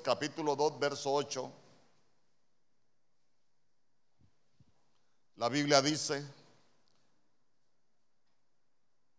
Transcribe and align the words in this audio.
capítulo 0.00 0.56
2, 0.56 0.78
verso 0.78 1.12
8. 1.12 1.52
La 5.36 5.48
Biblia 5.48 5.82
dice, 5.82 6.24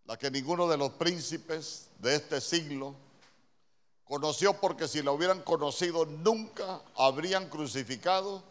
la 0.05 0.17
que 0.17 0.31
ninguno 0.31 0.67
de 0.67 0.77
los 0.77 0.91
príncipes 0.93 1.89
de 1.99 2.15
este 2.15 2.39
siglo 2.41 2.95
conoció 4.05 4.53
porque 4.59 4.87
si 4.87 5.01
la 5.01 5.11
hubieran 5.11 5.41
conocido 5.41 6.05
nunca 6.05 6.81
habrían 6.95 7.49
crucificado 7.49 8.43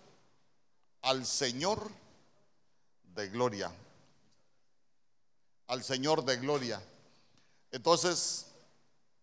al 1.03 1.27
Señor 1.27 1.91
de 3.15 3.29
gloria. 3.29 3.73
Al 5.67 5.83
Señor 5.83 6.25
de 6.25 6.37
gloria. 6.37 6.83
Entonces, 7.71 8.52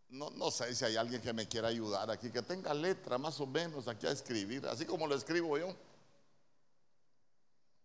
no, 0.09 0.31
no, 0.31 0.49
sé 0.49 0.73
si 0.73 0.85
hay 0.85 0.95
alguien 0.95 1.21
que 1.21 1.33
me 1.33 1.47
quiera 1.47 1.67
ayudar 1.67 2.09
aquí, 2.09 2.31
que 2.31 2.41
tenga 2.41 2.73
letra 2.73 3.17
más 3.17 3.39
o 3.39 3.45
menos 3.45 3.87
aquí 3.87 4.07
a 4.07 4.11
escribir, 4.11 4.65
así 4.65 4.85
como 4.85 5.05
lo 5.05 5.15
escribo 5.15 5.57
yo. 5.57 5.75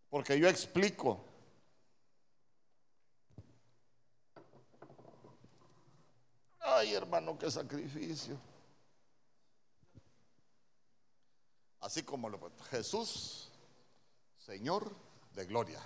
Porque 0.09 0.39
yo 0.39 0.49
explico. 0.49 1.21
Ay, 6.61 6.95
hermano, 6.95 7.39
qué 7.39 7.51
sacrificio. 7.51 8.39
Así 11.81 12.03
como 12.03 12.31
lo 12.31 12.41
Jesús, 12.71 13.51
Señor 14.39 14.97
de 15.35 15.45
gloria. 15.45 15.81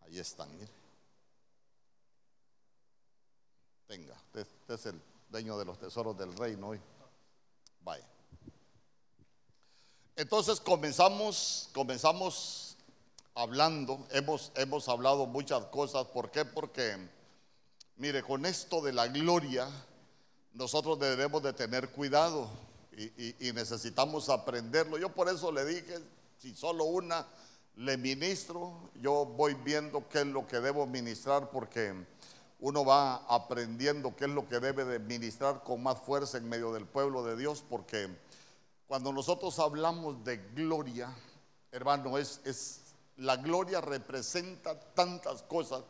Ahí 0.00 0.18
están, 0.18 0.52
mire. 0.58 0.81
Venga, 3.88 4.14
usted, 4.26 4.46
es 4.68 4.86
el 4.86 5.00
dueño 5.28 5.58
de 5.58 5.64
los 5.64 5.78
tesoros 5.78 6.16
del 6.16 6.36
reino 6.36 6.68
hoy. 6.68 6.80
Vaya. 7.82 8.06
Entonces 10.16 10.60
comenzamos, 10.60 11.68
comenzamos 11.72 12.76
hablando, 13.34 14.06
hemos, 14.10 14.52
hemos 14.54 14.88
hablado 14.88 15.26
muchas 15.26 15.64
cosas. 15.66 16.06
¿Por 16.06 16.30
qué? 16.30 16.44
Porque, 16.44 16.96
mire, 17.96 18.22
con 18.22 18.46
esto 18.46 18.80
de 18.80 18.92
la 18.92 19.08
gloria, 19.08 19.68
nosotros 20.52 20.98
debemos 20.98 21.42
de 21.42 21.52
tener 21.52 21.90
cuidado 21.90 22.48
y, 22.96 23.48
y 23.48 23.52
necesitamos 23.52 24.28
aprenderlo. 24.28 24.98
Yo 24.98 25.08
por 25.08 25.28
eso 25.28 25.50
le 25.50 25.64
dije, 25.64 25.98
si 26.38 26.54
solo 26.54 26.84
una 26.84 27.26
le 27.76 27.96
ministro, 27.96 28.90
yo 29.00 29.24
voy 29.24 29.54
viendo 29.54 30.06
qué 30.08 30.20
es 30.20 30.26
lo 30.26 30.46
que 30.46 30.60
debo 30.60 30.86
ministrar 30.86 31.50
porque 31.50 31.94
uno 32.62 32.84
va 32.84 33.16
aprendiendo 33.28 34.14
qué 34.14 34.26
es 34.26 34.30
lo 34.30 34.48
que 34.48 34.60
debe 34.60 34.84
de 34.84 35.00
ministrar 35.00 35.64
con 35.64 35.82
más 35.82 35.98
fuerza 35.98 36.38
en 36.38 36.48
medio 36.48 36.72
del 36.72 36.86
pueblo 36.86 37.24
de 37.24 37.36
Dios, 37.36 37.64
porque 37.68 38.08
cuando 38.86 39.12
nosotros 39.12 39.58
hablamos 39.58 40.22
de 40.22 40.36
gloria, 40.36 41.12
hermano, 41.72 42.18
es, 42.18 42.40
es 42.44 42.94
la 43.16 43.36
gloria 43.36 43.80
representa 43.80 44.78
tantas 44.78 45.42
cosas, 45.42 45.82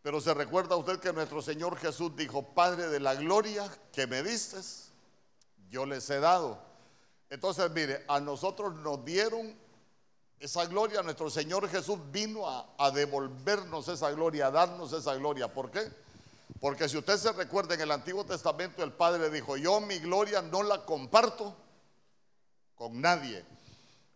pero 0.00 0.22
se 0.22 0.32
recuerda 0.32 0.76
usted 0.76 1.00
que 1.00 1.12
nuestro 1.12 1.42
Señor 1.42 1.76
Jesús 1.76 2.16
dijo, 2.16 2.42
Padre 2.42 2.88
de 2.88 3.00
la 3.00 3.14
gloria 3.14 3.70
que 3.92 4.06
me 4.06 4.22
diste, 4.22 4.56
yo 5.68 5.84
les 5.84 6.08
he 6.08 6.18
dado. 6.18 6.58
Entonces, 7.28 7.70
mire, 7.72 8.06
a 8.08 8.20
nosotros 8.20 8.74
nos 8.76 9.04
dieron 9.04 9.54
esa 10.40 10.64
gloria, 10.64 11.02
nuestro 11.02 11.28
Señor 11.28 11.68
Jesús 11.68 11.98
vino 12.10 12.48
a, 12.48 12.74
a 12.78 12.90
devolvernos 12.90 13.88
esa 13.88 14.10
gloria, 14.12 14.46
a 14.46 14.50
darnos 14.50 14.94
esa 14.94 15.14
gloria. 15.14 15.52
¿Por 15.52 15.70
qué? 15.70 16.05
Porque 16.60 16.88
si 16.88 16.96
usted 16.96 17.16
se 17.16 17.32
recuerda 17.32 17.74
en 17.74 17.80
el 17.80 17.90
Antiguo 17.90 18.24
Testamento, 18.24 18.82
el 18.82 18.92
Padre 18.92 19.30
dijo, 19.30 19.56
yo 19.56 19.80
mi 19.80 19.98
gloria 19.98 20.42
no 20.42 20.62
la 20.62 20.84
comparto 20.84 21.54
con 22.74 23.00
nadie. 23.00 23.44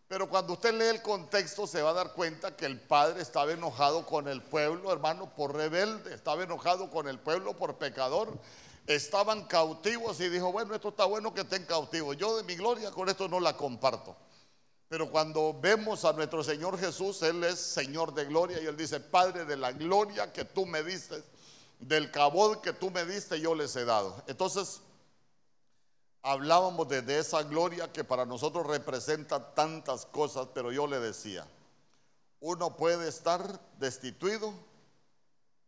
Pero 0.07 0.27
cuando 0.27 0.53
usted 0.53 0.73
lee 0.73 0.87
el 0.87 1.01
contexto 1.01 1.67
se 1.67 1.81
va 1.81 1.91
a 1.91 1.93
dar 1.93 2.13
cuenta 2.13 2.55
que 2.55 2.65
el 2.65 2.79
Padre 2.79 3.21
estaba 3.21 3.51
enojado 3.53 4.05
con 4.05 4.27
el 4.27 4.41
pueblo, 4.41 4.91
hermano, 4.91 5.33
por 5.35 5.55
rebelde, 5.55 6.13
estaba 6.13 6.43
enojado 6.43 6.89
con 6.89 7.07
el 7.07 7.19
pueblo 7.19 7.55
por 7.55 7.77
pecador. 7.77 8.37
Estaban 8.87 9.45
cautivos 9.45 10.19
y 10.19 10.27
dijo, 10.27 10.51
bueno, 10.51 10.73
esto 10.73 10.89
está 10.89 11.05
bueno 11.05 11.33
que 11.33 11.41
estén 11.41 11.65
cautivos. 11.65 12.17
Yo 12.17 12.35
de 12.35 12.43
mi 12.43 12.55
gloria 12.55 12.91
con 12.91 13.07
esto 13.07 13.27
no 13.29 13.39
la 13.39 13.55
comparto. 13.55 14.17
Pero 14.89 15.09
cuando 15.09 15.57
vemos 15.57 16.03
a 16.03 16.11
nuestro 16.11 16.43
Señor 16.43 16.77
Jesús, 16.77 17.21
Él 17.21 17.43
es 17.45 17.59
Señor 17.59 18.13
de 18.13 18.25
gloria 18.25 18.61
y 18.61 18.65
Él 18.65 18.75
dice, 18.75 18.99
Padre 18.99 19.45
de 19.45 19.55
la 19.55 19.71
gloria 19.71 20.33
que 20.33 20.43
tú 20.43 20.65
me 20.65 20.83
diste 20.83 21.23
del 21.81 22.11
cabot 22.11 22.61
que 22.61 22.73
tú 22.73 22.91
me 22.91 23.05
diste 23.05 23.39
yo 23.41 23.55
les 23.55 23.75
he 23.75 23.85
dado. 23.85 24.23
Entonces, 24.27 24.81
hablábamos 26.21 26.87
de, 26.87 27.19
esa 27.19 27.43
gloria 27.43 27.91
que 27.91 28.03
para 28.03 28.25
nosotros 28.25 28.65
representa 28.67 29.53
tantas 29.53 30.05
cosas, 30.05 30.47
pero 30.53 30.71
yo 30.71 30.87
le 30.87 30.99
decía, 30.99 31.45
uno 32.39 32.77
puede 32.77 33.09
estar 33.09 33.59
destituido 33.79 34.53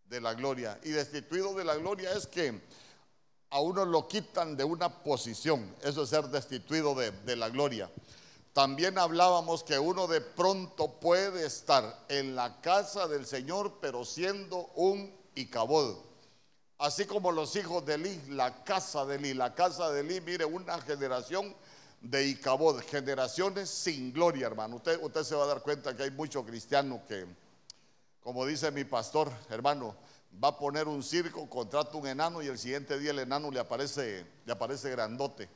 de 0.05 0.21
la 0.21 0.33
gloria. 0.33 0.79
Y 0.83 0.89
destituido 0.89 1.53
de 1.55 1.63
la 1.63 1.75
gloria 1.75 2.11
es 2.13 2.27
que 2.27 2.61
a 3.49 3.59
uno 3.59 3.85
lo 3.85 4.07
quitan 4.07 4.55
de 4.55 4.63
una 4.63 5.03
posición, 5.03 5.75
eso 5.81 6.03
es 6.03 6.09
ser 6.09 6.27
destituido 6.27 6.95
de, 6.95 7.11
de 7.11 7.35
la 7.35 7.49
gloria. 7.49 7.89
También 8.51 8.99
hablábamos 8.99 9.63
que 9.63 9.79
uno 9.79 10.05
de 10.05 10.21
pronto 10.21 10.99
puede 10.99 11.43
estar 11.45 12.05
en 12.07 12.35
la 12.35 12.61
casa 12.61 13.07
del 13.07 13.25
Señor, 13.25 13.79
pero 13.81 14.05
siendo 14.05 14.69
un 14.75 15.22
y 15.35 15.45
cabod. 15.47 15.97
Así 16.77 17.05
como 17.05 17.31
los 17.31 17.55
hijos 17.55 17.85
de 17.85 17.95
Eli, 17.95 18.21
la 18.29 18.63
casa 18.63 19.05
de 19.05 19.15
Eli, 19.15 19.33
la 19.33 19.53
casa 19.55 19.91
de 19.91 20.01
Eli, 20.01 20.21
mire, 20.21 20.45
una 20.45 20.79
generación 20.81 21.55
de 22.01 22.27
Icabod, 22.27 22.81
generaciones 22.81 23.69
sin 23.69 24.11
gloria, 24.11 24.47
hermano. 24.47 24.75
Usted, 24.75 24.99
usted 25.01 25.23
se 25.23 25.35
va 25.35 25.45
a 25.45 25.47
dar 25.47 25.61
cuenta 25.61 25.95
que 25.95 26.03
hay 26.03 26.11
muchos 26.11 26.45
cristianos 26.45 26.99
que, 27.07 27.25
como 28.21 28.45
dice 28.45 28.71
mi 28.71 28.83
pastor, 28.83 29.31
hermano, 29.49 29.95
va 30.43 30.49
a 30.49 30.57
poner 30.57 30.87
un 30.87 31.01
circo, 31.01 31.49
contrata 31.49 31.95
un 31.95 32.07
enano 32.07 32.41
y 32.41 32.47
el 32.47 32.59
siguiente 32.59 32.99
día 32.99 33.11
el 33.11 33.19
enano 33.19 33.49
le 33.49 33.59
aparece, 33.59 34.25
le 34.45 34.51
aparece 34.51 34.89
grandote. 34.89 35.47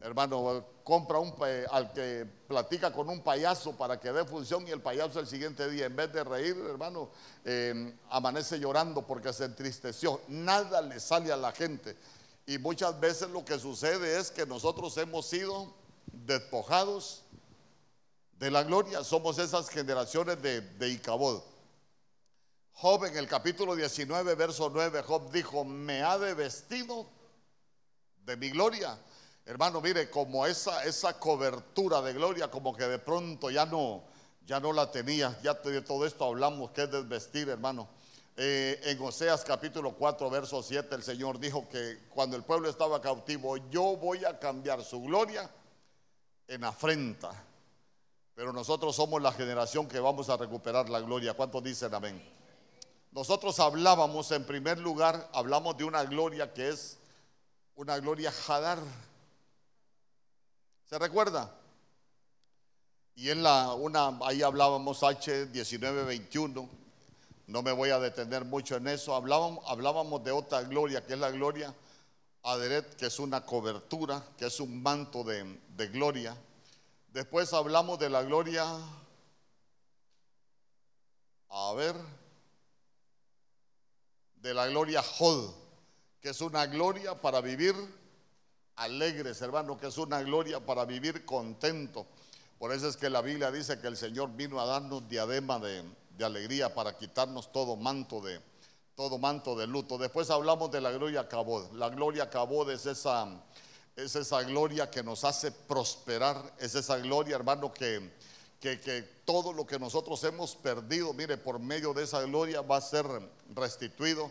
Hermano, 0.00 0.66
compra 0.84 1.18
un, 1.18 1.34
al 1.70 1.92
que 1.92 2.26
platica 2.46 2.92
con 2.92 3.08
un 3.08 3.22
payaso 3.22 3.72
para 3.72 3.98
que 3.98 4.12
dé 4.12 4.24
función 4.24 4.68
y 4.68 4.70
el 4.70 4.82
payaso 4.82 5.18
el 5.18 5.26
siguiente 5.26 5.68
día, 5.70 5.86
en 5.86 5.96
vez 5.96 6.12
de 6.12 6.22
reír, 6.22 6.56
hermano, 6.68 7.10
em, 7.44 7.96
amanece 8.10 8.58
llorando 8.58 9.06
porque 9.06 9.32
se 9.32 9.46
entristeció. 9.46 10.20
Nada 10.28 10.82
le 10.82 11.00
sale 11.00 11.32
a 11.32 11.36
la 11.36 11.52
gente. 11.52 11.96
Y 12.46 12.58
muchas 12.58 13.00
veces 13.00 13.30
lo 13.30 13.44
que 13.44 13.58
sucede 13.58 14.18
es 14.18 14.30
que 14.30 14.44
nosotros 14.44 14.96
hemos 14.98 15.26
sido 15.26 15.72
despojados 16.12 17.22
de 18.38 18.50
la 18.50 18.62
gloria. 18.62 19.02
Somos 19.04 19.38
esas 19.38 19.70
generaciones 19.70 20.42
de, 20.42 20.60
de 20.60 20.90
Icabod. 20.90 21.42
Job 22.72 23.04
en 23.06 23.16
el 23.16 23.28
capítulo 23.28 23.74
19, 23.74 24.34
verso 24.34 24.68
9, 24.68 25.02
Job 25.02 25.30
dijo, 25.30 25.64
me 25.64 26.02
ha 26.02 26.18
de 26.18 26.34
vestido 26.34 27.06
de 28.26 28.36
mi 28.36 28.50
gloria 28.50 28.98
Hermano, 29.46 29.82
mire, 29.82 30.08
como 30.08 30.46
esa, 30.46 30.84
esa 30.84 31.18
cobertura 31.18 32.00
de 32.00 32.14
gloria, 32.14 32.50
como 32.50 32.74
que 32.74 32.84
de 32.84 32.98
pronto 32.98 33.50
ya 33.50 33.66
no, 33.66 34.02
ya 34.46 34.58
no 34.58 34.72
la 34.72 34.90
tenía. 34.90 35.38
Ya 35.42 35.52
de 35.52 35.82
todo 35.82 36.06
esto 36.06 36.24
hablamos, 36.24 36.70
que 36.70 36.84
es 36.84 36.90
desvestir, 36.90 37.50
hermano. 37.50 37.86
Eh, 38.36 38.80
en 38.84 39.00
Oseas 39.02 39.44
capítulo 39.44 39.92
4, 39.92 40.30
verso 40.30 40.62
7, 40.62 40.94
el 40.94 41.02
Señor 41.02 41.38
dijo 41.38 41.68
que 41.68 42.08
cuando 42.08 42.36
el 42.36 42.42
pueblo 42.42 42.70
estaba 42.70 43.02
cautivo, 43.02 43.58
yo 43.70 43.96
voy 43.96 44.24
a 44.24 44.38
cambiar 44.38 44.82
su 44.82 45.02
gloria 45.02 45.50
en 46.48 46.64
afrenta. 46.64 47.30
Pero 48.34 48.50
nosotros 48.50 48.96
somos 48.96 49.20
la 49.20 49.30
generación 49.30 49.86
que 49.86 50.00
vamos 50.00 50.30
a 50.30 50.38
recuperar 50.38 50.88
la 50.88 51.00
gloria. 51.00 51.34
¿Cuántos 51.34 51.62
dicen 51.62 51.94
amén? 51.94 52.20
Nosotros 53.12 53.60
hablábamos, 53.60 54.32
en 54.32 54.44
primer 54.44 54.78
lugar, 54.78 55.28
hablamos 55.34 55.76
de 55.76 55.84
una 55.84 56.02
gloria 56.02 56.52
que 56.52 56.70
es 56.70 56.98
una 57.76 57.98
gloria 57.98 58.32
Hadar 58.48 58.78
¿Se 60.94 60.98
recuerda? 61.00 61.52
Y 63.16 63.30
en 63.30 63.42
la 63.42 63.74
una 63.74 64.16
ahí 64.22 64.42
hablábamos 64.42 65.02
H 65.02 65.46
1921. 65.46 66.68
No 67.48 67.62
me 67.64 67.72
voy 67.72 67.90
a 67.90 67.98
detener 67.98 68.44
mucho 68.44 68.76
en 68.76 68.86
eso. 68.86 69.12
Hablábamos, 69.12 69.64
hablábamos 69.66 70.22
de 70.22 70.30
otra 70.30 70.62
gloria, 70.62 71.04
que 71.04 71.14
es 71.14 71.18
la 71.18 71.32
gloria 71.32 71.74
Aderet, 72.44 72.94
que 72.94 73.06
es 73.06 73.18
una 73.18 73.44
cobertura, 73.44 74.24
que 74.38 74.46
es 74.46 74.60
un 74.60 74.80
manto 74.84 75.24
de, 75.24 75.60
de 75.70 75.88
gloria. 75.88 76.36
Después 77.08 77.52
hablamos 77.52 77.98
de 77.98 78.10
la 78.10 78.22
gloria, 78.22 78.64
a 81.48 81.72
ver, 81.72 81.96
de 84.36 84.54
la 84.54 84.68
gloria 84.68 85.02
Jod, 85.02 85.54
que 86.20 86.28
es 86.28 86.40
una 86.40 86.66
gloria 86.66 87.20
para 87.20 87.40
vivir 87.40 87.74
alegres, 88.76 89.40
hermano, 89.42 89.78
que 89.78 89.86
es 89.86 89.98
una 89.98 90.22
gloria 90.22 90.64
para 90.64 90.84
vivir 90.84 91.24
contento. 91.24 92.06
Por 92.58 92.72
eso 92.72 92.88
es 92.88 92.96
que 92.96 93.10
la 93.10 93.20
Biblia 93.20 93.50
dice 93.50 93.80
que 93.80 93.88
el 93.88 93.96
Señor 93.96 94.30
vino 94.34 94.60
a 94.60 94.66
darnos 94.66 95.08
diadema 95.08 95.58
de, 95.58 95.84
alegría 96.24 96.74
para 96.74 96.96
quitarnos 96.96 97.52
todo 97.52 97.76
manto 97.76 98.20
de 98.20 98.40
todo 98.94 99.18
manto 99.18 99.56
de 99.56 99.66
luto. 99.66 99.98
Después 99.98 100.30
hablamos 100.30 100.70
de 100.70 100.80
la 100.80 100.92
gloria 100.92 101.28
Cabod. 101.28 101.72
La 101.72 101.88
gloria 101.88 102.30
Cabod 102.30 102.70
es 102.70 102.86
esa 102.86 103.42
es 103.96 104.16
esa 104.16 104.42
gloria 104.42 104.90
que 104.90 105.02
nos 105.02 105.24
hace 105.24 105.52
prosperar, 105.52 106.54
es 106.58 106.74
esa 106.74 106.98
gloria, 106.98 107.36
hermano, 107.36 107.72
que, 107.72 108.10
que, 108.60 108.80
que, 108.80 109.02
todo 109.24 109.52
lo 109.52 109.66
que 109.66 109.78
nosotros 109.78 110.22
hemos 110.24 110.56
perdido, 110.56 111.12
mire, 111.12 111.36
por 111.36 111.60
medio 111.60 111.94
de 111.94 112.02
esa 112.02 112.20
gloria 112.22 112.60
va 112.60 112.78
a 112.78 112.80
ser 112.80 113.06
restituido. 113.54 114.30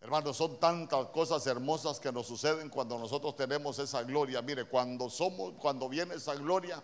Hermano, 0.00 0.32
son 0.32 0.58
tantas 0.58 1.06
cosas 1.08 1.46
hermosas 1.46 2.00
que 2.00 2.10
nos 2.10 2.26
suceden 2.26 2.70
cuando 2.70 2.98
nosotros 2.98 3.36
tenemos 3.36 3.78
esa 3.78 4.02
gloria. 4.02 4.40
Mire, 4.40 4.64
cuando 4.64 5.10
somos, 5.10 5.52
cuando 5.58 5.88
viene 5.90 6.14
esa 6.14 6.34
gloria 6.34 6.82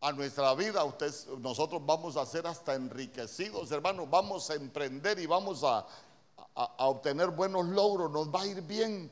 a 0.00 0.12
nuestra 0.12 0.54
vida, 0.54 0.82
nosotros 1.38 1.86
vamos 1.86 2.16
a 2.16 2.26
ser 2.26 2.46
hasta 2.48 2.74
enriquecidos, 2.74 3.70
hermano. 3.70 4.06
Vamos 4.06 4.50
a 4.50 4.54
emprender 4.54 5.20
y 5.20 5.26
vamos 5.26 5.62
a, 5.62 5.86
a 6.56 6.86
obtener 6.88 7.28
buenos 7.28 7.66
logros. 7.66 8.10
Nos 8.10 8.34
va 8.34 8.42
a 8.42 8.46
ir 8.46 8.60
bien. 8.62 9.10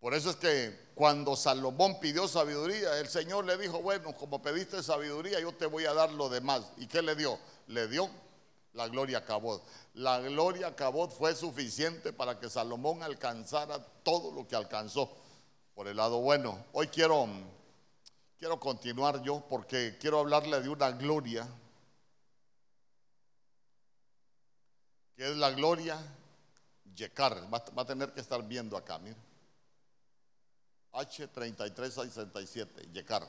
Por 0.00 0.14
eso 0.14 0.30
es 0.30 0.36
que 0.36 0.86
cuando 0.96 1.36
Salomón 1.36 2.00
pidió 2.00 2.26
sabiduría, 2.26 2.98
el 2.98 3.06
Señor 3.06 3.44
le 3.44 3.56
dijo, 3.56 3.80
bueno, 3.82 4.16
como 4.16 4.42
pediste 4.42 4.82
sabiduría, 4.82 5.38
yo 5.40 5.52
te 5.52 5.66
voy 5.66 5.84
a 5.84 5.94
dar 5.94 6.10
lo 6.12 6.28
demás. 6.28 6.62
¿Y 6.76 6.86
qué 6.88 7.02
le 7.02 7.14
dio? 7.14 7.38
Le 7.68 7.86
dio 7.86 8.10
la 8.72 8.88
gloria 8.88 9.18
a 9.18 9.24
Cabot. 9.24 9.62
La 9.96 10.20
gloria 10.20 10.66
a 10.66 10.76
Cabot 10.76 11.10
fue 11.10 11.34
suficiente 11.34 12.12
para 12.12 12.38
que 12.38 12.50
Salomón 12.50 13.02
alcanzara 13.02 13.82
todo 14.02 14.30
lo 14.30 14.46
que 14.46 14.54
alcanzó. 14.54 15.10
Por 15.74 15.88
el 15.88 15.96
lado 15.96 16.20
bueno, 16.20 16.66
hoy 16.74 16.88
quiero, 16.88 17.26
quiero 18.38 18.60
continuar 18.60 19.22
yo 19.22 19.42
porque 19.48 19.96
quiero 19.98 20.18
hablarle 20.18 20.60
de 20.60 20.68
una 20.68 20.90
gloria, 20.90 21.48
que 25.16 25.30
es 25.30 25.36
la 25.38 25.50
gloria 25.52 25.98
Yekar. 26.94 27.44
Va, 27.44 27.64
va 27.74 27.82
a 27.82 27.86
tener 27.86 28.12
que 28.12 28.20
estar 28.20 28.46
viendo 28.46 28.76
acá, 28.76 28.98
mire. 28.98 29.16
H3367, 30.92 32.92
Yekar. 32.92 33.26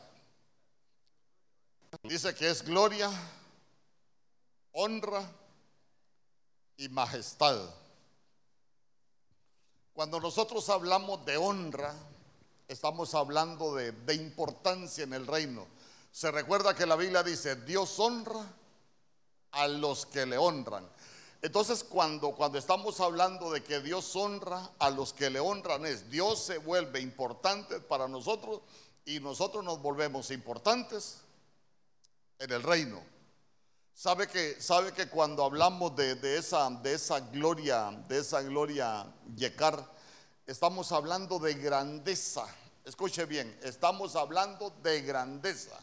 Dice 2.04 2.36
que 2.36 2.50
es 2.50 2.62
gloria, 2.62 3.10
honra 4.74 5.47
y 6.78 6.90
majestad. 6.90 7.58
Cuando 9.94 10.20
nosotros 10.20 10.70
hablamos 10.70 11.26
de 11.26 11.38
honra, 11.38 11.94
estamos 12.68 13.16
hablando 13.16 13.74
de, 13.74 14.14
importancia 14.14 15.04
en 15.04 15.14
el 15.14 15.26
reino. 15.26 15.66
Se 16.12 16.30
recuerda 16.32 16.76
que 16.76 16.86
la 16.86 16.96
Biblia 16.96 17.24
dice, 17.24 17.56
Dios 17.56 18.00
honra 18.00 18.46
a 19.52 19.68
los 19.68 20.06
que 20.06 20.26
le 20.26 20.38
honran. 20.38 20.88
Entonces 21.42 21.84
cuando, 21.84 22.32
cuando 22.32 22.58
estamos 22.58 23.00
hablando 23.00 23.52
de 23.52 23.64
que 23.64 23.80
Dios 23.80 24.16
honra 24.16 24.72
a 24.80 24.90
los 24.90 25.14
que 25.14 25.30
le 25.30 25.40
honran 25.40 25.86
es, 25.86 26.10
Dios 26.10 26.40
se 26.44 26.58
vuelve 26.58 27.00
importante 27.00 27.80
para 27.80 28.08
nosotros 28.08 28.62
y 29.06 29.20
nosotros 29.20 29.64
nos 29.64 29.82
volvemos 29.82 30.32
importantes 30.32 31.22
en 32.40 32.52
el 32.52 32.62
reino. 32.62 33.17
Sabe 33.98 34.28
que, 34.28 34.62
sabe 34.62 34.92
que 34.92 35.10
cuando 35.10 35.44
hablamos 35.44 35.96
de, 35.96 36.38
esa, 36.38 36.70
de 36.70 36.94
esa 36.94 37.20
gloria, 37.20 37.90
de 38.08 38.20
esa 38.20 38.44
gloria 38.44 39.12
Yekar, 39.36 39.84
estamos 40.46 40.92
hablando 40.92 41.40
de 41.40 41.56
grandeza. 41.56 42.46
Escuche 42.86 43.26
bien, 43.26 43.60
estamos 43.64 44.16
hablando 44.16 44.70
de 44.84 45.02
grandeza. 45.02 45.76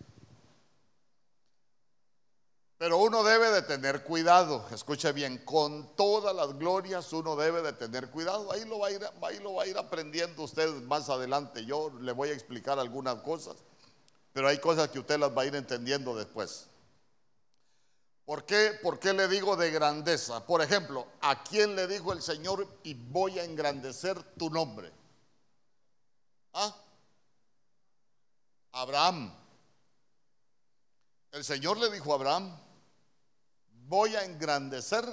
Pero 2.78 2.99
uno 2.99 3.25
debe 3.25 3.50
de 3.50 3.62
tener 3.62 4.05
cuidado, 4.05 4.64
escuche 4.70 5.10
bien, 5.10 5.38
con 5.38 5.96
todas 5.96 6.37
las 6.37 6.56
glorias 6.56 7.12
uno 7.12 7.34
debe 7.34 7.62
de 7.62 7.72
tener 7.72 8.12
cuidado. 8.12 8.52
Ahí 8.52 8.64
lo 8.64 8.78
va 8.78 8.87
a 8.87 8.90
ir, 8.93 9.05
ahí 9.22 9.40
lo 9.40 9.55
va 9.55 9.64
a 9.64 9.67
ir 9.67 9.76
aprendiendo 9.76 10.44
usted 10.44 10.70
más 10.82 11.08
adelante. 11.08 11.64
Yo 11.67 11.90
le 12.00 12.12
voy 12.12 12.28
a 12.28 12.32
explicar 12.32 12.78
algunas 12.78 13.17
cosas, 13.22 13.56
pero 14.32 14.46
hay 14.46 14.58
cosas 14.58 14.90
que 14.90 15.00
usted 15.00 15.19
las 15.19 15.37
va 15.37 15.43
a 15.43 15.46
ir 15.46 15.56
entendiendo 15.56 16.14
después. 16.14 16.69
¿Por 18.24 18.46
qué? 18.46 18.78
¿Por 18.82 18.98
qué 18.98 19.12
le 19.12 19.28
digo 19.28 19.54
de 19.56 19.70
grandeza? 19.70 20.46
Por 20.46 20.62
ejemplo, 20.62 21.06
¿a 21.20 21.44
quién 21.44 21.76
le 21.76 21.86
dijo 21.86 22.12
el 22.12 22.22
Señor 22.22 22.66
y 22.82 22.94
voy 22.94 23.38
a 23.38 23.44
engrandecer 23.44 24.22
tu 24.36 24.48
nombre? 24.48 24.90
¿Ah? 26.54 26.74
Abraham. 28.72 29.32
El 31.32 31.44
Señor 31.44 31.78
le 31.78 31.90
dijo 31.90 32.12
a 32.12 32.14
Abraham, 32.14 32.56
voy 33.88 34.16
a 34.16 34.24
engrandecer 34.24 35.04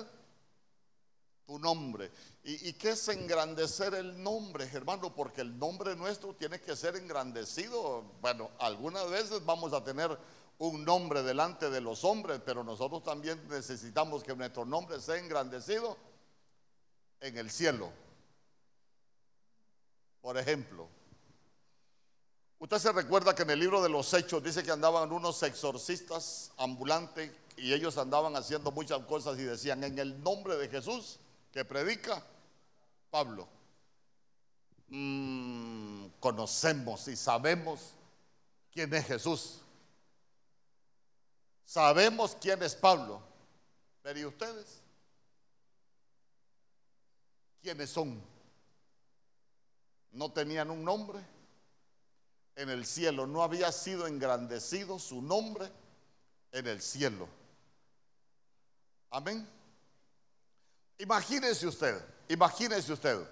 tu 1.45 1.59
nombre. 1.59 2.11
¿Y, 2.43 2.73
qué 2.73 2.91
es 2.91 3.07
engrandecer 3.09 3.93
el 3.93 4.23
nombre, 4.23 4.69
hermano? 4.71 5.13
Porque 5.13 5.41
el 5.41 5.59
nombre 5.59 5.95
nuestro 5.95 6.33
tiene 6.33 6.59
que 6.61 6.75
ser 6.75 6.95
engrandecido. 6.95 8.03
Bueno, 8.21 8.49
algunas 8.57 9.09
veces 9.09 9.45
vamos 9.45 9.73
a 9.73 9.83
tener 9.83 10.17
un 10.61 10.85
nombre 10.85 11.23
delante 11.23 11.71
de 11.71 11.81
los 11.81 12.03
hombres, 12.03 12.39
pero 12.45 12.63
nosotros 12.63 13.03
también 13.03 13.47
necesitamos 13.49 14.23
que 14.23 14.35
nuestro 14.35 14.63
nombre 14.63 15.01
sea 15.01 15.17
engrandecido 15.17 15.97
en 17.19 17.35
el 17.35 17.49
cielo. 17.49 17.89
Por 20.21 20.37
ejemplo, 20.37 20.87
usted 22.59 22.77
se 22.77 22.91
recuerda 22.91 23.33
que 23.33 23.41
en 23.41 23.49
el 23.49 23.59
libro 23.59 23.81
de 23.81 23.89
los 23.89 24.13
Hechos 24.13 24.43
dice 24.43 24.61
que 24.61 24.69
andaban 24.69 25.11
unos 25.11 25.41
exorcistas 25.41 26.51
ambulantes 26.57 27.31
y 27.57 27.73
ellos 27.73 27.97
andaban 27.97 28.35
haciendo 28.35 28.71
muchas 28.71 28.99
cosas 29.05 29.39
y 29.39 29.43
decían, 29.43 29.83
en 29.83 29.97
el 29.97 30.21
nombre 30.21 30.57
de 30.57 30.69
Jesús 30.69 31.17
que 31.51 31.65
predica 31.65 32.23
Pablo, 33.09 33.47
mm, 34.89 36.05
conocemos 36.19 37.07
y 37.07 37.15
sabemos 37.15 37.95
quién 38.71 38.93
es 38.93 39.07
Jesús. 39.07 39.61
Sabemos 41.71 42.35
quién 42.41 42.61
es 42.63 42.75
Pablo, 42.75 43.21
pero 44.01 44.19
¿y 44.19 44.25
ustedes? 44.25 44.81
¿Quiénes 47.61 47.89
son? 47.89 48.21
No 50.11 50.33
tenían 50.33 50.69
un 50.69 50.83
nombre 50.83 51.17
en 52.57 52.69
el 52.69 52.85
cielo, 52.85 53.25
no 53.25 53.41
había 53.41 53.71
sido 53.71 54.05
engrandecido 54.05 54.99
su 54.99 55.21
nombre 55.21 55.71
en 56.51 56.67
el 56.67 56.81
cielo. 56.81 57.29
Amén. 59.09 59.47
Imagínese 60.97 61.67
usted, 61.67 62.05
imagínese 62.27 62.91
usted. 62.91 63.25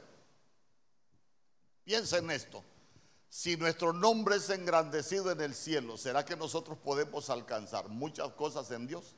Piensa 1.84 2.20
en 2.20 2.32
esto. 2.32 2.64
Si 3.30 3.56
nuestro 3.58 3.94
nombre 3.94 4.38
es 4.38 4.50
engrandecido 4.50 5.32
en 5.32 5.42
el 5.42 5.54
cielo, 5.54 5.98
¿será 5.98 6.26
que 6.26 6.36
nosotros 6.36 6.78
podemos 6.80 7.30
alcanzar 7.30 7.88
muchas 7.88 8.32
cosas 8.34 8.72
en 8.72 8.88
Dios 8.88 9.16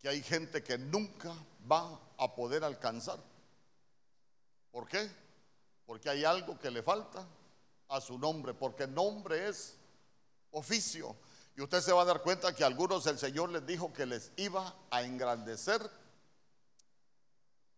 que 0.00 0.08
hay 0.08 0.22
gente 0.22 0.64
que 0.64 0.76
nunca 0.78 1.32
va 1.70 2.00
a 2.18 2.34
poder 2.34 2.64
alcanzar? 2.64 3.18
¿Por 4.72 4.88
qué? 4.88 5.08
Porque 5.86 6.10
hay 6.10 6.24
algo 6.24 6.58
que 6.58 6.70
le 6.70 6.82
falta 6.82 7.24
a 7.88 8.00
su 8.00 8.18
nombre, 8.18 8.52
porque 8.52 8.88
nombre 8.88 9.48
es 9.48 9.76
oficio. 10.50 11.14
Y 11.56 11.62
usted 11.62 11.80
se 11.80 11.92
va 11.92 12.02
a 12.02 12.06
dar 12.06 12.22
cuenta 12.22 12.54
que 12.54 12.64
a 12.64 12.66
algunos 12.66 13.06
el 13.06 13.18
Señor 13.18 13.50
les 13.50 13.64
dijo 13.64 13.92
que 13.92 14.06
les 14.06 14.32
iba 14.36 14.74
a 14.90 15.02
engrandecer 15.02 15.88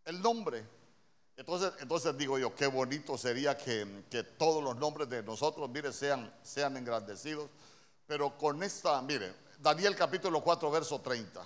el 0.06 0.20
nombre. 0.22 0.66
Entonces, 1.42 1.72
entonces 1.80 2.16
digo 2.16 2.38
yo, 2.38 2.54
qué 2.54 2.68
bonito 2.68 3.18
sería 3.18 3.58
que, 3.58 3.84
todos 4.38 4.62
los 4.62 4.76
nombres 4.76 5.08
de 5.08 5.24
nosotros, 5.24 5.68
mire, 5.68 5.92
sean, 5.92 6.32
sean 6.40 6.76
engrandecidos. 6.76 7.50
Pero 8.06 8.38
con 8.38 8.62
esta, 8.62 9.02
mire, 9.02 9.34
Daniel 9.58 9.96
capítulo 9.96 10.40
4, 10.40 10.70
verso 10.70 11.00
30. 11.00 11.44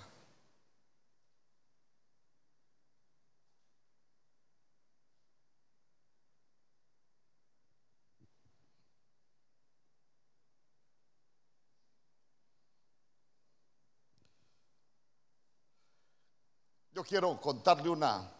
Yo 16.91 17.03
quiero 17.03 17.41
contarle 17.41 17.89
una, 17.89 18.36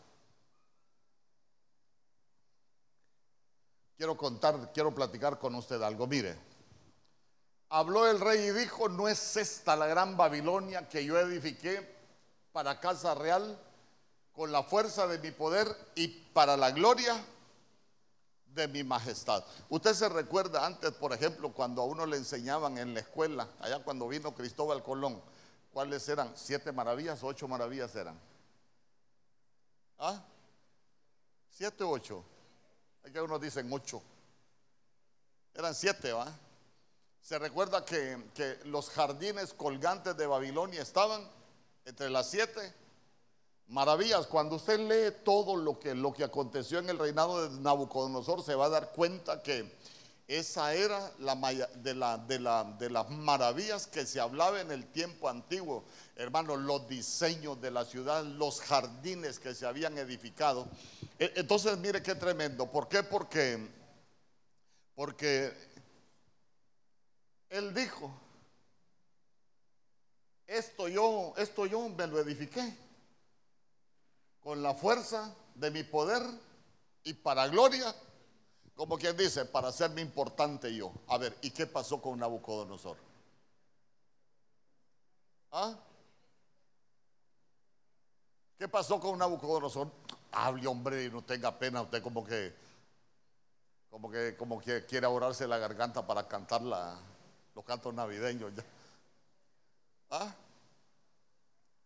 quiero 3.97 4.15
contar, 4.15 4.71
quiero 4.73 4.93
platicar 4.93 5.39
con 5.39 5.55
usted 5.55 5.81
algo. 5.81 6.07
Mire, 6.07 6.37
habló 7.69 8.07
el 8.07 8.19
rey 8.19 8.47
y 8.47 8.51
dijo, 8.51 8.87
¿no 8.87 9.07
es 9.07 9.35
esta 9.35 9.75
la 9.75 9.87
gran 9.87 10.15
Babilonia 10.15 10.87
que 10.87 11.03
yo 11.03 11.19
edifiqué 11.19 11.97
para 12.51 12.79
casa 12.79 13.15
real 13.15 13.59
con 14.33 14.51
la 14.51 14.63
fuerza 14.63 15.07
de 15.07 15.17
mi 15.19 15.31
poder 15.31 15.67
y 15.95 16.07
para 16.07 16.55
la 16.55 16.71
gloria 16.71 17.15
de 18.53 18.67
mi 18.67 18.83
majestad? 18.83 19.43
Usted 19.69 19.93
se 19.93 20.07
recuerda 20.09 20.65
antes, 20.65 20.91
por 20.91 21.11
ejemplo, 21.11 21.51
cuando 21.51 21.81
a 21.81 21.85
uno 21.85 22.05
le 22.05 22.17
enseñaban 22.17 22.77
en 22.77 22.93
la 22.93 22.99
escuela, 22.99 23.49
allá 23.59 23.83
cuando 23.83 24.07
vino 24.07 24.35
Cristóbal 24.35 24.83
Colón, 24.83 25.21
¿cuáles 25.73 26.07
eran? 26.07 26.31
¿Siete 26.35 26.71
maravillas 26.71 27.21
o 27.23 27.27
ocho 27.27 27.47
maravillas 27.47 27.95
eran? 27.95 28.17
¿Ah? 29.97 30.21
¿Siete 31.49 31.83
o 31.83 31.89
ocho? 31.89 32.23
Hay 33.07 33.13
que 33.13 33.21
unos 33.21 33.39
dicen 33.39 33.71
ocho. 33.71 34.01
Eran 35.53 35.73
siete, 35.73 36.11
¿va? 36.11 36.29
Se 37.21 37.39
recuerda 37.39 37.85
que, 37.85 38.21
que 38.35 38.59
los 38.65 38.89
jardines 38.89 39.53
colgantes 39.53 40.17
de 40.17 40.27
Babilonia 40.27 40.81
estaban 40.81 41.25
entre 41.85 42.09
las 42.09 42.29
siete 42.29 42.73
maravillas. 43.69 44.27
Cuando 44.27 44.57
usted 44.57 44.77
lee 44.79 45.15
todo 45.23 45.55
lo 45.55 45.79
que, 45.79 45.95
lo 45.95 46.11
que 46.11 46.25
aconteció 46.25 46.79
en 46.79 46.89
el 46.89 46.99
reinado 46.99 47.47
de 47.47 47.61
Nabucodonosor, 47.61 48.43
se 48.43 48.55
va 48.55 48.65
a 48.65 48.69
dar 48.69 48.91
cuenta 48.91 49.41
que 49.41 49.71
esa 50.27 50.73
era 50.73 51.13
la, 51.19 51.35
de, 51.35 51.93
la, 51.93 52.17
de, 52.17 52.39
la, 52.39 52.63
de 52.77 52.89
las 52.89 53.09
maravillas 53.09 53.87
que 53.87 54.05
se 54.05 54.19
hablaba 54.19 54.59
en 54.59 54.71
el 54.71 54.85
tiempo 54.91 55.29
antiguo. 55.29 55.85
Hermanos, 56.17 56.59
los 56.59 56.87
diseños 56.89 57.61
de 57.61 57.71
la 57.71 57.85
ciudad, 57.85 58.25
los 58.25 58.59
jardines 58.59 59.39
que 59.39 59.55
se 59.55 59.65
habían 59.65 59.97
edificado. 59.97 60.67
E, 61.17 61.31
entonces, 61.37 61.77
mire 61.77 62.03
qué 62.03 62.13
tremendo. 62.15 62.69
¿Por 62.69 62.89
qué? 62.89 63.03
Porque, 63.03 63.69
porque 64.95 65.53
él 67.49 67.73
dijo, 67.73 68.11
esto 70.45 70.89
yo, 70.89 71.33
esto 71.37 71.65
yo 71.65 71.87
me 71.87 72.05
lo 72.05 72.19
edifiqué 72.19 72.75
con 74.41 74.61
la 74.61 74.73
fuerza 74.73 75.33
de 75.55 75.71
mi 75.71 75.83
poder 75.83 76.21
y 77.03 77.13
para 77.13 77.47
gloria, 77.47 77.95
como 78.77 78.95
quien 78.95 79.17
dice, 79.17 79.43
para 79.43 79.69
hacerme 79.69 80.01
importante 80.01 80.73
yo. 80.73 80.91
A 81.07 81.17
ver, 81.17 81.35
¿y 81.41 81.49
qué 81.49 81.65
pasó 81.65 81.99
con 81.99 82.19
Nabucodonosor? 82.19 82.95
¿Ah? 85.51 85.75
¿Qué 88.59 88.67
pasó 88.67 88.99
con 88.99 89.17
Nabucodonosor? 89.17 89.91
Hable, 90.31 90.67
hombre, 90.67 91.05
y 91.05 91.09
no 91.09 91.23
tenga 91.23 91.57
pena, 91.57 91.81
usted 91.81 92.03
como 92.03 92.23
que, 92.23 92.55
como 93.89 94.11
que, 94.11 94.37
como 94.37 94.61
que 94.61 94.85
quiere 94.85 95.07
ahorrarse 95.07 95.47
la 95.47 95.57
garganta 95.57 96.05
para 96.05 96.27
cantar 96.27 96.61
los 96.61 97.65
cantos 97.65 97.91
navideños. 97.95 98.53
¿Ah? 100.11 100.35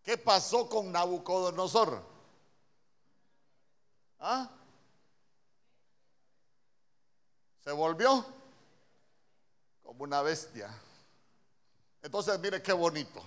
¿Qué 0.04 0.18
pasó 0.18 0.68
con 0.68 0.92
Nabucodonosor? 0.92 2.04
¿Ah? 4.20 4.50
Se 7.64 7.72
volvió 7.72 8.26
como 9.84 10.04
una 10.04 10.22
bestia. 10.22 10.70
Entonces, 12.02 12.40
mire 12.40 12.62
qué 12.62 12.74
bonito. 12.74 13.22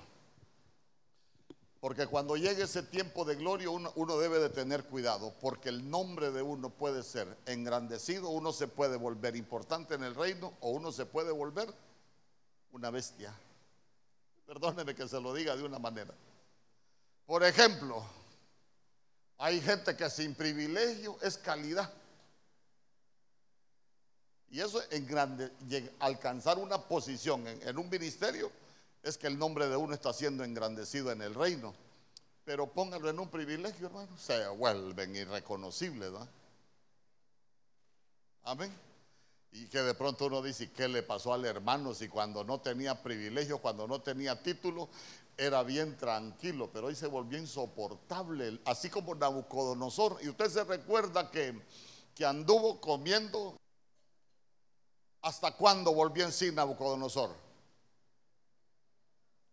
Porque 1.85 2.07
cuando 2.07 2.35
llegue 2.37 2.63
ese 2.63 2.83
tiempo 2.83 3.27
de 3.27 3.35
gloria, 3.35 3.69
uno, 3.69 4.17
debe 4.17 4.39
de 4.39 4.49
tener 4.49 4.85
cuidado, 4.85 5.35
porque 5.39 5.69
el 5.69 5.91
nombre 5.91 6.31
de 6.31 6.41
uno 6.41 6.71
puede 6.71 7.03
ser 7.03 7.37
engrandecido, 7.45 8.31
uno 8.31 8.55
se 8.55 8.69
puede 8.69 8.97
volver 8.97 9.37
importante 9.37 9.95
en 9.95 10.03
el 10.03 10.15
reino 10.15 10.55
o 10.61 10.71
uno 10.71 10.91
se 10.93 11.05
puede 11.05 11.31
volver 11.31 11.69
una 12.73 12.89
bestia. 12.89 13.35
Perdóneme 14.47 14.95
que 14.95 15.07
se 15.07 15.21
lo 15.21 15.35
diga 15.35 15.55
de 15.57 15.63
una 15.63 15.79
manera. 15.79 16.15
Por 17.27 17.45
ejemplo, 17.45 18.03
hay 19.37 19.61
gente 19.61 19.95
que 19.95 20.09
sin 20.09 20.35
privilegio 20.35 21.19
es 21.21 21.37
calidad. 21.37 21.93
Y 24.55 24.61
eso 24.61 24.81
en 24.93 25.05
grande, 25.05 25.51
alcanzar 25.99 26.59
una 26.59 26.79
posición 26.79 27.45
en, 27.45 27.77
un 27.77 27.91
ministerio 27.91 28.53
es 29.03 29.19
que 29.19 29.27
el 29.27 29.37
nombre 29.37 29.69
de 29.69 29.75
uno 29.75 29.95
está 29.95 30.13
siendo 30.13 30.45
engrandecido 30.45 31.11
en 31.11 31.23
el 31.23 31.35
reino. 31.35 31.75
Pero 32.45 32.69
póngalo 32.69 33.11
en 33.11 33.19
un 33.19 33.29
privilegio, 33.29 33.89
hermano, 33.89 34.17
se 34.17 34.47
vuelven 34.47 35.17
irreconocibles, 35.17 36.13
¿verdad? 36.13 36.29
Amén. 38.45 38.73
Y 39.51 39.67
que 39.67 39.83
de 39.83 39.93
pronto 39.93 40.27
uno 40.27 40.41
dice, 40.41 40.71
¿qué 40.71 40.87
le 40.87 41.03
pasó 41.03 41.35
al 41.35 41.45
hermano 41.47 41.93
si 41.93 42.07
cuando 42.09 42.45
no 42.45 42.61
tenía 42.61 43.03
privilegio, 43.03 43.59
cuando 43.59 43.89
no 43.89 44.03
tenía 44.03 44.41
título, 44.41 44.89
era 45.37 45.65
bien 45.65 45.97
tranquilo, 45.97 46.71
pero 46.73 46.87
hoy 46.87 46.95
se 46.95 47.09
volvió 47.09 47.39
insoportable, 47.39 48.61
así 48.67 48.89
como 48.89 49.17
Nabucodonosor. 49.17 50.19
Y 50.23 50.29
usted 50.29 50.49
se 50.49 50.63
recuerda 50.63 51.29
que, 51.33 51.61
que 52.15 52.25
anduvo 52.25 52.81
comiendo. 52.81 53.57
¿Hasta 55.25 55.53
cuándo 55.53 55.91
volvió 55.95 56.27
en 56.27 56.33
sí 56.33 56.53
Nabucodonosor? 56.53 57.35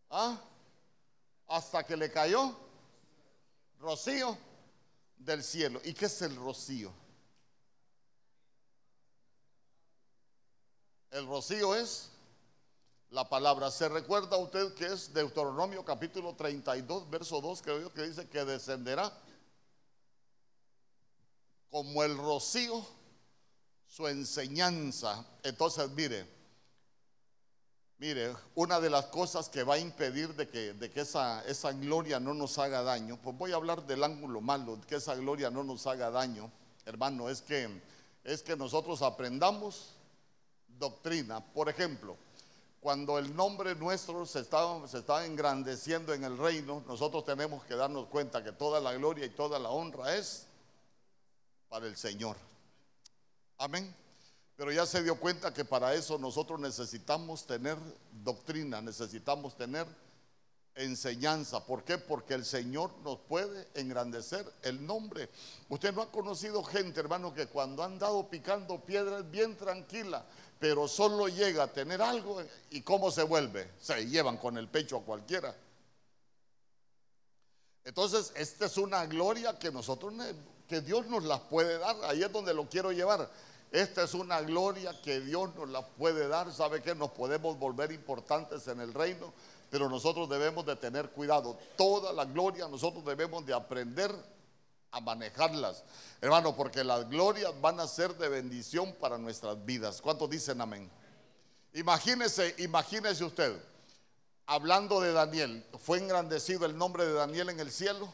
¿Ah? 0.10 0.38
Hasta 1.48 1.86
que 1.86 1.96
le 1.96 2.12
cayó 2.12 2.54
rocío 3.80 4.38
del 5.18 5.42
cielo. 5.42 5.80
¿Y 5.86 5.94
qué 5.94 6.08
es 6.08 6.22
el 6.24 6.36
rocío? 6.36 6.92
El 11.10 11.26
rocío 11.26 11.74
es 11.74 12.12
la 13.10 13.30
palabra. 13.30 13.72
¿Se 13.72 13.88
recuerda 13.88 14.36
usted 14.36 14.74
que 14.74 14.88
es 14.88 15.14
Deuteronomio 15.14 15.86
capítulo 15.86 16.36
32, 16.36 17.10
verso 17.10 17.40
2, 17.40 17.62
creo 17.62 17.80
yo, 17.80 17.94
que 17.94 18.02
dice 18.02 18.28
que 18.28 18.44
descenderá 18.44 19.10
como 21.70 22.04
el 22.04 22.18
rocío 22.18 22.86
su 23.92 24.08
enseñanza? 24.08 25.26
Entonces, 25.44 25.90
mire, 25.92 26.26
mire, 27.98 28.34
una 28.56 28.80
de 28.80 28.90
las 28.90 29.08
cosas 29.08 29.50
que 29.50 29.64
va 29.64 29.76
a 29.76 29.80
impedir 29.80 30.34
de 30.36 30.48
que, 30.48 30.74
de 30.74 30.90
que 30.90 31.02
esa, 31.02 31.44
esa 31.46 31.74
gloria 31.74 32.20
no 32.20 32.34
nos 32.34 32.58
haga 32.58 32.84
daño, 32.84 33.20
pues 33.22 33.38
voy 33.38 33.52
a 33.52 33.56
hablar 33.56 33.86
del 33.86 34.04
ángulo 34.04 34.40
malo, 34.40 34.80
que 34.88 34.96
esa 34.96 35.16
gloria 35.16 35.52
no 35.52 35.64
nos 35.64 35.86
haga 35.88 36.10
daño, 36.10 36.50
hermano, 36.86 37.30
es 37.30 37.42
que, 37.42 37.82
es 38.24 38.42
que 38.42 38.56
nosotros 38.56 39.02
aprendamos 39.02 39.90
doctrina. 40.80 41.42
Por 41.54 41.68
ejemplo, 41.68 42.16
cuando 42.80 43.20
el 43.20 43.36
nombre 43.36 43.76
nuestro 43.76 44.26
se 44.26 44.46
se 44.46 44.98
está 44.98 45.26
engrandeciendo 45.26 46.14
en 46.14 46.24
el 46.24 46.38
reino, 46.38 46.82
nosotros 46.88 47.26
tenemos 47.26 47.64
que 47.66 47.76
darnos 47.76 48.08
cuenta 48.08 48.42
que 48.42 48.54
toda 48.54 48.80
la 48.80 48.94
gloria 48.94 49.26
y 49.26 49.30
toda 49.30 49.60
la 49.60 49.70
honra 49.70 50.16
es 50.16 50.48
para 51.68 51.88
el 51.88 51.98
Señor. 51.98 52.38
Amén. 53.62 53.96
Pero 54.56 54.72
ya 54.72 54.88
se 54.88 55.04
dio 55.04 55.16
cuenta 55.20 55.54
que 55.54 55.64
para 55.64 55.94
eso 55.94 56.18
nosotros 56.18 56.60
necesitamos 56.60 57.46
tener 57.46 57.78
doctrina, 58.24 58.82
necesitamos 58.82 59.56
tener 59.56 59.86
enseñanza. 60.74 61.64
¿Por 61.64 61.84
qué? 61.84 62.00
Porque 62.00 62.34
el 62.34 62.44
Señor 62.44 62.92
nos 63.04 63.20
puede 63.20 63.68
engrandecer 63.76 64.52
el 64.64 64.84
nombre. 64.84 65.30
Usted 65.70 65.94
no 65.94 66.02
ha 66.02 66.12
conocido 66.12 66.64
gente, 66.64 67.00
hermano, 67.00 67.36
que 67.36 67.46
cuando 67.46 67.84
han 67.84 68.00
dado 68.00 68.28
picando 68.30 68.80
piedras 68.82 69.30
bien 69.30 69.56
tranquila, 69.56 70.26
pero 70.60 70.88
solo 70.88 71.28
llega 71.28 71.64
a 71.64 71.72
tener 71.72 72.02
algo 72.02 72.42
y 72.72 72.82
cómo 72.82 73.12
se 73.12 73.22
vuelve. 73.22 73.72
Se 73.80 74.08
llevan 74.08 74.38
con 74.38 74.58
el 74.58 74.68
pecho 74.70 74.98
a 74.98 75.06
cualquiera. 75.06 75.56
Entonces, 77.84 78.32
esta 78.36 78.66
es 78.66 78.78
una 78.78 79.06
gloria 79.06 79.60
que 79.60 79.72
nosotros, 79.72 80.14
que 80.68 80.82
Dios 80.82 81.06
nos 81.06 81.24
la 81.26 81.48
puede 81.48 81.78
dar. 81.78 81.96
Ahí 82.06 82.24
es 82.24 82.32
donde 82.32 82.56
lo 82.56 82.68
quiero 82.68 82.92
llevar. 82.92 83.30
Esta 83.72 84.04
es 84.04 84.14
una 84.14 84.42
gloria 84.42 85.02
que 85.02 85.22
Dios 85.22 85.56
nos 85.56 85.70
la 85.70 85.88
puede 85.88 86.28
dar. 86.28 86.52
¿Sabe 86.52 86.82
que 86.82 86.94
Nos 86.94 87.12
podemos 87.12 87.58
volver 87.58 87.94
importantes 87.94 88.68
en 88.68 88.82
el 88.82 88.94
reino, 88.94 89.34
pero 89.70 89.88
nosotros 89.88 90.30
debemos 90.30 90.66
de 90.66 90.76
tener 90.76 91.10
cuidado. 91.12 91.58
Toda 91.78 92.12
la 92.12 92.26
gloria 92.26 92.68
nosotros 92.68 93.06
debemos 93.06 93.46
de 93.46 93.54
aprender 93.54 94.14
a 94.92 95.00
manejarlas. 95.00 95.86
Hermano, 96.20 96.54
porque 96.54 96.84
las 96.84 97.10
glorias 97.10 97.54
van 97.62 97.80
a 97.80 97.88
ser 97.88 98.14
de 98.18 98.28
bendición 98.28 98.94
para 99.00 99.18
nuestras 99.18 99.64
vidas. 99.66 100.02
¿Cuántos 100.02 100.30
dicen 100.30 100.60
amén? 100.60 100.92
Imagínese, 101.74 102.54
imagínese 102.58 103.24
usted, 103.24 103.56
hablando 104.46 105.00
de 105.00 105.14
Daniel, 105.14 105.66
¿fue 105.80 106.00
engrandecido 106.00 106.66
el 106.66 106.78
nombre 106.78 107.06
de 107.06 107.14
Daniel 107.14 107.50
en 107.50 107.62
el 107.62 107.72
cielo? 107.72 108.14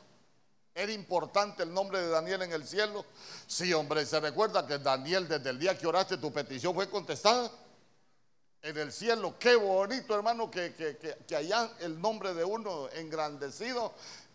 ¿Era 0.77 0.91
importante 0.91 1.63
el 1.63 1.73
nombre 1.73 1.99
de 1.99 2.07
Daniel 2.07 2.43
en 2.43 2.51
el 2.51 2.63
cielo? 2.63 3.03
Sí, 3.47 3.73
hombre, 3.73 4.05
se 4.05 4.19
recuerda 4.19 4.67
que 4.67 4.77
Daniel, 4.77 5.27
desde 5.27 5.49
el 5.49 5.57
día 5.57 5.75
que 5.75 5.87
oraste, 5.87 6.17
tu 6.17 6.31
petición 6.31 6.75
fue 6.75 6.87
contestada 6.87 7.51
en 8.61 8.77
el 8.77 8.91
cielo. 8.91 9.39
Qué 9.39 9.55
bonito, 9.55 10.13
hermano, 10.13 10.51
que, 10.51 10.75
que, 10.75 11.17
que, 11.25 11.35
allá 11.35 11.71
el 11.79 11.99
nombre 11.99 12.35
de 12.35 12.43
uno 12.43 12.89
engrandecido 12.89 13.91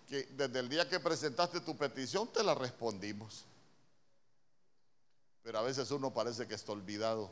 que 0.08 0.24
desde 0.32 0.58
el 0.58 0.68
día 0.68 0.88
que 0.88 0.98
presentaste 0.98 1.60
tu 1.60 1.76
petición 1.76 2.26
te 2.32 2.42
la 2.42 2.56
respondimos. 2.56 3.44
Pero 5.44 5.60
a 5.60 5.62
veces 5.62 5.92
uno 5.92 6.12
parece 6.12 6.48
que 6.48 6.56
está 6.56 6.72
olvidado. 6.72 7.30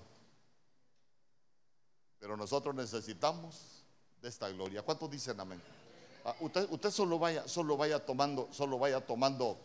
Pero 2.20 2.36
nosotros 2.36 2.76
necesitamos 2.76 3.82
de 4.22 4.28
esta 4.28 4.48
gloria. 4.50 4.82
¿Cuántos 4.82 5.10
dicen 5.10 5.40
amén? 5.40 5.60
Ah, 6.24 6.36
usted, 6.40 6.90
solo 6.90 7.18
vaya, 7.18 7.48
solo 7.48 7.76
vaya 7.76 8.04
tomando, 8.04 8.48
solo 8.52 8.78
vaya 8.78 9.00
tomando, 9.00 9.56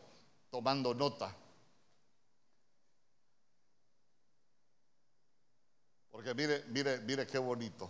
tomando 0.50 0.94
nota. 0.94 1.36
Porque 6.12 6.34
mire, 6.34 6.64
mire, 6.70 7.00
mire 7.00 7.28
qué 7.28 7.38
bonito. 7.38 7.90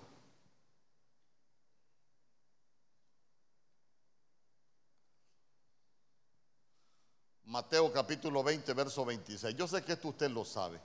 Mateo 7.46 7.92
capítulo 7.94 8.44
20, 8.44 8.74
verso 8.74 9.06
26. 9.06 9.56
Yo 9.56 9.68
sé 9.68 9.84
que 9.84 9.94
esto 9.94 10.08
usted 10.10 10.30
lo 10.32 10.44
sabe. 10.44 10.80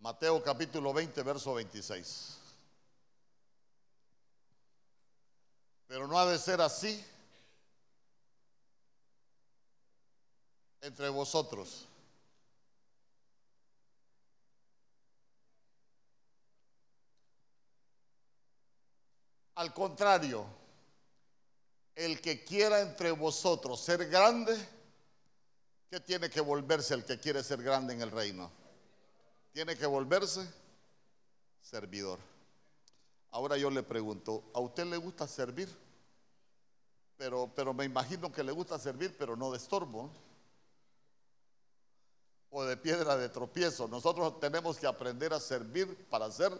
Mateo 0.00 0.42
capítulo 0.42 0.94
20, 0.94 1.22
verso 1.22 1.52
26. 1.54 2.38
Pero 5.86 6.06
no 6.06 6.18
ha 6.18 6.24
de 6.24 6.38
ser 6.38 6.58
así 6.62 7.04
entre 10.80 11.10
vosotros. 11.10 11.86
Al 19.56 19.74
contrario, 19.74 20.46
el 21.94 22.22
que 22.22 22.42
quiera 22.42 22.80
entre 22.80 23.10
vosotros 23.10 23.78
ser 23.78 24.08
grande, 24.08 24.56
¿qué 25.90 26.00
tiene 26.00 26.30
que 26.30 26.40
volverse 26.40 26.94
el 26.94 27.04
que 27.04 27.20
quiere 27.20 27.42
ser 27.42 27.62
grande 27.62 27.92
en 27.92 28.00
el 28.00 28.10
reino? 28.10 28.59
Tiene 29.52 29.76
que 29.76 29.86
volverse 29.86 30.48
servidor. 31.60 32.18
Ahora 33.32 33.56
yo 33.56 33.70
le 33.70 33.82
pregunto, 33.82 34.50
¿a 34.54 34.60
usted 34.60 34.86
le 34.86 34.96
gusta 34.96 35.26
servir? 35.26 35.68
Pero, 37.16 37.50
pero 37.54 37.74
me 37.74 37.84
imagino 37.84 38.32
que 38.32 38.42
le 38.42 38.52
gusta 38.52 38.78
servir, 38.78 39.16
pero 39.16 39.36
no 39.36 39.50
de 39.50 39.58
estorbo 39.58 40.10
o 42.50 42.64
de 42.64 42.76
piedra 42.76 43.16
de 43.16 43.28
tropiezo. 43.28 43.86
Nosotros 43.86 44.40
tenemos 44.40 44.78
que 44.78 44.86
aprender 44.86 45.32
a 45.32 45.40
servir 45.40 46.06
para 46.08 46.30
ser 46.30 46.52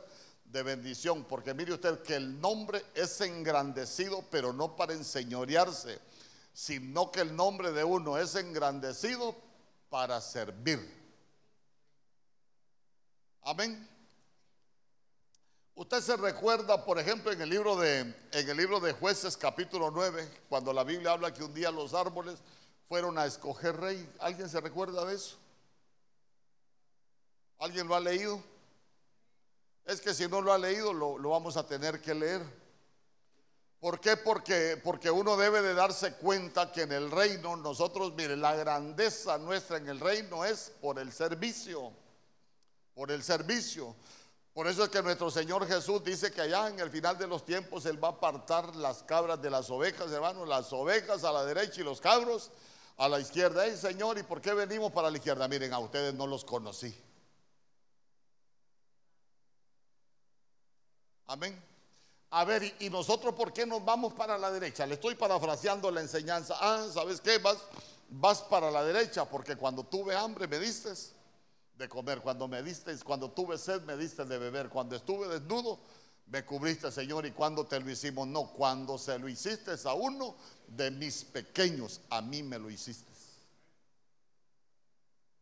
de 0.45 0.63
bendición, 0.63 1.25
porque 1.25 1.55
mire 1.55 1.73
usted 1.73 2.03
que 2.03 2.17
el 2.17 2.41
nombre 2.41 2.85
es 2.95 3.21
engrandecido, 3.21 4.23
pero 4.31 4.53
no 4.53 4.77
para 4.77 4.93
enseñorearse, 4.93 5.99
sino 6.53 7.11
que 7.11 7.21
el 7.21 7.35
nombre 7.35 7.73
de 7.73 7.85
uno 7.85 8.19
es 8.19 8.35
engrandecido 8.35 9.35
para 9.89 10.21
servir. 10.21 11.00
Amén. 13.43 13.89
Usted 15.75 16.01
se 16.01 16.17
recuerda, 16.17 16.85
por 16.85 16.99
ejemplo, 16.99 17.33
en 17.33 17.41
el 17.41 17.49
libro 17.49 17.77
de 17.77 18.01
en 18.01 18.49
el 18.49 18.57
libro 18.57 18.81
de 18.81 18.93
Jueces 18.93 19.37
capítulo 19.37 19.91
9, 19.91 20.29
cuando 20.49 20.73
la 20.73 20.85
Biblia 20.85 21.13
habla 21.13 21.33
que 21.33 21.43
un 21.43 21.55
día 21.55 21.71
los 21.71 21.95
árboles 21.95 22.41
fueron 22.89 23.17
a 23.17 23.25
escoger 23.25 23.77
rey. 23.77 24.13
¿Alguien 24.19 24.49
se 24.49 24.61
recuerda 24.61 25.05
de 25.07 25.15
eso? 25.15 25.39
¿Alguien 27.59 27.89
lo 27.89 27.95
ha 27.95 28.01
leído? 28.01 28.43
Es 29.85 30.01
que 30.01 30.13
si 30.13 30.29
no 30.29 30.41
lo 30.41 30.53
ha 30.53 30.59
leído, 30.59 30.93
lo, 30.93 31.17
vamos 31.31 31.57
a 31.57 31.67
tener 31.67 32.01
que 32.01 32.15
leer. 32.15 32.43
¿Por 33.81 34.01
qué? 34.01 34.17
Porque, 34.17 34.81
porque 34.83 35.11
uno 35.11 35.37
debe 35.37 35.63
de 35.63 35.75
darse 35.75 36.15
cuenta 36.15 36.71
que 36.71 36.83
en 36.83 36.93
el 36.93 37.11
reino, 37.11 37.57
nosotros, 37.57 38.13
mire, 38.15 38.37
la 38.37 38.55
grandeza 38.55 39.39
nuestra 39.39 39.79
en 39.79 39.89
el 39.89 39.99
reino 40.01 40.45
es 40.45 40.73
por 40.81 40.99
el 40.99 41.13
servicio, 41.13 41.93
por 42.95 43.11
el 43.11 43.23
servicio. 43.23 43.95
Por 44.53 44.67
eso 44.67 44.85
es 44.85 44.91
que 44.91 45.03
nuestro 45.03 45.31
Señor 45.31 45.67
Jesús 45.67 46.03
dice 46.03 46.33
que 46.33 46.41
allá 46.41 46.69
en 46.69 46.81
el 46.81 46.91
final 46.91 47.17
de 47.17 47.27
los 47.27 47.45
tiempos 47.45 47.87
Él 47.87 48.03
va 48.03 48.09
a 48.09 48.13
apartar 48.13 48.75
las 48.77 49.03
cabras 49.05 49.41
de 49.41 49.49
las 49.49 49.71
ovejas, 49.71 50.11
hermanos, 50.11 50.49
las 50.49 50.73
ovejas 50.73 51.25
a 51.25 51.33
la 51.33 51.45
derecha 51.45 51.81
y 51.81 51.85
los 51.85 52.01
cabros 52.01 52.51
a 52.97 53.09
la 53.09 53.21
izquierda. 53.21 53.65
¡Ey, 53.65 53.77
Señor! 53.77 54.19
¿Y 54.19 54.23
por 54.25 54.41
qué 54.41 54.53
venimos 54.53 54.93
para 54.93 55.11
la 55.11 55.17
izquierda? 55.17 55.47
Miren, 55.47 55.73
a 55.73 55.79
ustedes 55.79 56.13
no 56.15 56.27
los 56.27 56.45
conocí. 56.45 56.95
Amén. 61.29 61.63
A 62.33 62.45
ver, 62.45 62.75
¿y 62.81 62.91
nosotros 62.91 63.35
por 63.35 63.53
qué 63.53 63.65
nos 63.65 63.85
vamos 63.85 64.13
para 64.15 64.37
la 64.37 64.51
derecha? 64.51 64.85
Le 64.85 64.95
estoy 64.95 65.15
parafraseando 65.15 65.91
la 65.91 66.01
enseñanza. 66.01 66.57
Ah, 66.61 66.87
¿sabes 66.93 67.21
qué? 67.21 67.39
Vas, 67.39 67.59
vas 68.09 68.43
para 68.43 68.71
la 68.71 68.85
derecha 68.85 69.25
porque 69.25 69.57
cuando 69.57 69.85
tuve 69.85 70.15
hambre 70.15 70.49
me 70.49 70.59
diste 70.59 70.93
de 71.81 71.89
comer, 71.89 72.21
cuando 72.21 72.47
me 72.47 72.63
diste, 72.63 72.97
cuando 72.99 73.31
tuve 73.31 73.59
sed 73.59 73.83
me 73.83 73.97
diste 73.97 74.25
de 74.25 74.39
beber, 74.39 74.69
cuando 74.69 74.95
estuve 74.95 75.27
desnudo 75.27 75.81
me 76.27 76.45
cubriste, 76.45 76.93
Señor, 76.93 77.27
y 77.27 77.33
cuando 77.33 77.67
te 77.67 77.81
lo 77.81 77.91
hicimos, 77.91 78.29
no, 78.29 78.53
cuando 78.53 78.99
se 78.99 79.19
lo 79.19 79.29
hiciste 79.29 79.73
a 79.85 79.95
uno 79.95 80.37
de 80.69 80.91
mis 80.93 81.25
pequeños, 81.25 82.03
a 82.11 82.21
mí 82.21 82.43
me 82.45 82.59
lo 82.59 82.71
hiciste. 82.71 83.11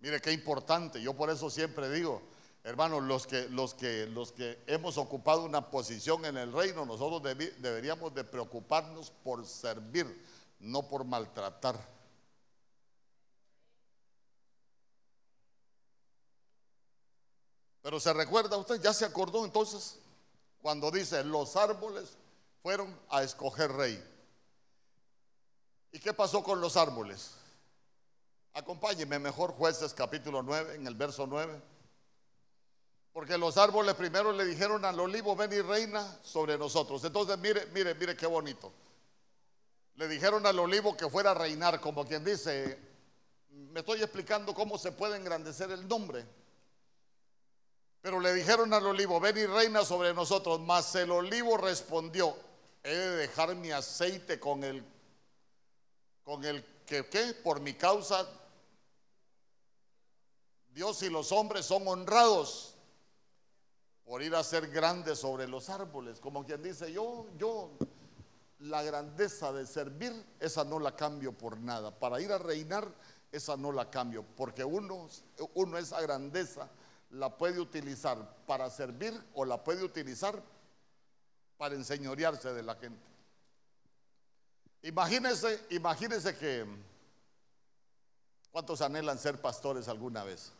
Mire 0.00 0.20
qué 0.20 0.32
importante, 0.32 1.02
yo 1.02 1.12
por 1.14 1.28
eso 1.28 1.50
siempre 1.50 1.90
digo, 1.90 2.22
Hermanos, 2.64 3.02
los 3.04 3.26
que, 3.26 3.48
los, 3.48 3.72
que, 3.72 4.06
los 4.06 4.32
que 4.32 4.62
hemos 4.66 4.98
ocupado 4.98 5.44
una 5.44 5.70
posición 5.70 6.24
en 6.24 6.36
el 6.36 6.52
reino, 6.52 6.84
nosotros 6.84 7.22
deberíamos 7.22 8.14
de 8.14 8.24
preocuparnos 8.24 9.10
por 9.10 9.46
servir, 9.46 10.24
no 10.60 10.86
por 10.86 11.04
maltratar. 11.04 11.97
Pero 17.88 18.00
se 18.00 18.12
recuerda 18.12 18.58
usted, 18.58 18.82
ya 18.82 18.92
se 18.92 19.06
acordó 19.06 19.46
entonces, 19.46 19.98
cuando 20.60 20.90
dice, 20.90 21.24
los 21.24 21.56
árboles 21.56 22.18
fueron 22.62 22.94
a 23.08 23.22
escoger 23.22 23.72
rey. 23.72 24.04
¿Y 25.92 25.98
qué 25.98 26.12
pasó 26.12 26.42
con 26.42 26.60
los 26.60 26.76
árboles? 26.76 27.30
Acompáñeme 28.52 29.18
mejor 29.18 29.52
jueces 29.52 29.94
capítulo 29.94 30.42
9, 30.42 30.74
en 30.74 30.86
el 30.86 30.96
verso 30.96 31.26
9. 31.26 31.62
Porque 33.14 33.38
los 33.38 33.56
árboles 33.56 33.94
primero 33.94 34.32
le 34.32 34.44
dijeron 34.44 34.84
al 34.84 35.00
olivo, 35.00 35.34
ven 35.34 35.54
y 35.54 35.62
reina 35.62 36.18
sobre 36.22 36.58
nosotros. 36.58 37.02
Entonces, 37.04 37.38
mire, 37.38 37.64
mire, 37.72 37.94
mire 37.94 38.14
qué 38.14 38.26
bonito. 38.26 38.70
Le 39.94 40.08
dijeron 40.08 40.44
al 40.44 40.58
olivo 40.58 40.94
que 40.94 41.08
fuera 41.08 41.30
a 41.30 41.34
reinar, 41.34 41.80
como 41.80 42.04
quien 42.04 42.22
dice, 42.22 42.78
me 43.48 43.80
estoy 43.80 44.02
explicando 44.02 44.52
cómo 44.52 44.76
se 44.76 44.92
puede 44.92 45.16
engrandecer 45.16 45.70
el 45.70 45.88
nombre. 45.88 46.26
Pero 48.00 48.20
le 48.20 48.32
dijeron 48.32 48.72
al 48.72 48.86
olivo, 48.86 49.18
ven 49.20 49.36
y 49.36 49.46
reina 49.46 49.84
sobre 49.84 50.14
nosotros. 50.14 50.60
Mas 50.60 50.94
el 50.94 51.10
olivo 51.10 51.56
respondió, 51.56 52.36
he 52.82 52.94
de 52.94 53.16
dejar 53.16 53.54
mi 53.56 53.70
aceite 53.70 54.38
con 54.38 54.62
el, 54.62 54.84
con 56.22 56.44
el 56.44 56.64
que. 56.86 57.04
Por 57.42 57.60
mi 57.60 57.74
causa, 57.74 58.26
Dios 60.70 61.02
y 61.02 61.10
los 61.10 61.32
hombres 61.32 61.66
son 61.66 61.86
honrados 61.86 62.74
por 64.04 64.22
ir 64.22 64.34
a 64.34 64.42
ser 64.42 64.68
grande 64.68 65.14
sobre 65.16 65.46
los 65.46 65.68
árboles. 65.68 66.18
Como 66.20 66.46
quien 66.46 66.62
dice, 66.62 66.90
yo, 66.92 67.26
yo, 67.36 67.72
la 68.60 68.82
grandeza 68.82 69.52
de 69.52 69.66
servir, 69.66 70.12
esa 70.40 70.64
no 70.64 70.78
la 70.78 70.96
cambio 70.96 71.36
por 71.36 71.58
nada. 71.58 71.90
Para 71.90 72.20
ir 72.20 72.32
a 72.32 72.38
reinar, 72.38 72.88
esa 73.32 73.56
no 73.56 73.70
la 73.70 73.90
cambio. 73.90 74.24
Porque 74.36 74.64
uno, 74.64 75.08
uno 75.54 75.78
esa 75.78 76.00
grandeza 76.00 76.70
la 77.10 77.36
puede 77.36 77.60
utilizar 77.60 78.18
para 78.46 78.68
servir 78.70 79.18
o 79.34 79.44
la 79.44 79.62
puede 79.62 79.84
utilizar 79.84 80.42
para 81.56 81.74
enseñorearse 81.74 82.52
de 82.52 82.62
la 82.62 82.74
gente. 82.76 83.06
Imagínense, 84.82 85.66
imagínense 85.70 86.36
que, 86.36 86.66
¿cuántos 88.52 88.80
anhelan 88.80 89.18
ser 89.18 89.40
pastores 89.40 89.88
alguna 89.88 90.22
vez? 90.24 90.52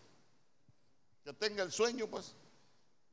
Que 1.24 1.32
tenga 1.32 1.62
el 1.62 1.70
sueño, 1.70 2.08
pues 2.08 2.34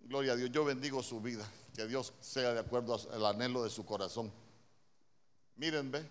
Gloria 0.07 0.33
a 0.33 0.35
Dios, 0.35 0.51
yo 0.51 0.63
bendigo 0.63 1.01
su 1.01 1.19
vida, 1.19 1.49
que 1.75 1.87
Dios 1.87 2.13
sea 2.19 2.53
de 2.53 2.59
acuerdo 2.59 2.95
al 3.11 3.25
anhelo 3.25 3.63
de 3.63 3.71
su 3.71 3.87
corazón. 3.87 4.31
Miren, 5.55 5.89
ve, 5.89 6.07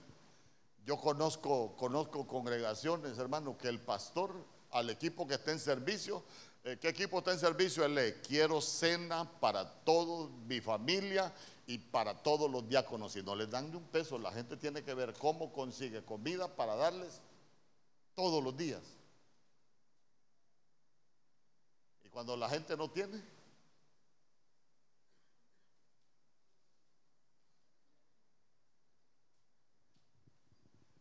yo 0.84 0.96
conozco, 0.96 1.76
conozco 1.76 2.26
congregaciones, 2.26 3.16
hermano, 3.18 3.56
que 3.56 3.68
el 3.68 3.78
pastor 3.78 4.34
al 4.72 4.90
equipo 4.90 5.28
que 5.28 5.34
está 5.34 5.52
en 5.52 5.60
servicio, 5.60 6.24
¿qué 6.64 6.88
equipo 6.88 7.18
está 7.18 7.32
en 7.32 7.38
servicio? 7.38 7.84
Él 7.84 7.94
le 7.94 8.20
quiero 8.22 8.60
cena 8.60 9.30
para 9.38 9.68
toda 9.84 10.30
mi 10.46 10.60
familia 10.60 11.32
y 11.66 11.76
para 11.78 12.22
todos 12.22 12.50
los 12.50 12.66
diáconos. 12.66 13.14
Y 13.16 13.22
no 13.22 13.34
les 13.36 13.50
dan 13.50 13.70
ni 13.70 13.76
un 13.76 13.84
peso, 13.84 14.18
la 14.18 14.32
gente 14.32 14.56
tiene 14.56 14.82
que 14.82 14.94
ver 14.94 15.12
cómo 15.14 15.52
consigue 15.52 16.02
comida 16.04 16.56
para 16.56 16.74
darles 16.74 17.20
todos 18.14 18.42
los 18.42 18.56
días. 18.56 18.82
Y 22.02 22.08
cuando 22.08 22.36
la 22.36 22.48
gente 22.48 22.76
no 22.76 22.90
tiene, 22.90 23.22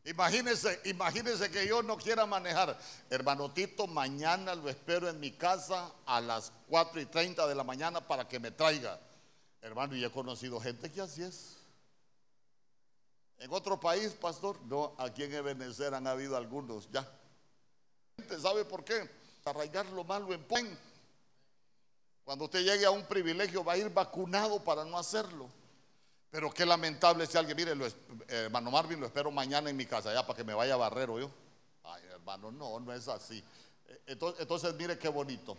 Imagínese, 0.06 0.82
imagínese 0.86 1.50
que 1.50 1.66
yo 1.66 1.82
no 1.82 1.98
quiera 1.98 2.26
manejar. 2.26 2.78
Hermano 3.10 3.52
Tito, 3.52 3.88
mañana 3.88 4.54
lo 4.54 4.70
espero 4.70 5.08
en 5.08 5.20
mi 5.20 5.32
casa 5.32 5.92
a 6.06 6.20
las 6.20 6.52
4 6.68 7.00
y 7.00 7.06
30 7.06 7.48
de 7.48 7.56
la 7.56 7.64
mañana 7.64 8.06
para 8.06 8.28
que 8.28 8.40
me 8.40 8.52
traiga. 8.52 9.00
Hermano, 9.62 9.96
y 9.96 10.04
he 10.04 10.12
conocido 10.12 10.60
gente 10.60 10.92
que 10.92 11.00
así 11.00 11.24
es. 11.24 11.56
En 13.40 13.52
otro 13.54 13.80
país, 13.80 14.12
pastor, 14.12 14.60
no, 14.66 14.94
aquí 14.98 15.24
en 15.24 15.34
Ebenezer 15.34 15.94
han 15.94 16.06
habido 16.06 16.36
algunos 16.36 16.90
ya. 16.92 17.10
¿Sabe 18.42 18.66
por 18.66 18.84
qué? 18.84 19.10
Arraigar 19.46 19.86
lo 19.88 20.04
malo 20.04 20.34
en 20.34 20.44
Puen. 20.44 20.78
Cuando 22.26 22.46
usted 22.46 22.62
llegue 22.62 22.86
a 22.86 22.92
un 22.92 23.04
privilegio 23.06 23.64
va 23.64 23.74
a 23.74 23.78
ir 23.78 23.90
vacunado 23.90 24.62
para 24.64 24.84
no 24.84 24.98
hacerlo. 24.98 25.50
Pero 26.34 26.52
qué 26.52 26.66
lamentable 26.66 27.28
si 27.28 27.38
alguien, 27.38 27.56
mire, 27.56 27.94
hermano 28.28 28.72
Marvin, 28.72 29.00
lo 29.00 29.06
espero 29.06 29.30
mañana 29.30 29.70
en 29.70 29.78
mi 29.78 29.86
casa, 29.86 30.12
ya 30.12 30.26
para 30.26 30.36
que 30.36 30.44
me 30.44 30.56
vaya 30.56 30.74
a 30.74 30.78
barrero 30.78 31.20
yo. 31.20 31.30
Ay, 31.84 32.02
hermano, 32.12 32.52
no, 32.52 32.80
no 32.80 32.92
es 32.92 33.08
así. 33.08 33.44
Entonces, 34.08 34.42
entonces 34.42 34.74
mire 34.74 34.98
qué 34.98 35.10
bonito. 35.10 35.56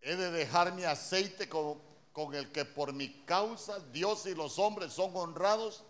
He 0.00 0.16
de 0.16 0.30
dejar 0.30 0.72
mi 0.72 0.84
aceite 0.84 1.50
con, 1.50 1.78
con 2.14 2.34
el 2.34 2.50
que 2.50 2.64
por 2.64 2.94
mi 2.94 3.10
causa 3.26 3.78
Dios 3.92 4.24
y 4.24 4.34
los 4.34 4.58
hombres 4.58 4.94
son 4.94 5.14
honrados 5.14 5.84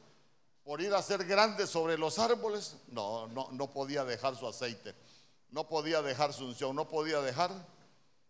por 0.65 0.81
ir 0.81 0.93
a 0.93 1.01
ser 1.01 1.25
grandes 1.25 1.71
sobre 1.71 1.97
los 1.97 2.19
árboles. 2.19 2.75
No, 2.89 3.29
no, 3.29 3.47
no 3.53 3.71
podía 3.71 4.05
dejar 4.05 4.35
su 4.35 4.49
aceite, 4.49 4.93
no 5.51 5.69
podía 5.69 6.03
dejar 6.03 6.33
su 6.33 6.47
unción, 6.47 6.75
no 6.75 6.89
podía 6.89 7.21
dejar 7.21 7.53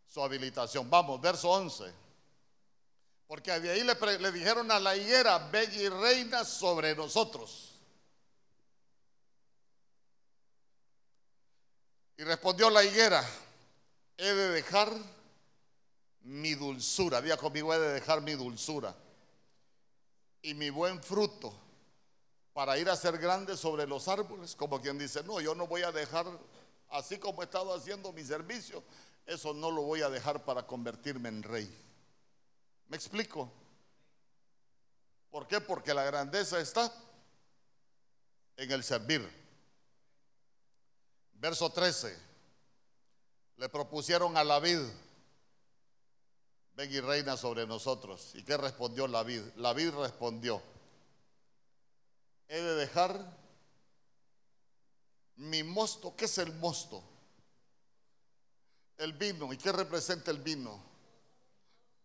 su 0.09 0.23
habilitación. 0.23 0.91
Vamos, 0.91 1.23
verso 1.23 1.49
11. 1.49 2.02
Porque 3.33 3.59
de 3.61 3.71
ahí 3.71 3.83
le, 3.83 4.31
dijeron 4.31 4.71
a 4.71 4.79
la 4.79 4.95
higuera, 4.95 5.39
ve 5.51 5.65
y 5.73 5.89
reina 5.89 6.45
sobre 6.45 6.95
nosotros. 6.95 7.81
Y 12.19 12.25
respondió 12.25 12.69
la 12.69 12.85
higuera, 12.85 13.27
he 14.19 14.35
de 14.35 14.49
dejar 14.51 14.93
mi 16.25 16.55
dulzura, 16.55 17.23
diga 17.23 17.39
conmigo, 17.39 17.73
he 17.73 17.79
de 17.79 17.95
dejar 17.95 18.21
mi 18.21 18.33
dulzura 18.33 18.95
y 20.43 20.53
mi 20.53 20.69
buen 20.69 21.03
fruto 21.03 21.55
para 22.53 22.77
ir 22.77 22.91
a 22.91 22.97
ser 22.97 23.17
grande 23.17 23.57
sobre 23.57 23.87
los 23.87 24.09
árboles, 24.09 24.55
como 24.55 24.79
quien 24.79 24.99
dice, 24.99 25.23
no, 25.25 25.41
yo 25.41 25.55
no 25.55 25.67
voy 25.67 25.85
a 25.85 25.91
dejar, 25.91 26.27
así 26.91 27.17
como 27.17 27.41
he 27.41 27.47
estado 27.47 27.75
haciendo 27.75 28.13
mi 28.13 28.25
servicio, 28.25 28.85
eso 29.25 29.55
no 29.55 29.71
lo 29.71 29.81
voy 29.81 30.03
a 30.03 30.11
dejar 30.11 30.45
para 30.45 30.67
convertirme 30.67 31.31
en 31.31 31.43
rey. 31.43 31.92
¿Me 32.93 32.99
explico? 32.99 33.51
¿Por 35.31 35.49
qué? 35.49 35.63
Porque 35.63 35.95
la 35.95 36.05
grandeza 36.05 36.61
está 36.61 36.93
en 38.55 38.71
el 38.71 38.85
servir. 38.85 39.27
Verso 41.33 41.71
13. 41.71 42.15
Le 43.57 43.69
propusieron 43.71 44.37
a 44.37 44.45
la 44.45 44.61
vid, 44.61 44.79
ven 46.75 46.93
y 46.93 47.01
reina 47.01 47.39
sobre 47.39 47.67
nosotros. 47.67 48.33
¿Y 48.35 48.43
qué 48.43 48.59
respondió 48.59 49.09
la 49.09 49.23
vid? 49.23 49.41
La 49.57 49.73
vid 49.73 49.89
respondió, 49.93 50.63
he 52.47 52.61
de 52.61 52.75
dejar 52.75 53.39
mi 55.37 55.63
mosto. 55.63 56.15
¿Qué 56.15 56.27
es 56.27 56.37
el 56.37 56.53
mosto? 56.57 57.03
El 58.99 59.15
vino. 59.15 59.51
¿Y 59.51 59.57
qué 59.57 59.73
representa 59.73 60.31
el 60.31 60.41
vino? 60.41 60.92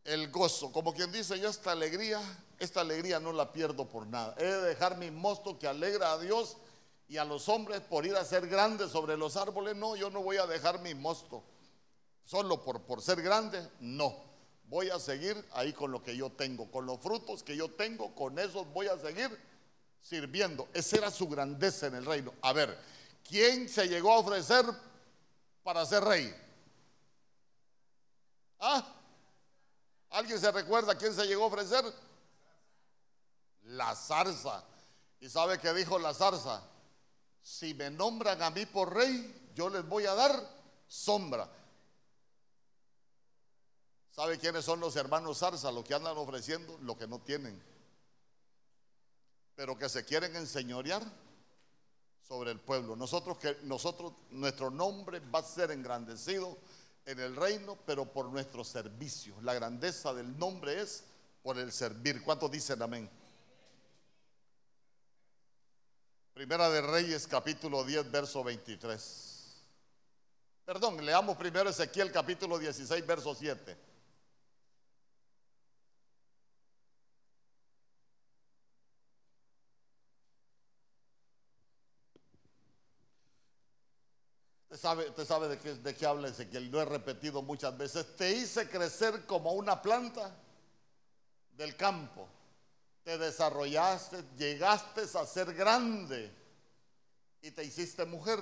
El 0.08 0.32
gozo. 0.32 0.72
Como 0.72 0.94
quien 0.94 1.12
dice, 1.12 1.38
yo 1.38 1.50
esta 1.50 1.74
alegría, 1.74 2.22
esta 2.60 2.80
alegría 2.80 3.20
no 3.20 3.34
la 3.34 3.52
pierdo 3.52 3.90
por 3.90 4.08
nada. 4.08 4.34
He 4.38 4.46
de 4.46 4.62
dejar 4.62 4.98
mi 4.98 5.12
mosto 5.12 5.60
que 5.60 5.68
alegra 5.68 6.14
a 6.14 6.18
Dios 6.18 6.56
y 7.10 7.18
a 7.18 7.26
los 7.26 7.50
hombres 7.50 7.82
por 7.82 8.06
ir 8.06 8.16
a 8.16 8.24
ser 8.24 8.48
grandes 8.48 8.92
sobre 8.92 9.18
los 9.18 9.36
árboles, 9.36 9.76
no, 9.76 9.98
yo 9.98 10.10
no 10.10 10.24
voy 10.24 10.38
a 10.38 10.48
dejar 10.48 10.80
mi 10.80 10.96
mosto. 10.96 11.44
Solo 12.24 12.64
por, 12.64 12.84
por 12.84 13.02
ser 13.02 13.22
grande, 13.22 13.62
no. 13.82 14.16
Voy 14.70 14.90
a 14.90 14.98
seguir 14.98 15.46
ahí 15.52 15.74
con 15.74 15.92
lo 15.92 16.02
que 16.02 16.16
yo 16.16 16.30
tengo, 16.30 16.72
con 16.72 16.86
los 16.86 17.02
frutos 17.02 17.44
que 17.44 17.58
yo 17.58 17.70
tengo, 17.72 18.16
con 18.16 18.40
esos 18.40 18.66
voy 18.72 18.88
a 18.88 18.98
seguir 18.98 19.30
sirviendo. 20.02 20.70
Esa 20.74 20.98
era 20.98 21.12
su 21.12 21.28
grandeza 21.28 21.88
en 21.88 21.96
el 21.96 22.06
reino. 22.06 22.34
A 22.42 22.54
ver, 22.54 22.80
¿quién 23.28 23.68
se 23.68 23.90
llegó 23.90 24.14
a 24.14 24.20
ofrecer 24.20 24.66
para 25.64 25.86
ser 25.86 26.02
rey? 26.06 26.34
¿Ah? 28.60 28.97
¿Alguien 30.10 30.40
se 30.40 30.52
recuerda 30.52 30.98
quién 30.98 31.14
se 31.14 31.26
llegó 31.26 31.44
a 31.44 31.48
ofrecer? 31.48 31.84
La 33.64 33.96
zarza. 33.96 34.64
¿Y 35.20 35.30
sabe 35.30 35.60
qué 35.60 35.74
dijo 35.74 36.00
la 36.00 36.14
zarza? 36.14 36.64
si 37.48 37.74
me 37.74 37.90
nombran 37.90 38.42
a 38.42 38.50
mí 38.50 38.66
por 38.66 38.94
rey, 38.94 39.50
yo 39.56 39.70
les 39.70 39.88
voy 39.88 40.06
a 40.06 40.14
dar 40.14 40.38
sombra. 40.86 41.50
¿Sabe 44.12 44.38
quiénes 44.38 44.66
son 44.66 44.82
los 44.82 44.98
hermanos 44.98 45.40
Zarza? 45.40 45.72
Lo 45.72 45.82
que 45.82 45.94
andan 45.94 46.18
ofreciendo, 46.18 46.78
lo 46.82 46.98
que 46.98 47.08
no 47.08 47.20
tienen. 47.20 47.64
Pero 49.56 49.78
que 49.78 49.88
se 49.88 50.04
quieren 50.04 50.36
enseñorear 50.36 51.04
sobre 52.22 52.52
el 52.52 52.60
pueblo. 52.60 52.98
Nosotros 52.98 53.38
que 53.38 53.58
nosotros 53.64 54.12
nuestro 54.32 54.70
nombre 54.70 55.22
va 55.22 55.40
a 55.40 55.44
ser 55.44 55.72
engrandecido 55.72 56.58
en 57.08 57.20
el 57.22 57.36
reino, 57.38 57.78
pero 57.86 58.06
por 58.06 58.26
nuestro 58.26 58.66
servicio. 58.66 59.34
La 59.42 59.54
grandeza 59.54 60.14
del 60.14 60.38
nombre 60.38 60.82
es 60.82 61.06
por 61.42 61.58
el 61.58 61.72
servir. 61.72 62.22
¿Cuántos 62.22 62.52
dicen 62.52 62.82
amén? 62.82 63.10
Primera 66.34 66.70
de 66.70 66.82
Reyes, 66.82 67.26
capítulo 67.26 67.86
10, 67.86 68.12
verso 68.12 68.44
23. 68.44 69.64
Perdón, 70.66 71.04
leamos 71.04 71.38
primero 71.38 71.70
Ezequiel, 71.70 72.12
capítulo 72.12 72.60
16, 72.60 73.08
verso 73.08 73.34
7. 73.34 73.87
Usted 84.78 85.26
sabe, 85.26 85.48
de, 85.48 85.60
qué, 85.60 85.74
de 85.76 85.96
qué 85.96 86.06
habla 86.06 86.28
Ezequiel, 86.30 86.70
lo 86.70 86.82
he 86.82 86.86
repetido 86.86 87.42
muchas 87.42 87.78
veces. 87.78 88.16
Te 88.16 88.32
hice 88.32 88.70
crecer 88.70 89.26
como 89.26 89.54
una 89.54 89.82
planta 89.82 90.36
del 91.56 91.76
campo 91.76 92.28
te 93.08 93.18
desarrollaste, 93.18 94.22
llegaste 94.38 95.04
a 95.18 95.26
ser 95.26 95.54
grande 95.54 96.30
y 97.42 97.52
te 97.52 97.64
hiciste 97.64 98.04
mujer. 98.04 98.38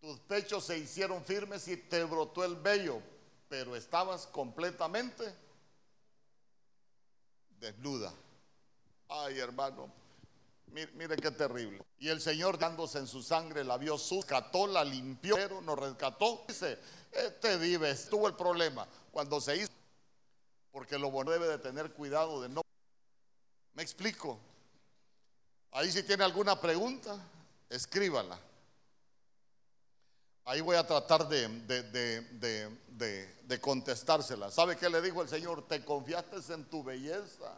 Tus 0.00 0.18
pechos 0.20 0.64
se 0.64 0.78
hicieron 0.78 1.22
firmes 1.22 1.68
y 1.68 1.76
te 1.76 2.02
brotó 2.04 2.42
el 2.42 2.56
vello, 2.56 3.02
pero 3.50 3.76
estabas 3.76 4.26
completamente 4.28 5.30
desnuda. 7.58 8.14
Ay, 9.10 9.38
hermano, 9.38 9.92
mire, 10.72 11.16
qué 11.16 11.30
terrible. 11.30 11.82
Y 11.98 12.08
el 12.08 12.20
Señor 12.20 12.58
dándose 12.58 12.98
en 12.98 13.06
su 13.06 13.22
sangre, 13.22 13.64
la 13.64 13.76
vio 13.76 13.98
su, 13.98 14.16
rescató, 14.16 14.66
la 14.66 14.84
limpió, 14.84 15.34
pero 15.36 15.60
nos 15.60 15.78
rescató. 15.78 16.44
Dice, 16.46 16.78
este 17.12 17.56
vives, 17.58 18.08
tuvo 18.08 18.28
el 18.28 18.34
problema 18.34 18.86
cuando 19.10 19.40
se 19.40 19.56
hizo, 19.56 19.72
porque 20.70 20.98
lo 20.98 21.10
bueno 21.10 21.30
debe 21.30 21.48
de 21.48 21.58
tener 21.58 21.92
cuidado 21.92 22.42
de 22.42 22.48
no 22.48 22.62
¿Me 23.74 23.82
explico? 23.82 24.38
Ahí 25.72 25.90
si 25.90 26.02
tiene 26.02 26.24
alguna 26.24 26.60
pregunta, 26.60 27.16
escríbala. 27.68 28.38
Ahí 30.44 30.60
voy 30.60 30.76
a 30.76 30.86
tratar 30.86 31.28
de, 31.28 31.48
de, 32.88 33.60
contestársela. 33.60 34.50
¿Sabe 34.50 34.76
qué 34.76 34.90
le 34.90 35.00
dijo 35.00 35.22
el 35.22 35.28
Señor? 35.28 35.66
Te 35.68 35.84
confiaste 35.84 36.52
en 36.52 36.64
tu 36.64 36.82
belleza. 36.82 37.56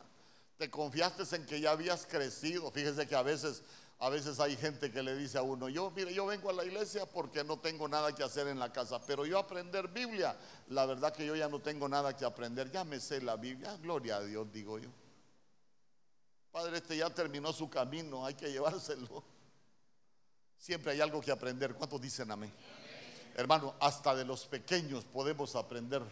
Te 0.58 0.70
confiaste 0.70 1.24
en 1.34 1.46
que 1.46 1.60
ya 1.60 1.72
habías 1.72 2.06
crecido. 2.06 2.70
Fíjese 2.70 3.06
que 3.06 3.14
a 3.14 3.22
veces, 3.22 3.62
a 3.98 4.08
veces 4.08 4.38
hay 4.40 4.56
gente 4.56 4.92
que 4.92 5.02
le 5.02 5.16
dice 5.16 5.38
a 5.38 5.42
uno, 5.42 5.68
yo, 5.68 5.90
mire, 5.90 6.12
yo 6.12 6.26
vengo 6.26 6.50
a 6.50 6.52
la 6.52 6.64
iglesia 6.64 7.06
porque 7.06 7.44
no 7.44 7.58
tengo 7.58 7.88
nada 7.88 8.14
que 8.14 8.22
hacer 8.22 8.46
en 8.48 8.58
la 8.58 8.72
casa, 8.72 9.00
pero 9.06 9.24
yo 9.26 9.38
aprender 9.38 9.88
Biblia, 9.88 10.36
la 10.68 10.86
verdad 10.86 11.12
que 11.14 11.26
yo 11.26 11.34
ya 11.34 11.48
no 11.48 11.60
tengo 11.60 11.88
nada 11.88 12.16
que 12.16 12.24
aprender, 12.24 12.70
ya 12.70 12.84
me 12.84 13.00
sé 13.00 13.20
la 13.20 13.36
Biblia, 13.36 13.76
gloria 13.80 14.16
a 14.16 14.20
Dios, 14.22 14.52
digo 14.52 14.78
yo. 14.78 14.88
Padre, 16.52 16.76
este 16.76 16.98
ya 16.98 17.08
terminó 17.08 17.52
su 17.52 17.70
camino, 17.70 18.26
hay 18.26 18.34
que 18.34 18.52
llevárselo. 18.52 19.24
Siempre 20.58 20.92
hay 20.92 21.00
algo 21.00 21.20
que 21.20 21.32
aprender. 21.32 21.74
¿Cuántos 21.74 22.00
dicen 22.00 22.30
amén? 22.30 22.52
Hermano, 23.34 23.74
hasta 23.80 24.14
de 24.14 24.24
los 24.24 24.46
pequeños 24.46 25.04
podemos 25.04 25.56
aprender, 25.56 26.02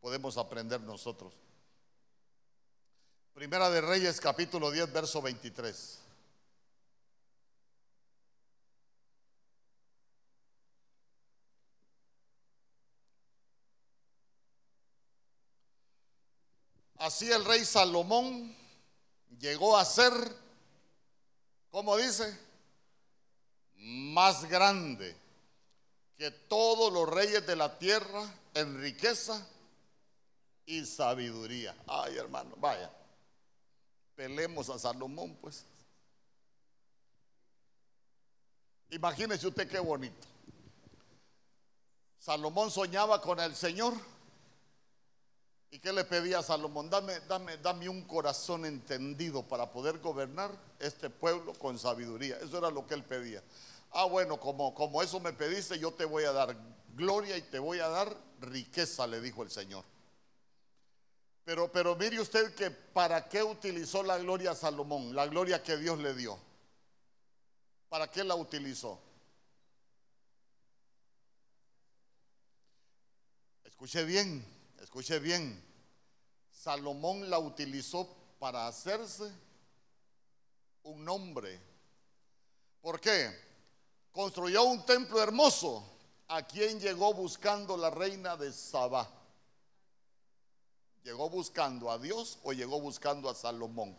podemos 0.00 0.38
aprender 0.38 0.80
nosotros. 0.80 1.34
Primera 3.38 3.70
de 3.70 3.80
Reyes, 3.80 4.20
capítulo 4.20 4.68
10, 4.68 4.92
verso 4.92 5.22
23. 5.22 6.00
Así 16.96 17.30
el 17.30 17.44
rey 17.44 17.64
Salomón 17.64 18.56
llegó 19.38 19.76
a 19.76 19.84
ser, 19.84 20.12
¿cómo 21.70 21.96
dice? 21.96 22.36
Más 23.76 24.48
grande 24.48 25.14
que 26.16 26.32
todos 26.32 26.92
los 26.92 27.08
reyes 27.08 27.46
de 27.46 27.54
la 27.54 27.78
tierra 27.78 28.34
en 28.54 28.80
riqueza 28.80 29.46
y 30.66 30.84
sabiduría. 30.84 31.76
Ay, 31.86 32.16
hermano, 32.16 32.56
vaya. 32.56 32.97
Pelemos 34.18 34.68
a 34.68 34.76
Salomón, 34.80 35.38
pues. 35.40 35.64
Imagínese 38.90 39.46
usted 39.46 39.70
qué 39.70 39.78
bonito. 39.78 40.26
Salomón 42.18 42.68
soñaba 42.72 43.22
con 43.22 43.38
el 43.38 43.54
Señor 43.54 43.94
¿Y 45.70 45.80
qué 45.80 45.92
le 45.92 46.04
pedía 46.04 46.38
a 46.38 46.42
Salomón? 46.42 46.88
Dame, 46.88 47.20
dame, 47.28 47.58
dame 47.58 47.88
un 47.88 48.02
corazón 48.02 48.64
entendido 48.64 49.42
para 49.42 49.70
poder 49.70 49.98
gobernar 49.98 50.50
este 50.78 51.10
pueblo 51.10 51.52
con 51.52 51.78
sabiduría. 51.78 52.38
Eso 52.38 52.56
era 52.58 52.70
lo 52.70 52.86
que 52.86 52.94
él 52.94 53.04
pedía. 53.04 53.42
Ah, 53.92 54.06
bueno, 54.06 54.40
como, 54.40 54.74
como 54.74 55.02
eso 55.02 55.20
me 55.20 55.32
pediste, 55.32 55.78
yo 55.78 55.92
te 55.92 56.06
voy 56.06 56.24
a 56.24 56.32
dar 56.32 56.56
gloria 56.96 57.36
y 57.36 57.42
te 57.42 57.58
voy 57.58 57.80
a 57.80 57.88
dar 57.88 58.16
riqueza, 58.40 59.06
le 59.06 59.20
dijo 59.20 59.42
el 59.42 59.50
Señor. 59.50 59.84
Pero, 61.48 61.72
pero 61.72 61.96
mire 61.96 62.20
usted 62.20 62.54
que 62.54 62.70
para 62.70 63.26
qué 63.26 63.42
utilizó 63.42 64.02
la 64.02 64.18
gloria 64.18 64.50
a 64.50 64.54
Salomón, 64.54 65.14
la 65.14 65.26
gloria 65.26 65.62
que 65.62 65.78
Dios 65.78 65.98
le 65.98 66.12
dio. 66.12 66.38
¿Para 67.88 68.10
qué 68.10 68.22
la 68.22 68.34
utilizó? 68.34 69.00
Escuche 73.64 74.04
bien, 74.04 74.44
escuche 74.82 75.18
bien. 75.20 75.64
Salomón 76.50 77.30
la 77.30 77.38
utilizó 77.38 78.14
para 78.38 78.66
hacerse 78.66 79.32
un 80.82 81.02
nombre. 81.02 81.58
¿Por 82.82 83.00
qué? 83.00 83.34
Construyó 84.12 84.64
un 84.64 84.84
templo 84.84 85.22
hermoso 85.22 85.82
a 86.28 86.42
quien 86.46 86.78
llegó 86.78 87.14
buscando 87.14 87.74
la 87.74 87.88
reina 87.88 88.36
de 88.36 88.52
Sabá. 88.52 89.17
¿Llegó 91.08 91.30
buscando 91.30 91.90
a 91.90 91.96
Dios 91.96 92.38
o 92.42 92.52
llegó 92.52 92.82
buscando 92.82 93.30
a 93.30 93.34
Salomón? 93.34 93.96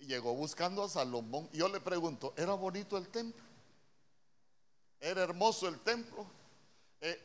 Llegó 0.00 0.32
buscando 0.34 0.82
a 0.82 0.88
Salomón. 0.88 1.50
Yo 1.52 1.68
le 1.68 1.80
pregunto, 1.80 2.32
¿era 2.34 2.54
bonito 2.54 2.96
el 2.96 3.06
templo? 3.08 3.44
¿Era 5.00 5.22
hermoso 5.22 5.68
el 5.68 5.78
templo? 5.80 6.26
Eh, 7.02 7.22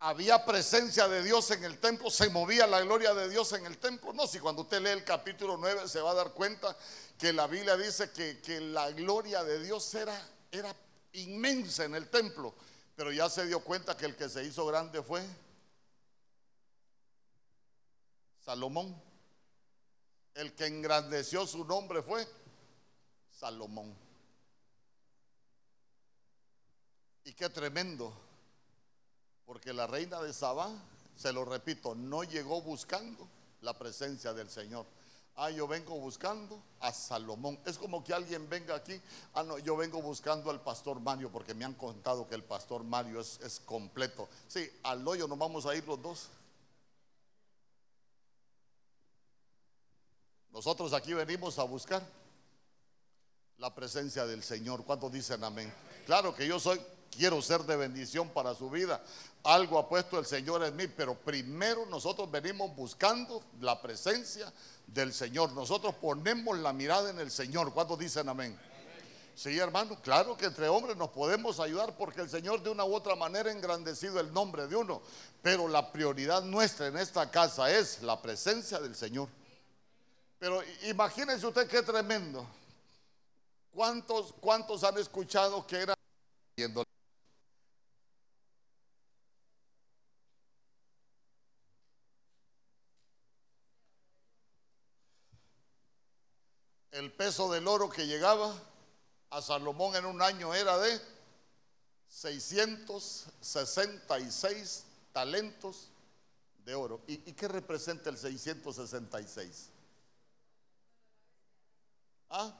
había 0.00 0.44
presencia 0.44 1.08
de 1.08 1.22
Dios 1.22 1.50
en 1.50 1.64
el 1.64 1.78
templo, 1.78 2.10
se 2.10 2.28
movía 2.28 2.66
la 2.66 2.82
gloria 2.82 3.14
de 3.14 3.30
Dios 3.30 3.54
en 3.54 3.64
el 3.64 3.78
templo. 3.78 4.12
No, 4.12 4.26
si 4.26 4.38
cuando 4.38 4.60
usted 4.60 4.82
lee 4.82 4.90
el 4.90 5.04
capítulo 5.04 5.56
9 5.56 5.88
se 5.88 6.02
va 6.02 6.10
a 6.10 6.14
dar 6.14 6.34
cuenta 6.34 6.76
que 7.16 7.32
la 7.32 7.46
Biblia 7.46 7.78
dice 7.78 8.10
que, 8.10 8.42
que 8.42 8.60
la 8.60 8.90
gloria 8.90 9.42
de 9.44 9.64
Dios 9.64 9.94
era, 9.94 10.28
era 10.52 10.76
inmensa 11.14 11.84
en 11.86 11.94
el 11.94 12.10
templo, 12.10 12.52
pero 12.94 13.10
ya 13.12 13.30
se 13.30 13.46
dio 13.46 13.60
cuenta 13.60 13.96
que 13.96 14.04
el 14.04 14.14
que 14.14 14.28
se 14.28 14.44
hizo 14.44 14.66
grande 14.66 15.02
fue 15.02 15.26
Salomón. 18.46 18.94
El 20.34 20.54
que 20.54 20.66
engrandeció 20.66 21.46
su 21.48 21.64
nombre 21.64 22.00
fue 22.00 22.24
Salomón. 23.32 23.92
Y 27.24 27.32
qué 27.32 27.48
tremendo 27.50 28.12
porque 29.46 29.72
la 29.72 29.88
reina 29.88 30.20
de 30.22 30.32
Sabá, 30.32 30.70
se 31.16 31.32
lo 31.32 31.44
repito, 31.44 31.96
no 31.96 32.22
llegó 32.22 32.62
buscando 32.62 33.26
la 33.62 33.76
presencia 33.76 34.32
del 34.32 34.48
Señor. 34.48 34.86
Ah, 35.34 35.50
yo 35.50 35.66
vengo 35.66 35.98
buscando 35.98 36.62
a 36.80 36.92
Salomón. 36.92 37.58
Es 37.66 37.78
como 37.78 38.04
que 38.04 38.14
alguien 38.14 38.48
venga 38.48 38.76
aquí. 38.76 39.00
Ah, 39.34 39.42
no, 39.42 39.58
yo 39.58 39.76
vengo 39.76 40.00
buscando 40.00 40.50
al 40.50 40.60
pastor 40.60 41.00
Mario 41.00 41.30
porque 41.30 41.52
me 41.52 41.64
han 41.64 41.74
contado 41.74 42.28
que 42.28 42.36
el 42.36 42.44
pastor 42.44 42.84
Mario 42.84 43.20
es, 43.20 43.40
es 43.42 43.60
completo. 43.60 44.28
Sí, 44.48 44.70
al 44.84 45.06
hoyo 45.06 45.26
nos 45.26 45.38
vamos 45.38 45.66
a 45.66 45.74
ir 45.74 45.86
los 45.86 46.00
dos. 46.00 46.28
Nosotros 50.56 50.94
aquí 50.94 51.12
venimos 51.12 51.58
a 51.58 51.64
buscar 51.64 52.02
la 53.58 53.74
presencia 53.74 54.24
del 54.24 54.42
Señor. 54.42 54.84
¿Cuántos 54.86 55.12
dicen 55.12 55.44
amén? 55.44 55.70
Claro 56.06 56.34
que 56.34 56.48
yo 56.48 56.58
soy, 56.58 56.80
quiero 57.14 57.42
ser 57.42 57.64
de 57.64 57.76
bendición 57.76 58.30
para 58.30 58.54
su 58.54 58.70
vida. 58.70 59.04
Algo 59.42 59.78
ha 59.78 59.86
puesto 59.86 60.18
el 60.18 60.24
Señor 60.24 60.64
en 60.64 60.74
mí, 60.74 60.86
pero 60.86 61.14
primero 61.14 61.84
nosotros 61.84 62.30
venimos 62.30 62.74
buscando 62.74 63.42
la 63.60 63.82
presencia 63.82 64.50
del 64.86 65.12
Señor. 65.12 65.52
Nosotros 65.52 65.94
ponemos 65.96 66.58
la 66.58 66.72
mirada 66.72 67.10
en 67.10 67.18
el 67.18 67.30
Señor. 67.30 67.74
¿Cuántos 67.74 67.98
dicen 67.98 68.26
amén? 68.26 68.58
Sí, 69.34 69.58
hermano, 69.58 70.00
claro 70.00 70.38
que 70.38 70.46
entre 70.46 70.70
hombres 70.70 70.96
nos 70.96 71.10
podemos 71.10 71.60
ayudar 71.60 71.94
porque 71.98 72.22
el 72.22 72.30
Señor 72.30 72.62
de 72.62 72.70
una 72.70 72.86
u 72.86 72.94
otra 72.94 73.14
manera 73.14 73.50
ha 73.50 73.52
engrandecido 73.52 74.18
el 74.20 74.32
nombre 74.32 74.68
de 74.68 74.76
uno. 74.76 75.02
Pero 75.42 75.68
la 75.68 75.92
prioridad 75.92 76.42
nuestra 76.44 76.86
en 76.86 76.96
esta 76.96 77.30
casa 77.30 77.70
es 77.70 78.00
la 78.00 78.22
presencia 78.22 78.80
del 78.80 78.96
Señor. 78.96 79.28
Pero 80.46 80.62
imagínense 80.84 81.44
usted 81.44 81.66
qué 81.66 81.82
tremendo. 81.82 82.46
¿Cuántos, 83.72 84.32
cuántos 84.34 84.84
han 84.84 84.96
escuchado 84.96 85.66
que 85.66 85.78
era 85.78 85.92
el 96.92 97.12
peso 97.12 97.50
del 97.50 97.66
oro 97.66 97.90
que 97.90 98.06
llegaba 98.06 98.54
a 99.30 99.42
Salomón 99.42 99.96
en 99.96 100.04
un 100.04 100.22
año 100.22 100.54
era 100.54 100.78
de 100.78 101.00
666 102.08 104.84
talentos 105.12 105.88
de 106.64 106.76
oro. 106.76 107.00
¿Y, 107.08 107.16
qué 107.32 107.48
representa 107.48 108.10
el 108.10 108.16
666? 108.16 109.70
¿Ah? 112.30 112.52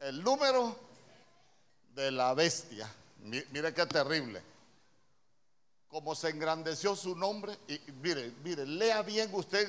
El 0.00 0.22
número 0.22 0.76
de 1.94 2.10
la 2.10 2.34
bestia. 2.34 2.92
Mire 3.20 3.72
qué 3.72 3.86
terrible. 3.86 4.42
Como 5.88 6.14
se 6.14 6.30
engrandeció 6.30 6.96
su 6.96 7.14
nombre. 7.14 7.56
Y 7.68 7.78
mire, 8.02 8.32
mire, 8.42 8.66
lea 8.66 9.02
bien 9.02 9.30
usted 9.34 9.68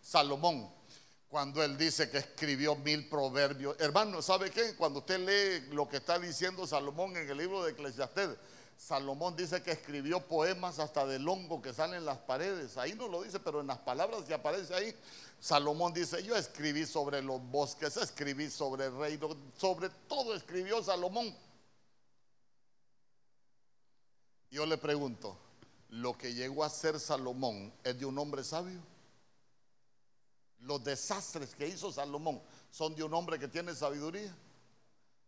Salomón 0.00 0.70
cuando 1.34 1.64
él 1.64 1.76
dice 1.76 2.08
que 2.10 2.18
escribió 2.18 2.76
mil 2.76 3.08
proverbios. 3.08 3.74
Hermano, 3.80 4.22
¿sabe 4.22 4.52
qué? 4.52 4.76
Cuando 4.76 5.00
usted 5.00 5.18
lee 5.18 5.74
lo 5.74 5.88
que 5.88 5.96
está 5.96 6.16
diciendo 6.16 6.64
Salomón 6.64 7.16
en 7.16 7.28
el 7.28 7.36
libro 7.36 7.64
de 7.64 7.72
Eclesiastés, 7.72 8.36
Salomón 8.76 9.34
dice 9.34 9.60
que 9.60 9.72
escribió 9.72 10.20
poemas 10.20 10.78
hasta 10.78 11.04
del 11.06 11.28
hongo 11.28 11.60
que 11.60 11.72
sale 11.72 11.96
en 11.96 12.04
las 12.04 12.18
paredes. 12.18 12.76
Ahí 12.76 12.94
no 12.94 13.08
lo 13.08 13.22
dice, 13.22 13.40
pero 13.40 13.60
en 13.60 13.66
las 13.66 13.78
palabras 13.78 14.22
que 14.22 14.34
aparece 14.34 14.74
ahí, 14.74 14.94
Salomón 15.44 15.92
dice, 15.92 16.22
yo 16.22 16.34
escribí 16.36 16.86
sobre 16.86 17.20
los 17.20 17.38
bosques, 17.50 17.98
escribí 17.98 18.48
sobre 18.48 18.86
el 18.86 18.96
reino, 18.96 19.28
sobre 19.58 19.90
todo 20.08 20.34
escribió 20.34 20.82
Salomón. 20.82 21.36
Yo 24.50 24.64
le 24.64 24.78
pregunto, 24.78 25.36
¿lo 25.90 26.16
que 26.16 26.32
llegó 26.32 26.64
a 26.64 26.70
ser 26.70 26.98
Salomón 26.98 27.70
es 27.84 27.98
de 27.98 28.06
un 28.06 28.16
hombre 28.16 28.42
sabio? 28.42 28.80
los 30.60 30.82
desastres 30.82 31.54
que 31.54 31.68
hizo 31.68 31.92
Salomón 31.92 32.40
son 32.70 32.94
de 32.94 33.02
un 33.02 33.12
hombre 33.12 33.38
que 33.38 33.48
tiene 33.48 33.74
sabiduría? 33.74 34.34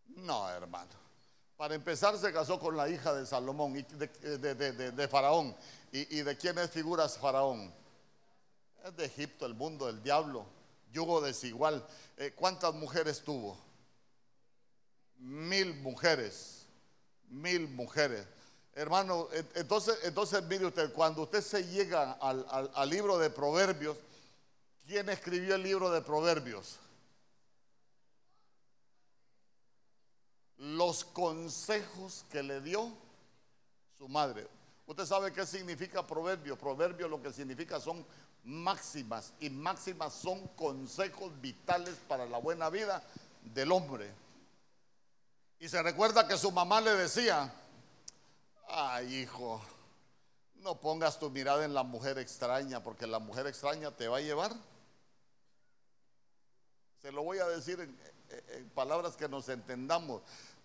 No, 0.07 0.49
hermano. 0.49 0.93
Para 1.59 1.75
empezar, 1.75 2.17
se 2.17 2.33
casó 2.33 2.59
con 2.59 2.75
la 2.75 2.89
hija 2.89 3.13
de 3.13 3.27
Salomón, 3.27 3.77
y 3.77 3.83
de, 3.83 5.09
Faraón. 5.11 5.55
¿Y, 5.93 6.23
de 6.23 6.39
quién 6.39 6.57
es 6.57 6.71
figuras 6.71 7.19
Faraón? 7.19 7.71
Es 8.87 8.97
de 8.97 9.05
Egipto, 9.05 9.47
el 9.47 9.55
mundo 9.55 9.87
del 9.87 10.01
diablo, 10.01 10.47
yugo 10.93 11.21
desigual. 11.21 11.85
Eh, 12.17 12.33
¿Cuántas 12.37 12.73
mujeres 12.73 13.21
tuvo? 13.21 13.59
Mil 15.19 15.75
mujeres, 15.81 16.67
mil 17.29 17.67
mujeres. 17.69 18.25
Hermano, 18.75 19.27
entonces, 19.55 19.99
entonces 20.05 20.41
mire 20.45 20.67
usted, 20.67 20.93
cuando 20.93 21.23
usted 21.23 21.43
se 21.43 21.67
llega 21.67 22.13
al 22.13 22.89
libro 22.89 23.19
de 23.19 23.29
Proverbios, 23.31 23.97
¿Quién 24.87 25.09
escribió 25.09 25.57
el 25.57 25.65
libro 25.65 25.91
de 25.91 26.01
Proverbios? 26.01 26.79
Los 30.59 31.05
consejos 31.05 32.25
que 32.31 32.41
le 32.41 32.61
dio 32.61 32.93
su 33.99 34.09
madre. 34.09 34.47
¿Usted 34.87 35.05
sabe 35.05 35.33
qué 35.33 35.45
significa 35.45 36.07
proverbio? 36.07 36.57
Proverbio 36.57 37.09
lo 37.09 37.21
que 37.21 37.33
significa 37.33 37.81
son 37.81 38.07
máximas 38.47 39.35
y 39.41 39.51
máximas 39.51 40.15
son 40.15 40.47
consejos 40.49 41.39
vitales 41.41 41.97
para 42.09 42.25
la 42.25 42.39
buena 42.39 42.71
vida 42.71 43.03
del 43.43 43.73
hombre. 43.73 44.11
Y 45.59 45.69
se 45.69 45.83
recuerda 45.83 46.27
que 46.27 46.39
su 46.39 46.51
mamá 46.51 46.81
le 46.81 46.95
decía, 46.95 47.53
ay 48.69 49.23
hijo, 49.23 49.61
no 50.57 50.81
pongas 50.81 51.19
tu 51.19 51.31
mirada 51.31 51.65
en 51.65 51.75
la 51.75 51.83
mujer 51.83 52.19
extraña 52.19 52.83
porque 52.83 53.07
la 53.07 53.19
mujer 53.19 53.47
extraña 53.47 53.91
te 53.91 54.09
va 54.09 54.19
a 54.19 54.21
llevar 54.21 54.57
te 57.07 57.13
lo 57.13 57.23
voy 57.23 57.39
a 57.39 57.47
decir 57.47 57.79
en, 57.79 58.69
palabras 58.71 59.15
que 59.15 59.29
nos 59.29 59.49
entendamos, 59.49 60.23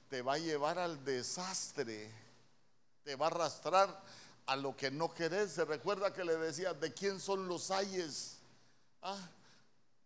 te 0.10 0.24
va 0.24 0.34
a 0.34 0.38
llevar 0.40 0.80
al 0.80 1.06
desastre, 1.06 2.12
te 3.04 3.16
va 3.16 3.28
a 3.28 3.30
arrastrar 3.30 4.02
a 4.52 4.58
lo 4.58 4.76
que 4.76 4.92
no 4.92 5.14
querés. 5.14 5.54
Se 5.54 5.64
recuerda 5.64 6.14
que 6.14 6.26
le 6.26 6.36
decía, 6.36 6.74
¿de 6.74 6.94
quién 6.94 7.22
son 7.22 7.48
los 7.48 7.72
ayes? 7.72 8.40
¿Ah? 9.02 9.18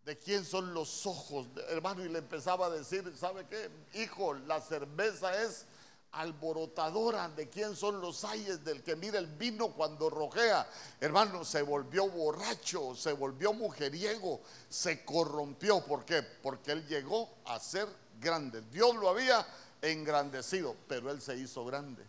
¿De 0.06 0.20
quién 0.20 0.46
son 0.46 0.72
los 0.72 1.08
ojos? 1.08 1.48
Hermano, 1.70 2.06
y 2.06 2.10
le 2.10 2.20
empezaba 2.20 2.68
a 2.68 2.70
decir, 2.70 3.12
¿sabe 3.18 3.48
qué? 3.48 3.72
Hijo, 3.96 4.36
la 4.36 4.62
cerveza 4.62 5.42
es 5.42 5.66
alborotadora 6.12 7.28
de 7.30 7.50
quién 7.50 7.76
son 7.76 8.00
los 8.00 8.24
ayes 8.24 8.64
del 8.64 8.84
que 8.84 8.96
mira 8.96 9.18
el 9.18 9.26
vino 9.26 9.70
cuando 9.70 10.12
rojea. 10.12 10.70
Hermano, 11.02 11.44
se 11.44 11.64
volvió 11.64 12.08
borracho, 12.08 12.94
se 12.94 13.14
volvió 13.14 13.52
mujeriego, 13.52 14.42
se 14.70 15.04
corrompió. 15.04 15.84
¿Por 15.84 16.06
qué? 16.06 16.22
Porque 16.22 16.74
él 16.74 16.88
llegó 16.88 17.30
a 17.46 17.60
ser 17.60 17.88
grande. 18.22 18.62
Dios 18.72 18.96
lo 18.96 19.10
había 19.10 19.44
engrandecido, 19.82 20.76
pero 20.88 21.10
él 21.10 21.20
se 21.20 21.36
hizo 21.36 21.66
grande. 21.66 22.06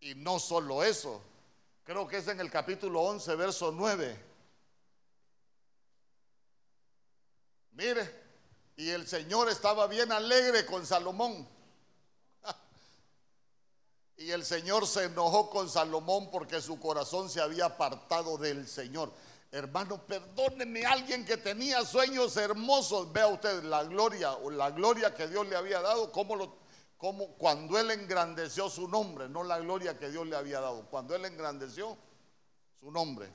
Y 0.00 0.14
no 0.14 0.38
solo 0.38 0.84
eso, 0.84 1.22
creo 1.84 2.06
que 2.06 2.18
es 2.18 2.28
en 2.28 2.40
el 2.40 2.50
capítulo 2.50 3.00
11, 3.00 3.34
verso 3.36 3.72
9. 3.72 4.24
Mire, 7.72 8.26
y 8.76 8.90
el 8.90 9.06
Señor 9.06 9.48
estaba 9.48 9.86
bien 9.86 10.12
alegre 10.12 10.66
con 10.66 10.86
Salomón. 10.86 11.46
Y 14.18 14.30
el 14.30 14.46
Señor 14.46 14.86
se 14.86 15.04
enojó 15.04 15.50
con 15.50 15.68
Salomón 15.68 16.30
porque 16.30 16.62
su 16.62 16.80
corazón 16.80 17.28
se 17.28 17.40
había 17.40 17.66
apartado 17.66 18.38
del 18.38 18.66
Señor. 18.66 19.12
Hermano, 19.52 20.02
perdóneme 20.06 20.86
alguien 20.86 21.24
que 21.24 21.36
tenía 21.36 21.84
sueños 21.84 22.36
hermosos. 22.38 23.12
Vea 23.12 23.26
usted 23.26 23.62
la 23.64 23.84
gloria 23.84 24.32
o 24.32 24.50
la 24.50 24.70
gloria 24.70 25.14
que 25.14 25.28
Dios 25.28 25.46
le 25.46 25.56
había 25.56 25.80
dado, 25.80 26.10
como 26.12 26.34
lo, 26.34 26.56
como 26.98 27.34
cuando 27.34 27.78
él 27.78 27.90
engrandeció 27.90 28.70
su 28.70 28.88
nombre, 28.88 29.28
no 29.28 29.44
la 29.44 29.58
gloria 29.58 29.98
que 29.98 30.10
Dios 30.10 30.26
le 30.26 30.36
había 30.36 30.60
dado. 30.60 30.86
Cuando 30.86 31.14
él 31.14 31.24
engrandeció 31.24 31.96
su 32.80 32.90
nombre. 32.90 33.28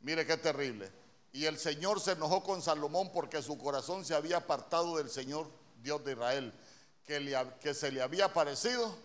Mire 0.00 0.26
qué 0.26 0.36
terrible. 0.36 0.90
Y 1.32 1.46
el 1.46 1.58
Señor 1.58 2.00
se 2.00 2.12
enojó 2.12 2.42
con 2.42 2.62
Salomón 2.62 3.10
porque 3.12 3.42
su 3.42 3.58
corazón 3.58 4.04
se 4.04 4.14
había 4.14 4.38
apartado 4.38 4.96
del 4.96 5.10
Señor 5.10 5.50
Dios 5.82 6.04
de 6.04 6.12
Israel, 6.12 6.54
que, 7.04 7.20
le, 7.20 7.36
que 7.60 7.74
se 7.74 7.90
le 7.90 8.00
había 8.00 8.26
aparecido 8.26 8.96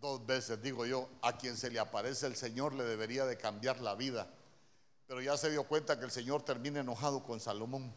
dos 0.00 0.24
veces, 0.24 0.62
digo 0.62 0.86
yo, 0.86 1.08
a 1.22 1.36
quien 1.36 1.56
se 1.56 1.70
le 1.70 1.80
aparece 1.80 2.26
el 2.26 2.36
Señor 2.36 2.74
le 2.74 2.84
debería 2.84 3.24
de 3.24 3.36
cambiar 3.36 3.80
la 3.80 3.94
vida. 3.94 4.28
Pero 5.06 5.20
ya 5.20 5.36
se 5.36 5.50
dio 5.50 5.64
cuenta 5.64 5.98
que 5.98 6.04
el 6.04 6.10
Señor 6.10 6.42
termina 6.42 6.80
enojado 6.80 7.24
con 7.24 7.40
Salomón. 7.40 7.92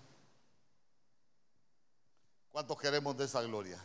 ¿Cuántos 2.52 2.80
queremos 2.80 3.18
de 3.18 3.26
esa 3.26 3.42
gloria? 3.42 3.84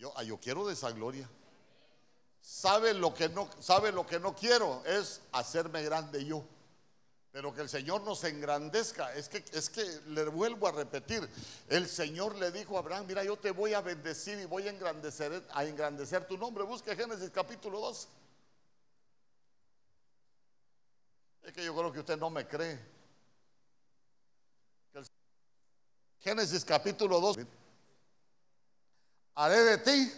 Yo, 0.00 0.10
ah, 0.16 0.22
yo 0.22 0.40
quiero 0.40 0.66
de 0.66 0.72
esa 0.72 0.90
gloria. 0.92 1.28
¿Sabe 2.40 2.94
lo 2.94 3.12
que 3.12 3.28
no 3.28 3.50
sabe 3.60 3.92
lo 3.92 4.06
que 4.06 4.18
no 4.18 4.34
quiero 4.34 4.82
es 4.86 5.20
hacerme 5.30 5.82
grande 5.82 6.24
yo? 6.24 6.42
Pero 7.30 7.54
que 7.54 7.60
el 7.60 7.68
Señor 7.68 8.00
nos 8.00 8.24
engrandezca. 8.24 9.14
Es 9.14 9.28
que, 9.28 9.44
es 9.52 9.68
que 9.68 9.84
le 10.06 10.24
vuelvo 10.24 10.66
a 10.68 10.72
repetir. 10.72 11.28
El 11.68 11.86
Señor 11.86 12.34
le 12.36 12.50
dijo 12.50 12.76
a 12.76 12.80
Abraham, 12.80 13.04
mira, 13.06 13.22
yo 13.22 13.36
te 13.36 13.50
voy 13.50 13.74
a 13.74 13.82
bendecir 13.82 14.38
y 14.38 14.46
voy 14.46 14.66
a 14.66 14.70
engrandecer, 14.70 15.46
a 15.50 15.64
engrandecer 15.66 16.26
tu 16.26 16.38
nombre. 16.38 16.64
Busque 16.64 16.96
Génesis 16.96 17.28
capítulo 17.28 17.78
2. 17.80 18.08
Es 21.42 21.52
que 21.52 21.62
yo 21.62 21.76
creo 21.76 21.92
que 21.92 22.00
usted 22.00 22.16
no 22.16 22.30
me 22.30 22.48
cree. 22.48 22.80
Génesis 26.20 26.64
capítulo 26.64 27.20
2. 27.20 27.36
Haré 29.34 29.58
de 29.60 29.78
ti 29.78 30.12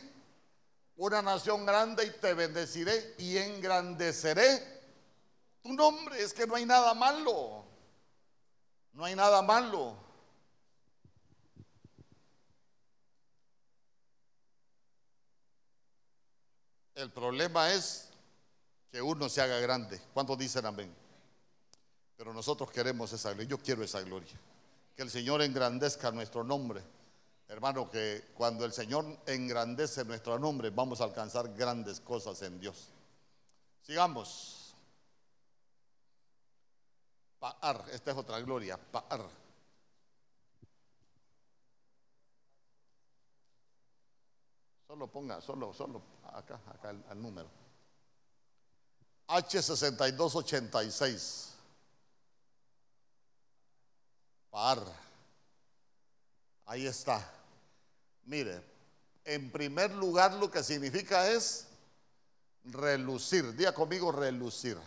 una 0.97 1.23
nación 1.23 1.67
grande 1.67 2.05
y 2.07 2.11
te 2.11 2.35
bendeciré 2.35 3.15
y 3.19 3.37
engrandeceré 3.37 4.83
tu 5.63 5.73
nombre. 5.73 6.23
Es 6.23 6.33
que 6.33 6.47
no 6.47 6.55
hay 6.55 6.67
nada 6.67 6.95
malo. 6.95 7.65
No 8.93 9.05
hay 9.05 9.15
nada 9.15 9.43
malo. 9.43 9.97
El 16.95 17.11
problema 17.11 17.73
es 17.73 18.11
que 18.91 19.01
uno 19.01 19.29
se 19.29 19.41
haga 19.41 19.59
grande. 19.59 20.01
¿Cuántos 20.13 20.39
dicen 20.39 20.67
amén? 20.67 20.95
Pero 22.17 22.33
nosotros 22.33 22.71
queremos 22.71 23.13
esa 23.13 23.31
gloria. 23.31 23.49
Yo 23.49 23.59
quiero 23.59 23.83
esa 23.83 24.03
gloria. 24.03 24.39
Que 24.95 25.03
el 25.03 25.11
Señor 25.11 25.43
engrandezca 25.43 26.11
nuestro 26.13 26.45
nombre. 26.45 26.83
Hermano, 27.53 27.89
que 27.91 28.31
cuando 28.35 28.65
el 28.65 28.73
Señor 28.73 29.05
engrandece 29.27 30.07
nuestro 30.07 30.39
nombre, 30.39 30.71
vamos 30.71 31.03
a 31.03 31.05
alcanzar 31.05 31.53
grandes 31.53 32.01
cosas 32.01 32.41
en 32.41 32.59
Dios. 32.59 32.89
Sigamos. 33.83 34.75
Paar, 37.39 37.85
esta 37.91 38.13
es 38.13 38.17
otra 38.17 38.41
gloria, 38.41 38.79
Paar. 38.79 39.29
Solo 44.87 45.09
ponga, 45.09 45.43
solo, 45.43 45.75
solo, 45.75 46.01
acá, 46.33 46.59
acá 46.69 46.89
el, 46.89 47.05
el 47.11 47.21
número. 47.21 47.51
H6286. 49.29 51.51
Par. 54.51 54.83
Ahí 56.65 56.87
está. 56.87 57.42
Mire, 58.25 58.63
en 59.25 59.51
primer 59.51 59.93
lugar 59.93 60.35
lo 60.35 60.51
que 60.51 60.63
significa 60.63 61.31
es 61.31 61.67
relucir. 62.65 63.55
Diga 63.55 63.73
conmigo 63.73 64.13
relucir. 64.13 64.79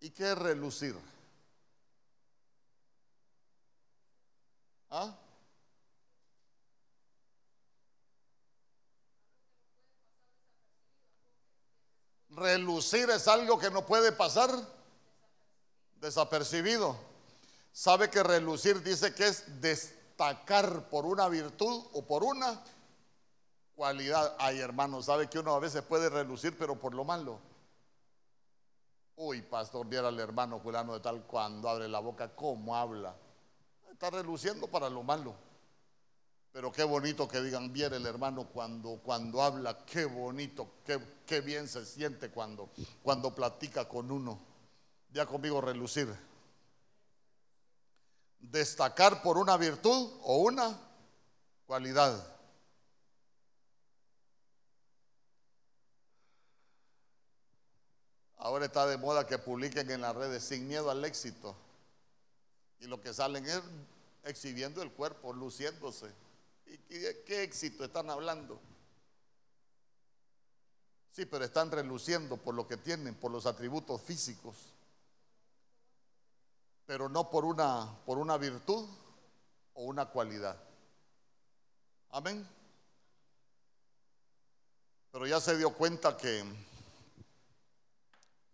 ¿Y 0.00 0.10
qué 0.10 0.32
es 0.32 0.38
relucir? 0.38 0.96
¿Ah? 4.90 5.16
Relucir 12.28 13.08
es 13.10 13.26
algo 13.28 13.58
que 13.58 13.70
no 13.70 13.86
puede 13.86 14.12
pasar 14.12 14.50
desapercibido. 16.00 16.96
Sabe 17.72 18.10
que 18.10 18.22
relucir 18.22 18.82
dice 18.82 19.14
que 19.14 19.28
es 19.28 19.44
destacar 20.16 20.88
por 20.88 21.04
una 21.04 21.28
virtud 21.28 21.84
o 21.92 22.02
por 22.02 22.24
una 22.24 22.58
cualidad. 23.74 24.34
Ay, 24.38 24.60
hermano, 24.60 25.02
sabe 25.02 25.28
que 25.28 25.38
uno 25.38 25.54
a 25.54 25.60
veces 25.60 25.82
puede 25.82 26.08
relucir, 26.08 26.56
pero 26.56 26.76
por 26.76 26.94
lo 26.94 27.04
malo. 27.04 27.38
Uy, 29.16 29.42
pastor, 29.42 29.86
viera 29.86 30.08
al 30.08 30.18
hermano 30.18 30.58
fulano 30.58 30.94
de 30.94 31.00
tal 31.00 31.22
cuando 31.24 31.68
abre 31.68 31.86
la 31.88 32.00
boca, 32.00 32.34
cómo 32.34 32.74
habla. 32.74 33.14
Está 33.90 34.10
reluciendo 34.10 34.66
para 34.68 34.88
lo 34.88 35.02
malo. 35.02 35.34
Pero 36.52 36.72
qué 36.72 36.84
bonito 36.84 37.28
que 37.28 37.42
digan, 37.42 37.70
viera 37.70 37.96
el 37.96 38.06
hermano 38.06 38.46
cuando, 38.46 38.98
cuando 39.04 39.42
habla, 39.42 39.84
qué 39.84 40.06
bonito, 40.06 40.66
qué, 40.84 40.98
qué 41.26 41.42
bien 41.42 41.68
se 41.68 41.84
siente 41.84 42.30
cuando, 42.30 42.70
cuando 43.02 43.34
platica 43.34 43.86
con 43.86 44.10
uno. 44.10 44.38
Ya 45.12 45.26
conmigo 45.26 45.60
relucir. 45.60 46.08
Destacar 48.38 49.22
por 49.22 49.38
una 49.38 49.56
virtud 49.56 50.12
o 50.22 50.38
una 50.38 50.78
cualidad. 51.66 52.36
Ahora 58.36 58.66
está 58.66 58.86
de 58.86 58.96
moda 58.96 59.26
que 59.26 59.38
publiquen 59.38 59.90
en 59.90 60.02
las 60.02 60.14
redes 60.14 60.44
sin 60.44 60.68
miedo 60.68 60.90
al 60.90 61.04
éxito. 61.04 61.56
Y 62.78 62.86
lo 62.86 63.00
que 63.00 63.12
salen 63.12 63.44
es 63.46 63.60
exhibiendo 64.22 64.82
el 64.82 64.92
cuerpo, 64.92 65.32
luciéndose. 65.32 66.12
¿Y 66.66 66.98
qué 67.24 67.42
éxito 67.42 67.84
están 67.84 68.10
hablando? 68.10 68.60
Sí, 71.10 71.24
pero 71.24 71.44
están 71.44 71.70
reluciendo 71.70 72.36
por 72.36 72.54
lo 72.54 72.68
que 72.68 72.76
tienen, 72.76 73.14
por 73.14 73.30
los 73.30 73.46
atributos 73.46 74.02
físicos. 74.02 74.75
Pero 76.86 77.08
no 77.08 77.30
por 77.30 77.44
una, 77.44 77.92
por 78.06 78.18
una 78.18 78.36
virtud 78.36 78.88
o 79.74 79.82
una 79.82 80.06
cualidad. 80.06 80.56
Amén. 82.10 82.48
Pero 85.10 85.26
ya 85.26 85.40
se 85.40 85.56
dio 85.56 85.74
cuenta 85.74 86.16
que 86.16 86.44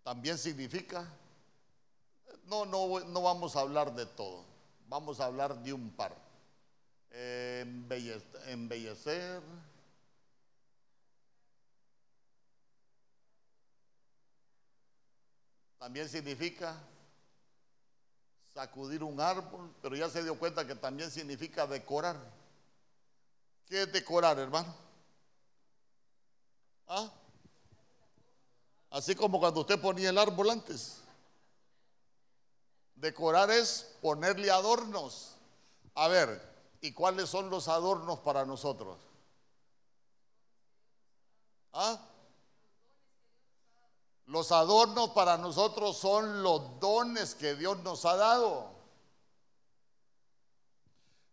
también 0.03 0.39
significa, 0.39 1.07
no, 2.45 2.65
no, 2.65 3.01
no 3.01 3.23
vamos 3.23 3.55
a 3.57 3.61
hablar 3.61 3.95
de 3.95 4.07
todo, 4.07 4.45
vamos 4.89 5.21
a 5.21 5.27
hablar 5.27 5.63
de 5.63 5.73
un 5.73 5.91
par. 5.91 6.17
embellecer, 8.47 9.43
también 15.79 16.09
significa 16.09 16.81
sacudir 18.55 19.03
un 19.03 19.21
árbol, 19.21 19.75
pero 19.81 19.97
ya 19.97 20.09
se 20.09 20.23
dio 20.23 20.39
cuenta 20.39 20.67
que 20.67 20.75
también 20.75 21.11
significa 21.11 21.67
decorar. 21.67 22.17
¿Qué 23.67 23.83
es 23.83 23.93
decorar, 23.93 24.39
hermano? 24.39 24.75
¿Ah? 26.87 27.11
Así 28.91 29.15
como 29.15 29.41
cuando 29.41 29.61
usted 29.61 29.81
ponía 29.81 30.11
el 30.11 30.19
árbol 30.19 30.51
antes. 30.51 30.99
Decorar 32.95 33.51
es 33.51 33.97
ponerle 34.03 34.51
adornos. 34.51 35.37
A 35.95 36.09
ver, 36.09 36.41
¿y 36.81 36.93
cuáles 36.93 37.31
son 37.31 37.49
los 37.49 37.69
adornos 37.69 38.19
para 38.19 38.45
nosotros? 38.45 38.99
¿Ah? 41.73 41.99
Los 44.33 44.51
adornos 44.51 45.11
para 45.11 45.37
nosotros 45.37 45.99
son 45.99 46.43
los 46.43 46.81
dones 46.81 47.35
que 47.35 47.55
Dios 47.55 47.79
nos 47.81 48.07
ha 48.07 48.17
dado. 48.17 48.71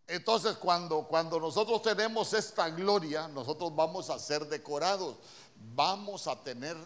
Entonces, 0.06 0.58
cuando, 0.58 1.04
cuando 1.08 1.40
nosotros 1.40 1.80
tenemos 1.80 2.34
esta 2.34 2.68
gloria, 2.68 3.26
nosotros 3.26 3.74
vamos 3.74 4.10
a 4.10 4.18
ser 4.18 4.46
decorados, 4.48 5.16
vamos 5.74 6.26
a 6.26 6.36
tener 6.44 6.76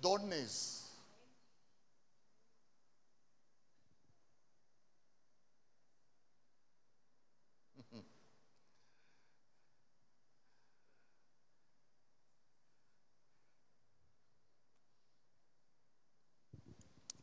dones. 0.00 0.77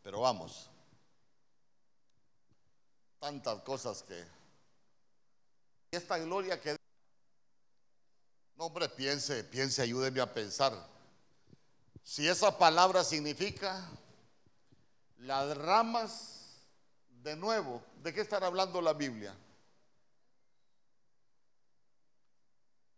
Pero 0.05 0.19
vamos, 0.19 0.69
tantas 3.17 3.59
cosas 3.63 4.03
que... 4.03 4.23
Esta 5.89 6.19
gloria 6.19 6.61
que... 6.61 6.77
No, 8.55 8.65
hombre, 8.65 8.87
piense, 8.87 9.43
piense, 9.45 9.81
ayúdeme 9.81 10.21
a 10.21 10.31
pensar. 10.31 10.73
Si 12.03 12.27
esa 12.27 12.55
palabra 12.55 13.03
significa 13.03 13.83
las 15.17 15.57
ramas 15.57 16.59
de 17.23 17.35
nuevo, 17.35 17.81
¿de 18.03 18.13
qué 18.13 18.21
estará 18.21 18.45
hablando 18.45 18.79
la 18.83 18.93
Biblia? 18.93 19.35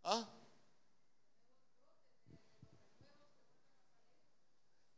¿Ah? 0.04 0.28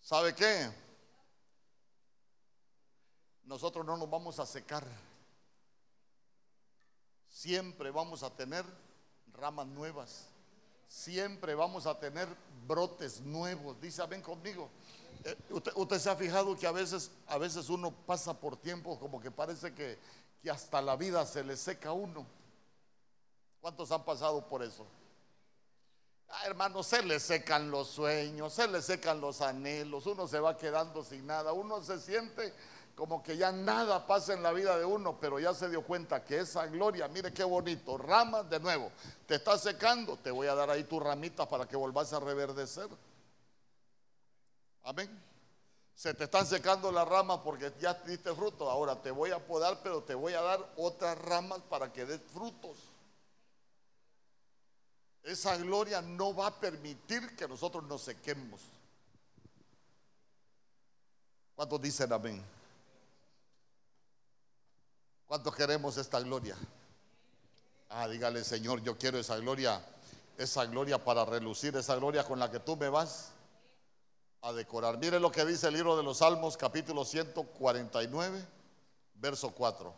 ¿Sabe 0.01 0.35
qué? 0.35 0.89
Nosotros 3.51 3.85
no 3.85 3.97
nos 3.97 4.09
vamos 4.09 4.39
a 4.39 4.47
secar. 4.47 4.87
Siempre 7.29 7.91
vamos 7.91 8.23
a 8.23 8.31
tener 8.31 8.65
ramas 9.33 9.67
nuevas. 9.67 10.29
Siempre 10.87 11.57
vamos 11.57 11.85
a 11.85 11.99
tener 11.99 12.29
brotes 12.69 13.21
nuevos. 13.21 13.81
Dice, 13.81 14.07
ven 14.07 14.23
conmigo. 14.23 14.71
Eh, 15.25 15.37
usted, 15.75 15.99
se 15.99 16.09
ha 16.09 16.15
fijado 16.15 16.57
que 16.57 16.65
a 16.65 16.71
veces, 16.71 17.11
a 17.27 17.39
veces 17.39 17.69
uno 17.69 17.91
pasa 17.91 18.39
por 18.39 18.57
tiempos 18.57 18.99
como 18.99 19.21
que 19.21 19.33
parece 19.33 19.75
que, 19.75 19.99
hasta 20.49 20.81
la 20.81 20.95
vida 20.95 21.27
se 21.27 21.43
le 21.43 21.57
seca 21.57 21.89
a 21.89 21.93
uno. 21.93 22.25
¿Cuántos 23.61 23.91
han 23.91 24.05
pasado 24.05 24.47
por 24.47 24.63
eso? 24.63 24.87
Ah, 26.29 26.47
hermano, 26.47 26.85
se 26.85 27.03
le 27.03 27.19
secan 27.19 27.69
los 27.69 27.89
sueños, 27.89 28.53
se 28.53 28.69
le 28.69 28.81
secan 28.81 29.21
los 29.21 29.41
anhelos, 29.41 30.07
uno 30.07 30.29
se 30.29 30.39
va 30.39 30.57
quedando 30.57 31.03
sin 31.03 31.27
nada, 31.27 31.53
uno 31.53 31.83
se 31.83 31.99
siente 31.99 32.55
como 33.01 33.23
que 33.23 33.35
ya 33.35 33.51
nada 33.51 34.07
pasa 34.07 34.35
en 34.35 34.43
la 34.43 34.53
vida 34.53 34.77
de 34.77 34.85
uno, 34.85 35.19
pero 35.19 35.41
ya 35.41 35.55
se 35.55 35.71
dio 35.71 35.83
cuenta 35.83 36.23
que 36.23 36.41
esa 36.41 36.67
gloria, 36.67 37.09
mire 37.09 37.33
qué 37.33 37.43
bonito, 37.43 37.97
ramas 37.97 38.51
de 38.51 38.61
nuevo, 38.61 38.93
te 39.27 39.37
está 39.37 39.57
secando, 39.57 40.19
te 40.19 40.31
voy 40.31 40.49
a 40.49 40.55
dar 40.55 40.69
ahí 40.69 40.85
tus 40.85 41.03
ramitas 41.03 41.47
para 41.47 41.67
que 41.67 41.79
volvás 41.79 42.13
a 42.13 42.21
reverdecer. 42.21 42.91
Amén. 44.83 45.19
Se 45.95 46.13
te 46.13 46.25
están 46.25 46.45
secando 46.45 46.93
las 46.93 47.09
ramas 47.09 47.41
porque 47.43 47.73
ya 47.81 47.95
diste 47.95 48.35
fruto. 48.35 48.69
Ahora 48.69 49.01
te 49.01 49.11
voy 49.11 49.31
a 49.31 49.39
podar, 49.39 49.81
pero 49.83 50.03
te 50.03 50.15
voy 50.15 50.35
a 50.35 50.43
dar 50.43 50.75
otras 50.77 51.17
ramas 51.17 51.61
para 51.71 51.91
que 51.91 52.05
des 52.05 52.21
frutos. 52.35 52.77
Esa 55.23 55.57
gloria 55.57 56.03
no 56.03 56.35
va 56.35 56.49
a 56.49 56.61
permitir 56.61 57.35
que 57.35 57.49
nosotros 57.49 57.83
nos 57.85 58.03
sequemos. 58.03 58.61
¿Cuántos 61.57 61.81
dicen 61.81 62.13
amén? 62.13 62.60
¿Cuántos 65.31 65.55
queremos 65.55 65.97
esta 65.97 66.18
gloria? 66.18 66.57
Ah, 67.89 68.09
dígale, 68.09 68.43
Señor, 68.43 68.83
yo 68.83 68.99
quiero 68.99 69.16
esa 69.16 69.37
gloria, 69.37 69.81
esa 70.37 70.64
gloria 70.66 70.99
para 71.05 71.24
relucir, 71.24 71.76
esa 71.76 71.95
gloria 71.95 72.24
con 72.24 72.41
la 72.41 72.51
que 72.51 72.59
tú 72.59 72.76
me 72.76 72.89
vas 72.89 73.31
a 74.43 74.53
decorar. 74.53 74.99
Mire 74.99 75.20
lo 75.20 75.31
que 75.31 75.45
dice 75.45 75.68
el 75.68 75.74
libro 75.74 75.97
de 75.97 76.03
los 76.03 76.18
Salmos, 76.18 76.57
capítulo 76.57 77.05
149, 77.05 78.45
verso 79.14 79.53
4. 79.53 79.95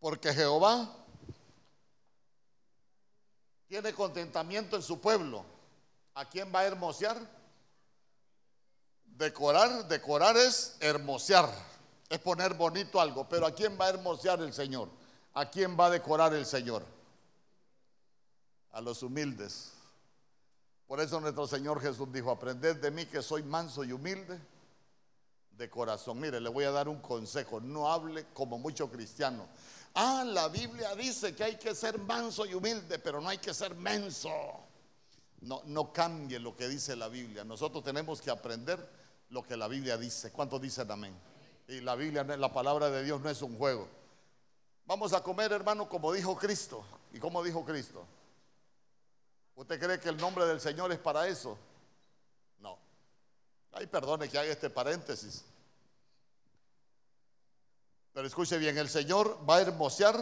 Porque 0.00 0.34
Jehová 0.34 0.96
tiene 3.68 3.92
contentamiento 3.92 4.74
en 4.74 4.82
su 4.82 5.00
pueblo 5.00 5.57
¿A 6.18 6.28
quién 6.28 6.52
va 6.52 6.60
a 6.60 6.64
hermosear? 6.64 7.16
Decorar, 9.04 9.86
decorar 9.86 10.36
es 10.36 10.76
hermosear, 10.80 11.48
es 12.08 12.18
poner 12.18 12.54
bonito 12.54 13.00
algo, 13.00 13.28
pero 13.28 13.46
¿a 13.46 13.52
quién 13.52 13.78
va 13.80 13.84
a 13.84 13.90
hermosear 13.90 14.40
el 14.40 14.52
Señor? 14.52 14.88
¿A 15.34 15.48
quién 15.48 15.78
va 15.78 15.86
a 15.86 15.90
decorar 15.90 16.34
el 16.34 16.44
Señor? 16.44 16.82
A 18.72 18.80
los 18.80 19.00
humildes. 19.04 19.74
Por 20.88 20.98
eso 20.98 21.20
nuestro 21.20 21.46
Señor 21.46 21.80
Jesús 21.80 22.12
dijo, 22.12 22.32
aprended 22.32 22.78
de 22.78 22.90
mí 22.90 23.06
que 23.06 23.22
soy 23.22 23.44
manso 23.44 23.84
y 23.84 23.92
humilde 23.92 24.40
de 25.52 25.70
corazón. 25.70 26.18
Mire, 26.18 26.40
le 26.40 26.48
voy 26.48 26.64
a 26.64 26.72
dar 26.72 26.88
un 26.88 26.98
consejo, 26.98 27.60
no 27.60 27.92
hable 27.92 28.26
como 28.34 28.58
mucho 28.58 28.90
cristiano. 28.90 29.46
Ah, 29.94 30.24
la 30.26 30.48
Biblia 30.48 30.96
dice 30.96 31.36
que 31.36 31.44
hay 31.44 31.56
que 31.56 31.76
ser 31.76 31.96
manso 31.96 32.44
y 32.44 32.54
humilde, 32.54 32.98
pero 32.98 33.20
no 33.20 33.28
hay 33.28 33.38
que 33.38 33.54
ser 33.54 33.76
menso. 33.76 34.67
No, 35.40 35.92
cambie 35.92 36.38
lo 36.38 36.56
que 36.56 36.68
dice 36.68 36.96
la 36.96 37.08
Biblia. 37.08 37.44
Nosotros 37.44 37.84
tenemos 37.84 38.20
que 38.20 38.30
aprender 38.30 38.78
lo 39.30 39.42
que 39.42 39.56
la 39.56 39.68
Biblia 39.68 39.96
dice. 39.96 40.32
¿Cuántos 40.32 40.60
dicen 40.60 40.90
amén? 40.90 41.14
Y 41.68 41.80
la 41.80 41.94
Biblia, 41.94 42.24
la 42.24 42.52
palabra 42.52 42.90
de 42.90 43.04
Dios 43.04 43.20
no 43.20 43.30
es 43.30 43.40
un 43.42 43.56
juego. 43.56 43.88
Vamos 44.86 45.12
a 45.12 45.22
comer, 45.22 45.52
hermano, 45.52 45.88
como 45.88 46.12
dijo 46.12 46.36
Cristo. 46.36 46.84
¿Y 47.12 47.18
como 47.18 47.42
dijo 47.42 47.64
Cristo? 47.64 48.04
¿Usted 49.54 49.78
cree 49.78 50.00
que 50.00 50.08
el 50.08 50.16
nombre 50.16 50.46
del 50.46 50.60
Señor 50.60 50.90
es 50.92 50.98
para 50.98 51.28
eso? 51.28 51.58
No. 52.58 52.78
Ay, 53.72 53.86
perdone 53.86 54.28
que 54.28 54.38
haga 54.38 54.50
este 54.50 54.70
paréntesis. 54.70 55.44
Pero 58.12 58.26
escuche 58.26 58.58
bien, 58.58 58.76
el 58.78 58.88
Señor 58.88 59.38
va 59.48 59.56
a 59.56 59.60
hermosear 59.60 60.16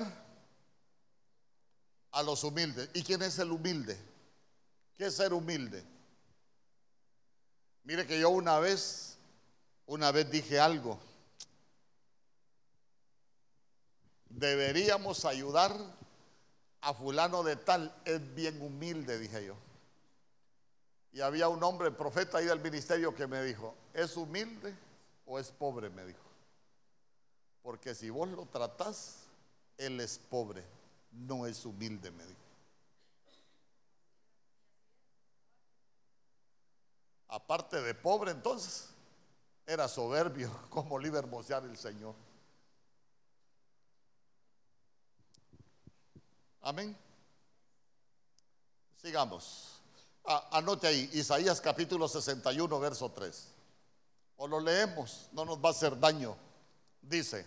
a 2.11 2.23
los 2.23 2.45
humildes. 2.45 2.91
¿Y 2.93 3.03
quién 3.03 3.23
es 3.23 3.39
el 3.39 3.51
humilde? 3.51 3.99
¿Qué 4.97 5.07
es 5.07 5.15
ser 5.15 5.33
humilde? 5.33 5.85
Mire 7.85 8.07
que 8.07 8.19
yo 8.19 8.31
una 8.31 8.59
vez, 8.59 9.19
una 9.87 10.11
vez 10.11 10.31
dije 10.31 10.59
algo. 10.59 10.99
Deberíamos 14.29 15.25
ayudar 15.25 15.75
a 16.81 16.95
fulano 16.95 17.43
de 17.43 17.57
tal, 17.57 17.95
es 18.05 18.35
bien 18.35 18.61
humilde, 18.61 19.19
dije 19.19 19.47
yo. 19.47 19.57
Y 21.13 21.21
había 21.21 21.49
un 21.49 21.63
hombre, 21.63 21.91
profeta 21.91 22.39
ahí 22.39 22.47
del 22.47 22.61
ministerio, 22.61 23.15
que 23.15 23.27
me 23.27 23.43
dijo, 23.43 23.75
¿es 23.95 24.17
humilde 24.17 24.75
o 25.25 25.39
es 25.39 25.51
pobre? 25.51 25.89
Me 25.91 26.05
dijo. 26.05 26.21
Porque 27.63 27.95
si 27.95 28.11
vos 28.11 28.29
lo 28.29 28.47
tratás, 28.47 29.25
él 29.79 30.01
es 30.01 30.19
pobre, 30.19 30.65
no 31.13 31.47
es 31.47 31.65
humilde, 31.65 32.11
me 32.11 32.25
dijo. 32.25 32.46
Aparte 37.29 37.81
de 37.81 37.95
pobre 37.95 38.31
entonces, 38.31 38.89
era 39.67 39.89
soberbio 39.89 40.51
como 40.71 40.99
le 40.99 41.09
iba 41.09 41.19
el 41.65 41.77
Señor. 41.77 42.15
Amén. 46.63 46.97
Sigamos. 49.01 49.81
anote 50.51 50.89
ahí, 50.89 51.09
Isaías 51.13 51.61
capítulo 51.61 52.09
61, 52.09 52.81
verso 52.81 53.11
3. 53.11 53.49
O 54.39 54.49
lo 54.49 54.59
leemos, 54.59 55.29
no 55.33 55.45
nos 55.45 55.59
va 55.59 55.69
a 55.69 55.73
hacer 55.73 55.99
daño. 55.99 56.37
Dice, 57.01 57.47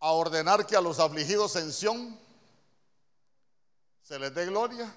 a 0.00 0.12
ordenar 0.12 0.66
que 0.66 0.76
a 0.76 0.80
los 0.80 1.00
afligidos 1.00 1.56
en 1.56 1.72
Sión 1.72 2.18
se 4.02 4.18
les 4.18 4.34
dé 4.34 4.46
gloria 4.46 4.94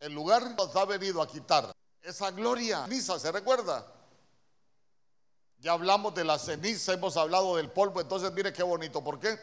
el 0.00 0.14
lugar 0.14 0.54
nos 0.56 0.74
ha 0.74 0.84
venido 0.86 1.22
a 1.22 1.28
quitar 1.28 1.70
esa 2.02 2.30
gloria. 2.30 2.84
Ceniza, 2.84 3.18
¿se 3.18 3.30
recuerda? 3.30 3.86
Ya 5.58 5.72
hablamos 5.72 6.14
de 6.14 6.24
la 6.24 6.38
ceniza, 6.38 6.94
hemos 6.94 7.18
hablado 7.18 7.56
del 7.56 7.70
polvo, 7.70 8.00
entonces 8.00 8.32
mire 8.32 8.52
qué 8.52 8.62
bonito. 8.62 9.04
¿Por 9.04 9.20
qué? 9.20 9.38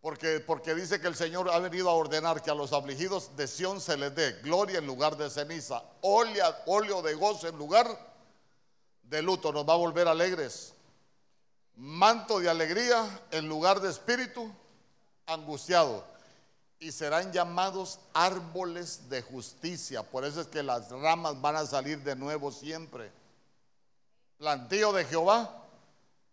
Porque, 0.00 0.40
porque 0.40 0.74
dice 0.74 1.00
que 1.00 1.06
el 1.06 1.14
Señor 1.14 1.50
ha 1.50 1.58
venido 1.58 1.90
a 1.90 1.92
ordenar 1.92 2.42
que 2.42 2.50
a 2.50 2.54
los 2.54 2.72
afligidos 2.72 3.36
de 3.36 3.46
Sión 3.46 3.80
se 3.80 3.96
les 3.96 4.14
dé 4.14 4.32
gloria 4.42 4.78
en 4.78 4.86
lugar 4.86 5.16
de 5.16 5.30
ceniza, 5.30 5.82
óleo 6.00 7.02
de 7.02 7.14
gozo 7.14 7.46
en 7.46 7.56
lugar 7.56 7.86
de 9.02 9.22
luto, 9.22 9.52
nos 9.52 9.68
va 9.68 9.74
a 9.74 9.76
volver 9.76 10.08
alegres. 10.08 10.72
Manto 11.76 12.40
de 12.40 12.48
alegría 12.48 13.20
en 13.30 13.46
lugar 13.46 13.80
de 13.80 13.90
espíritu 13.90 14.50
angustiado. 15.26 16.11
Y 16.82 16.90
serán 16.90 17.30
llamados 17.32 18.00
árboles 18.12 19.08
de 19.08 19.22
justicia. 19.22 20.02
Por 20.02 20.24
eso 20.24 20.40
es 20.40 20.48
que 20.48 20.64
las 20.64 20.90
ramas 20.90 21.40
van 21.40 21.54
a 21.54 21.64
salir 21.64 22.02
de 22.02 22.16
nuevo 22.16 22.50
siempre. 22.50 23.12
Plantío 24.36 24.92
de 24.92 25.04
Jehová 25.04 25.62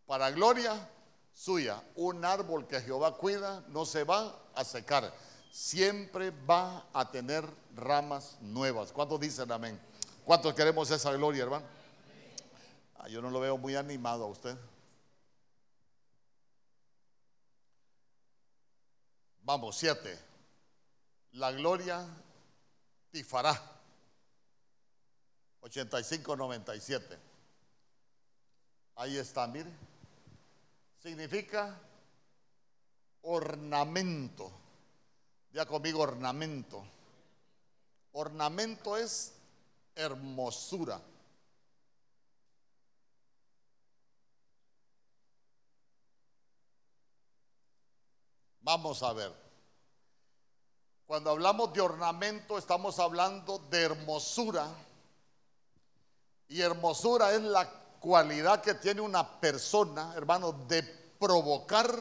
para 0.07 0.31
gloria 0.31 0.89
suya. 1.35 1.83
Un 1.93 2.25
árbol 2.25 2.65
que 2.65 2.81
Jehová 2.81 3.15
cuida 3.15 3.63
no 3.67 3.85
se 3.85 4.03
va 4.03 4.35
a 4.55 4.63
secar. 4.63 5.13
Siempre 5.51 6.31
va 6.31 6.83
a 6.93 7.11
tener 7.11 7.47
ramas 7.75 8.35
nuevas. 8.41 8.91
¿Cuántos 8.91 9.19
dicen 9.19 9.51
amén? 9.51 9.79
¿Cuántos 10.25 10.55
queremos 10.55 10.89
esa 10.89 11.11
gloria, 11.11 11.43
hermano? 11.43 11.65
Ah, 12.97 13.07
yo 13.07 13.21
no 13.21 13.29
lo 13.29 13.39
veo 13.39 13.55
muy 13.55 13.75
animado 13.75 14.23
a 14.23 14.27
usted. 14.27 14.57
Vamos, 19.43 19.77
siete. 19.77 20.28
La 21.33 21.51
gloria 21.51 22.05
tifará. 23.11 23.79
85-97. 25.61 27.17
Ahí 28.95 29.17
está, 29.17 29.47
mire. 29.47 29.71
Significa 30.97 31.79
ornamento. 33.21 34.51
Ya 35.51 35.65
conmigo 35.65 36.01
ornamento. 36.01 36.85
Ornamento 38.11 38.97
es 38.97 39.33
hermosura. 39.95 41.01
Vamos 48.61 49.01
a 49.03 49.13
ver. 49.13 49.48
Cuando 51.09 51.31
hablamos 51.31 51.73
de 51.73 51.81
ornamento 51.81 52.55
estamos 52.55 52.99
hablando 52.99 53.57
de 53.57 53.81
hermosura. 53.81 54.67
Y 56.47 56.61
hermosura 56.61 57.33
es 57.33 57.41
la 57.41 57.67
cualidad 57.99 58.61
que 58.61 58.75
tiene 58.75 59.01
una 59.01 59.39
persona, 59.39 60.13
hermano, 60.15 60.51
de 60.51 60.83
provocar 60.83 61.91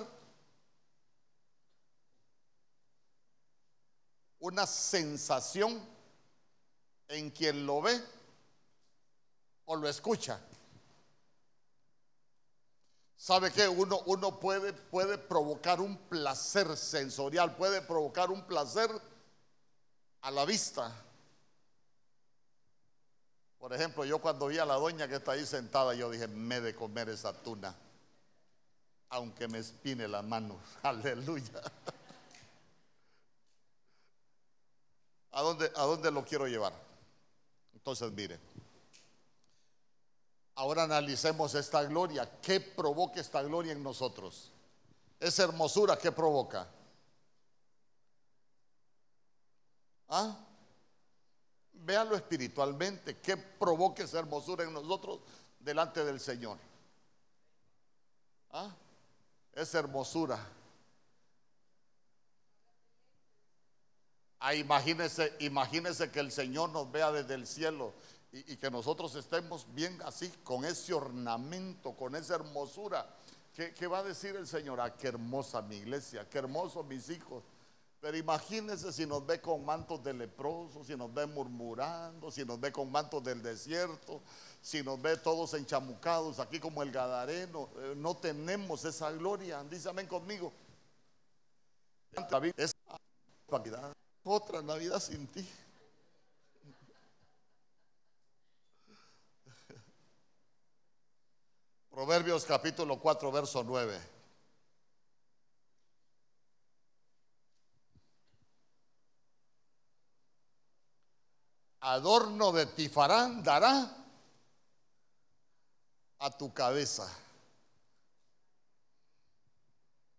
una 4.40 4.66
sensación 4.66 5.80
en 7.08 7.30
quien 7.30 7.64
lo 7.64 7.80
ve 7.80 7.98
o 9.64 9.74
lo 9.74 9.88
escucha. 9.88 10.38
¿Sabe 13.28 13.52
qué? 13.52 13.68
Uno, 13.68 14.00
uno 14.06 14.40
puede, 14.40 14.72
puede 14.72 15.18
provocar 15.18 15.82
un 15.82 15.98
placer 15.98 16.74
sensorial, 16.78 17.54
puede 17.56 17.82
provocar 17.82 18.30
un 18.30 18.40
placer 18.46 18.90
a 20.22 20.30
la 20.30 20.46
vista. 20.46 20.90
Por 23.58 23.74
ejemplo, 23.74 24.06
yo 24.06 24.18
cuando 24.18 24.46
vi 24.46 24.56
a 24.56 24.64
la 24.64 24.76
doña 24.76 25.06
que 25.08 25.16
está 25.16 25.32
ahí 25.32 25.44
sentada, 25.44 25.92
yo 25.92 26.10
dije, 26.10 26.26
me 26.26 26.62
de 26.62 26.74
comer 26.74 27.10
esa 27.10 27.34
tuna, 27.34 27.76
aunque 29.10 29.46
me 29.46 29.58
espine 29.58 30.08
la 30.08 30.22
mano. 30.22 30.58
Aleluya. 30.82 31.60
¿A 35.32 35.42
dónde, 35.42 35.70
¿A 35.76 35.82
dónde 35.82 36.10
lo 36.10 36.24
quiero 36.24 36.46
llevar? 36.46 36.72
Entonces, 37.74 38.10
mire. 38.10 38.40
Ahora 40.58 40.82
analicemos 40.82 41.54
esta 41.54 41.84
gloria. 41.84 42.28
¿Qué 42.42 42.58
provoca 42.58 43.20
esta 43.20 43.40
gloria 43.42 43.70
en 43.70 43.80
nosotros? 43.80 44.50
Esa 45.20 45.44
hermosura, 45.44 45.96
¿qué 45.96 46.10
provoca? 46.10 46.66
¿Ah? 50.08 50.36
Véanlo 51.74 52.16
espiritualmente. 52.16 53.18
¿Qué 53.18 53.36
provoca 53.36 54.02
esa 54.02 54.18
hermosura 54.18 54.64
en 54.64 54.72
nosotros 54.72 55.20
delante 55.60 56.04
del 56.04 56.18
Señor? 56.18 56.58
¿Ah? 58.50 58.74
Esa 59.52 59.78
hermosura. 59.78 60.44
Ah, 64.40 64.56
imagínese, 64.56 65.36
imagínese 65.38 66.10
que 66.10 66.18
el 66.18 66.32
Señor 66.32 66.70
nos 66.70 66.90
vea 66.90 67.12
desde 67.12 67.34
el 67.34 67.46
cielo 67.46 67.94
y, 68.32 68.56
que 68.56 68.70
nosotros 68.70 69.14
estemos 69.14 69.66
bien 69.74 70.00
así, 70.04 70.28
con 70.44 70.64
ese 70.64 70.92
ornamento, 70.92 71.96
con 71.96 72.14
esa 72.14 72.34
hermosura. 72.34 73.08
¿Qué, 73.54 73.86
va 73.86 73.98
a 73.98 74.02
decir 74.04 74.36
el 74.36 74.46
Señor? 74.46 74.80
Ah, 74.80 74.94
qué 74.96 75.08
hermosa 75.08 75.62
mi 75.62 75.76
iglesia, 75.76 76.28
qué 76.28 76.38
hermosos 76.38 76.86
mis 76.86 77.10
hijos. 77.10 77.42
Pero 78.00 78.16
imagínense 78.16 78.92
si 78.92 79.04
nos 79.04 79.26
ve 79.26 79.40
con 79.40 79.64
mantos 79.64 80.04
de 80.04 80.14
leprosos, 80.14 80.86
si 80.86 80.96
nos 80.96 81.12
ve 81.12 81.26
murmurando, 81.26 82.30
si 82.30 82.44
nos 82.44 82.60
ve 82.60 82.70
con 82.70 82.92
mantos 82.92 83.24
del 83.24 83.42
desierto, 83.42 84.20
si 84.62 84.84
nos 84.84 85.02
ve 85.02 85.16
todos 85.16 85.54
enchamucados 85.54 86.38
aquí 86.38 86.60
como 86.60 86.84
el 86.84 86.92
Gadareno. 86.92 87.70
Eh, 87.78 87.94
no 87.96 88.16
tenemos 88.16 88.84
esa 88.84 89.10
gloria. 89.10 89.64
Dice 89.64 89.88
amén 89.88 90.06
conmigo. 90.06 90.52
Es 92.56 92.72
otra 94.22 94.62
Navidad 94.62 95.00
sin 95.00 95.26
ti. 95.26 95.48
Proverbios 101.98 102.44
capítulo 102.44 103.00
4, 103.00 103.32
verso 103.32 103.64
9. 103.64 104.00
Adorno 111.80 112.52
de 112.52 112.66
tifarán 112.66 113.42
dará 113.42 113.96
a 116.20 116.30
tu 116.38 116.54
cabeza. 116.54 117.12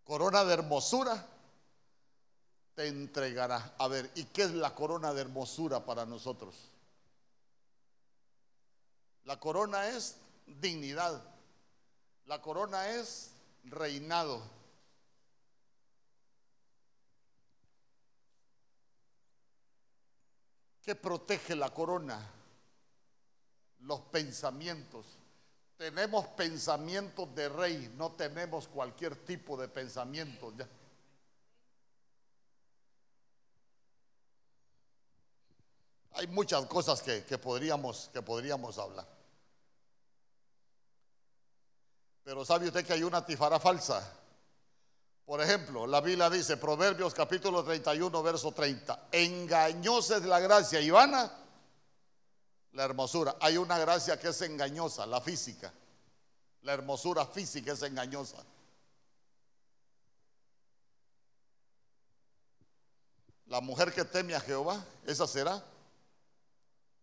Corona 0.04 0.44
de 0.44 0.56
hermosura 0.56 1.26
te 2.76 2.90
entregará. 2.90 3.74
A 3.78 3.88
ver, 3.88 4.12
¿y 4.16 4.26
qué 4.26 4.42
es 4.42 4.52
la 4.52 4.76
corona 4.76 5.14
de 5.14 5.22
hermosura 5.22 5.86
para 5.86 6.06
nosotros? 6.06 6.56
La 9.24 9.40
corona 9.40 9.88
es 9.88 10.18
dignidad. 10.46 11.39
La 12.30 12.40
corona 12.40 12.88
es 12.92 13.32
reinado. 13.64 14.40
¿Qué 20.84 20.94
protege 20.94 21.56
la 21.56 21.74
corona? 21.74 22.24
Los 23.80 24.02
pensamientos. 24.02 25.08
Tenemos 25.76 26.28
pensamientos 26.28 27.34
de 27.34 27.50
rey, 27.50 27.92
no 27.98 28.12
tenemos 28.12 28.68
cualquier 28.68 29.16
tipo 29.26 29.58
de 29.58 29.68
pensamiento. 29.68 30.54
Ya. 30.56 30.70
Hay 36.12 36.28
muchas 36.28 36.64
cosas 36.68 37.02
que, 37.02 37.24
que, 37.24 37.40
podríamos, 37.40 38.12
que 38.14 38.22
podríamos 38.22 38.78
hablar. 38.78 39.19
Pero 42.30 42.46
¿sabe 42.46 42.68
usted 42.68 42.86
que 42.86 42.94
hay 42.94 43.02
una 43.02 43.26
tifara 43.26 43.60
falsa? 43.60 44.08
Por 45.26 45.42
ejemplo, 45.42 45.88
la 45.88 46.00
Biblia 46.00 46.30
dice, 46.30 46.58
Proverbios 46.58 47.12
capítulo 47.12 47.64
31, 47.64 48.22
verso 48.22 48.52
30, 48.52 49.08
engañosa 49.12 50.18
es 50.18 50.26
la 50.26 50.40
gracia 50.40 50.80
y 50.80 50.92
vana 50.92 51.32
la 52.74 52.84
hermosura. 52.84 53.36
Hay 53.42 53.58
una 53.58 53.80
gracia 53.80 54.20
que 54.20 54.28
es 54.28 54.40
engañosa, 54.44 55.08
la 55.08 55.22
física. 55.22 55.74
La 56.62 56.74
hermosura 56.74 57.26
física 57.26 57.72
es 57.72 57.82
engañosa. 57.82 58.38
La 63.48 63.60
mujer 63.60 63.92
que 63.92 64.06
teme 64.06 64.36
a 64.36 64.40
Jehová, 64.40 64.86
esa 65.08 65.26
será 65.26 65.64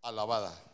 alabada. 0.03 0.66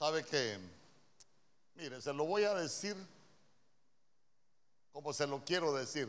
Sabe 0.00 0.24
que, 0.24 0.58
mire, 1.74 2.00
se 2.00 2.10
lo 2.14 2.24
voy 2.24 2.44
a 2.44 2.54
decir 2.54 2.96
como 4.92 5.12
se 5.12 5.26
lo 5.26 5.44
quiero 5.44 5.74
decir. 5.74 6.08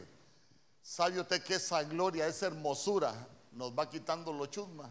¿Sabe 0.82 1.20
usted 1.20 1.44
que 1.44 1.56
esa 1.56 1.84
gloria, 1.84 2.26
esa 2.26 2.46
hermosura 2.48 3.14
nos 3.52 3.78
va 3.78 3.90
quitando 3.90 4.32
lo 4.32 4.46
chusma? 4.46 4.90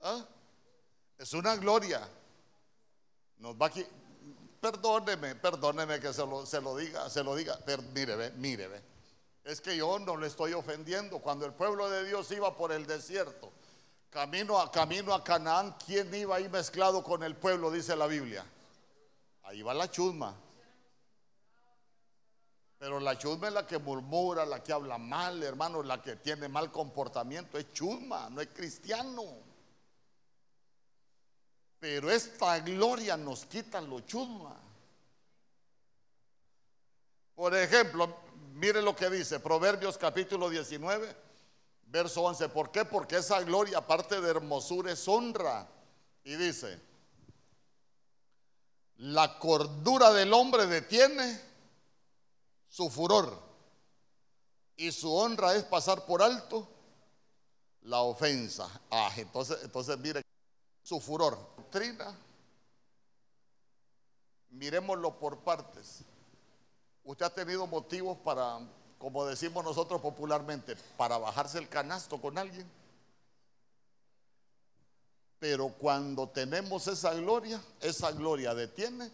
¿Ah? 0.00 0.26
Es 1.18 1.34
una 1.34 1.54
gloria. 1.56 2.08
Nos 3.36 3.56
va 3.56 3.70
perdóneme, 4.58 5.34
perdóneme 5.34 6.00
que 6.00 6.14
se 6.14 6.26
lo, 6.26 6.46
se 6.46 6.62
lo 6.62 6.78
diga, 6.78 7.10
se 7.10 7.22
lo 7.22 7.36
diga. 7.36 7.60
Mire, 7.92 8.16
ve, 8.16 8.30
mire, 8.38 8.68
ve. 8.68 8.82
Es 9.44 9.60
que 9.60 9.76
yo 9.76 9.98
no 9.98 10.16
le 10.16 10.28
estoy 10.28 10.54
ofendiendo. 10.54 11.18
Cuando 11.18 11.44
el 11.44 11.52
pueblo 11.52 11.90
de 11.90 12.06
Dios 12.06 12.30
iba 12.30 12.56
por 12.56 12.72
el 12.72 12.86
desierto, 12.86 13.52
camino 14.16 14.58
a, 14.58 14.72
camino 14.72 15.12
a 15.12 15.22
Canaán, 15.22 15.76
¿quién 15.84 16.12
iba 16.14 16.36
ahí 16.36 16.48
mezclado 16.48 17.04
con 17.04 17.22
el 17.22 17.36
pueblo? 17.36 17.70
Dice 17.70 17.94
la 17.94 18.06
Biblia. 18.06 18.46
Ahí 19.42 19.60
va 19.60 19.74
la 19.74 19.90
chusma. 19.90 20.34
Pero 22.78 22.98
la 22.98 23.18
chusma 23.18 23.48
es 23.48 23.52
la 23.52 23.66
que 23.66 23.78
murmura, 23.78 24.46
la 24.46 24.62
que 24.62 24.72
habla 24.72 24.96
mal, 24.96 25.42
hermano, 25.42 25.82
la 25.82 26.00
que 26.00 26.16
tiene 26.16 26.48
mal 26.48 26.72
comportamiento. 26.72 27.58
Es 27.58 27.74
chusma, 27.74 28.30
no 28.30 28.40
es 28.40 28.48
cristiano. 28.48 29.22
Pero 31.78 32.10
esta 32.10 32.58
gloria 32.60 33.18
nos 33.18 33.44
quita 33.44 33.82
lo 33.82 34.00
chusma. 34.00 34.56
Por 37.34 37.54
ejemplo, 37.54 38.16
mire 38.54 38.80
lo 38.80 38.96
que 38.96 39.10
dice 39.10 39.40
Proverbios 39.40 39.98
capítulo 39.98 40.48
19, 40.48 41.25
verso 41.86 42.22
11. 42.22 42.48
¿Por 42.50 42.70
qué? 42.70 42.84
Porque 42.84 43.16
esa 43.16 43.40
gloria, 43.42 43.78
aparte 43.78 44.20
de 44.20 44.30
hermosura, 44.30 44.92
es 44.92 45.06
honra. 45.08 45.68
Y 46.24 46.34
dice, 46.36 46.80
la 48.98 49.38
cordura 49.38 50.12
del 50.12 50.32
hombre 50.32 50.66
detiene 50.66 51.40
su 52.68 52.90
furor 52.90 53.42
y 54.76 54.92
su 54.92 55.14
honra 55.14 55.54
es 55.54 55.64
pasar 55.64 56.04
por 56.04 56.22
alto 56.22 56.68
la 57.82 58.00
ofensa. 58.00 58.68
Ah, 58.90 59.12
entonces, 59.16 59.58
entonces 59.62 59.98
mire 59.98 60.22
su 60.82 61.00
furor. 61.00 61.38
Doctrina, 61.56 62.14
miremoslo 64.50 65.18
por 65.18 65.38
partes. 65.40 66.02
Usted 67.04 67.26
ha 67.26 67.30
tenido 67.30 67.66
motivos 67.66 68.18
para, 68.18 68.58
como 68.98 69.26
decimos 69.26 69.64
nosotros 69.64 70.00
popularmente, 70.00 70.76
para 70.96 71.18
bajarse 71.18 71.58
el 71.58 71.68
canasto 71.68 72.20
con 72.20 72.38
alguien. 72.38 72.66
Pero 75.38 75.68
cuando 75.68 76.28
tenemos 76.28 76.86
esa 76.88 77.12
gloria, 77.14 77.60
esa 77.80 78.10
gloria 78.12 78.54
detiene 78.54 79.10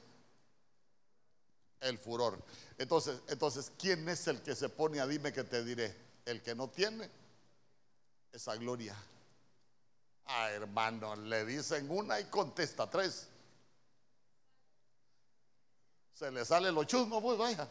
el 1.80 1.98
furor. 1.98 2.38
Entonces, 2.78 3.20
entonces, 3.28 3.72
¿quién 3.76 4.08
es 4.08 4.26
el 4.28 4.40
que 4.40 4.54
se 4.54 4.68
pone 4.68 5.00
a 5.00 5.06
dime 5.06 5.32
que 5.32 5.44
te 5.44 5.64
diré? 5.64 5.94
El 6.24 6.40
que 6.42 6.54
no 6.54 6.68
tiene 6.68 7.10
esa 8.32 8.54
gloria. 8.56 8.96
Ah, 10.26 10.50
hermano, 10.50 11.16
le 11.16 11.44
dicen 11.44 11.90
una 11.90 12.20
y 12.20 12.24
contesta 12.24 12.88
tres. 12.88 13.28
Se 16.14 16.30
le 16.30 16.44
sale 16.44 16.70
lo 16.70 16.84
chusmo, 16.84 17.20
pues 17.20 17.36
vaya. 17.36 17.68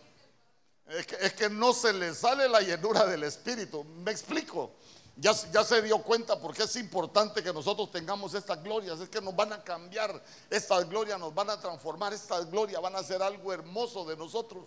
Es 0.88 1.34
que, 1.34 1.50
no 1.50 1.74
se 1.74 1.94
le 1.94 2.14
sale 2.14 2.50
la 2.50 2.62
llenura 2.62 3.06
del 3.06 3.24
Espíritu. 3.24 3.84
Me 3.84 4.12
explico. 4.12 4.72
Ya, 5.16 5.34
se 5.34 5.82
dio 5.82 6.02
cuenta 6.02 6.40
porque 6.40 6.64
es 6.64 6.76
importante 6.78 7.44
que 7.44 7.54
nosotros 7.54 7.92
tengamos 7.92 8.34
estas 8.34 8.62
glorias. 8.64 9.00
Es 9.00 9.10
que 9.10 9.22
nos 9.22 9.36
van 9.36 9.54
a 9.54 9.64
cambiar. 9.64 10.22
Estas 10.50 10.90
glorias 10.90 11.20
nos 11.20 11.34
van 11.34 11.50
a 11.50 11.60
transformar. 11.60 12.14
Estas 12.14 12.50
glorias 12.50 12.82
van 12.82 12.96
a 12.96 13.04
ser 13.04 13.22
algo 13.22 13.54
hermoso 13.54 14.04
de 14.06 14.18
nosotros. 14.18 14.66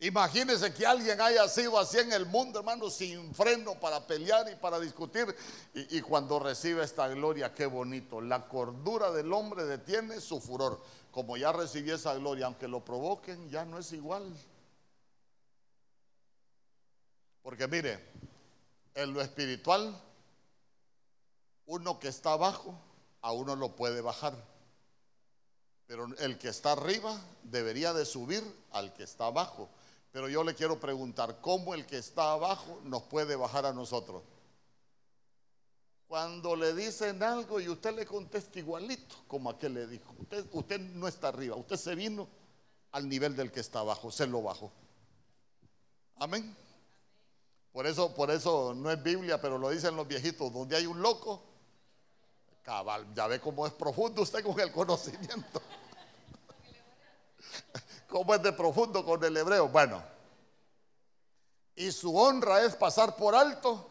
Imagínense 0.00 0.74
que 0.74 0.84
alguien 0.84 1.18
haya 1.20 1.48
sido 1.48 1.78
así 1.78 1.98
en 1.98 2.12
el 2.12 2.26
mundo, 2.26 2.58
hermano, 2.58 2.90
sin 2.90 3.34
freno 3.34 3.78
para 3.80 4.06
pelear 4.06 4.50
y 4.52 4.56
para 4.56 4.78
discutir. 4.78 5.34
Y, 5.72 5.96
y, 5.96 6.00
cuando 6.02 6.38
recibe 6.38 6.84
esta 6.84 7.08
gloria, 7.08 7.54
qué 7.54 7.64
bonito. 7.64 8.20
La 8.20 8.46
cordura 8.46 9.12
del 9.12 9.32
hombre 9.32 9.64
detiene 9.64 10.20
su 10.20 10.40
furor. 10.40 10.82
Como 11.14 11.36
ya 11.36 11.52
recibió 11.52 11.94
esa 11.94 12.12
gloria, 12.14 12.46
aunque 12.46 12.66
lo 12.66 12.84
provoquen, 12.84 13.48
ya 13.48 13.64
no 13.64 13.78
es 13.78 13.92
igual. 13.92 14.36
Porque 17.40 17.68
mire, 17.68 18.04
en 18.96 19.14
lo 19.14 19.20
espiritual, 19.20 19.96
uno 21.66 22.00
que 22.00 22.08
está 22.08 22.32
abajo, 22.32 22.76
a 23.22 23.30
uno 23.30 23.54
lo 23.54 23.76
puede 23.76 24.00
bajar. 24.00 24.34
Pero 25.86 26.08
el 26.18 26.36
que 26.36 26.48
está 26.48 26.72
arriba 26.72 27.16
debería 27.44 27.92
de 27.92 28.06
subir 28.06 28.42
al 28.72 28.92
que 28.92 29.04
está 29.04 29.26
abajo. 29.26 29.68
Pero 30.10 30.28
yo 30.28 30.42
le 30.42 30.56
quiero 30.56 30.80
preguntar, 30.80 31.40
¿cómo 31.40 31.74
el 31.74 31.86
que 31.86 31.98
está 31.98 32.32
abajo 32.32 32.80
nos 32.82 33.04
puede 33.04 33.36
bajar 33.36 33.66
a 33.66 33.72
nosotros? 33.72 34.24
Cuando 36.06 36.54
le 36.54 36.74
dicen 36.74 37.22
algo 37.22 37.60
y 37.60 37.68
usted 37.68 37.94
le 37.94 38.06
contesta 38.06 38.58
igualito 38.58 39.16
como 39.26 39.50
aquel 39.50 39.74
le 39.74 39.86
dijo. 39.86 40.14
Usted, 40.52 40.80
no 40.80 41.08
está 41.08 41.28
arriba, 41.28 41.56
usted 41.56 41.76
se 41.76 41.94
vino 41.94 42.28
al 42.92 43.08
nivel 43.08 43.34
del 43.34 43.50
que 43.50 43.60
está 43.60 43.80
abajo, 43.80 44.10
se 44.10 44.26
lo 44.26 44.42
bajó. 44.42 44.70
Amén. 46.16 46.54
Por 47.72 47.86
eso, 47.86 48.14
por 48.14 48.30
eso 48.30 48.74
no 48.74 48.90
es 48.90 49.02
Biblia, 49.02 49.40
pero 49.40 49.58
lo 49.58 49.70
dicen 49.70 49.96
los 49.96 50.06
viejitos, 50.06 50.52
donde 50.52 50.76
hay 50.76 50.86
un 50.86 51.02
loco, 51.02 51.42
cabal, 52.62 53.12
ya 53.14 53.26
ve 53.26 53.40
cómo 53.40 53.66
es 53.66 53.72
profundo 53.72 54.22
usted 54.22 54.44
con 54.44 54.58
el 54.60 54.70
conocimiento. 54.70 55.60
¿Cómo 58.08 58.34
es 58.34 58.42
de 58.42 58.52
profundo 58.52 59.04
con 59.04 59.24
el 59.24 59.36
hebreo? 59.36 59.68
Bueno, 59.68 60.00
y 61.74 61.90
su 61.90 62.16
honra 62.16 62.62
es 62.62 62.76
pasar 62.76 63.16
por 63.16 63.34
alto 63.34 63.90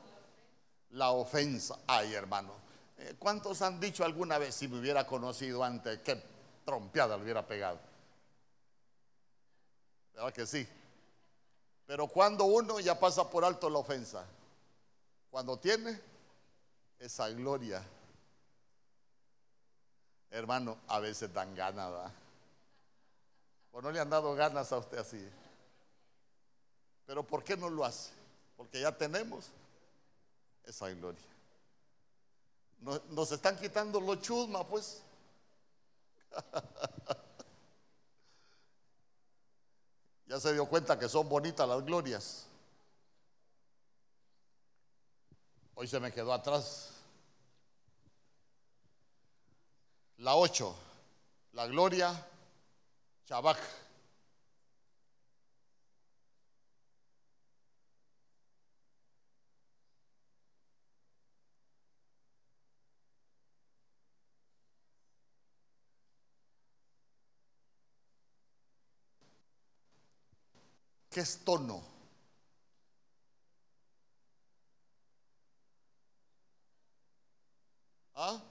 la 0.94 1.12
ofensa. 1.12 1.80
Ay, 1.88 2.14
hermano, 2.14 2.54
eh, 2.98 3.16
¿cuántos 3.20 3.62
han 3.62 3.80
dicho 3.80 4.04
alguna 4.04 4.38
vez 4.38 4.56
si 4.56 4.68
me 4.68 4.80
hubiera 4.80 5.06
conocido 5.06 5.64
antes, 5.64 6.00
qué 6.00 6.22
trompeada 6.66 7.18
le 7.18 7.24
hubiera 7.24 7.46
pegado? 7.46 7.80
¿Verdad 10.14 10.34
que 10.34 10.46
sí? 10.46 10.68
Pero 11.86 12.08
cuando 12.08 12.46
uno 12.46 12.80
ya 12.80 13.00
pasa 13.00 13.30
por 13.30 13.44
alto 13.44 13.70
la 13.70 13.80
ofensa, 13.80 14.26
cuando 15.30 15.58
tiene 15.58 16.00
esa 17.00 17.30
gloria, 17.30 17.84
hermano, 20.30 20.78
a 20.88 21.00
veces 21.00 21.34
dan 21.34 21.54
ganas, 21.56 22.12
¿O 23.72 23.82
no 23.82 23.92
le 23.92 24.00
han 24.00 24.10
dado 24.10 24.36
ganas 24.36 24.72
a 24.72 24.78
usted 24.78 25.00
así? 25.00 25.28
Pero 27.08 27.24
¿por 27.24 27.44
qué 27.44 27.58
no 27.58 27.72
lo 27.72 27.84
hace? 27.84 28.12
Porque 28.56 28.80
ya 28.80 28.96
tenemos 28.96 29.50
esa 30.66 30.90
gloria. 30.90 31.22
Nos, 33.10 33.32
están 33.32 33.58
quitando 33.58 34.00
los 34.02 34.22
chusma, 34.22 34.68
pues. 34.68 35.02
Ya 40.26 40.40
se 40.40 40.54
dio 40.54 40.66
cuenta 40.66 40.98
que 40.98 41.08
son 41.08 41.30
bonitas 41.30 41.68
las 41.68 41.86
glorias. 41.86 42.48
Hoy 45.76 45.88
se 45.88 46.00
me 46.00 46.12
quedó 46.12 46.34
atrás. 46.34 46.90
La 50.18 50.36
8, 50.36 50.76
la 51.52 51.68
gloria 51.68 52.26
Shabak. 53.28 53.83
¿Qué 71.14 71.20
es 71.20 71.38
tono? 71.46 71.84
¿Ah? 78.16 78.42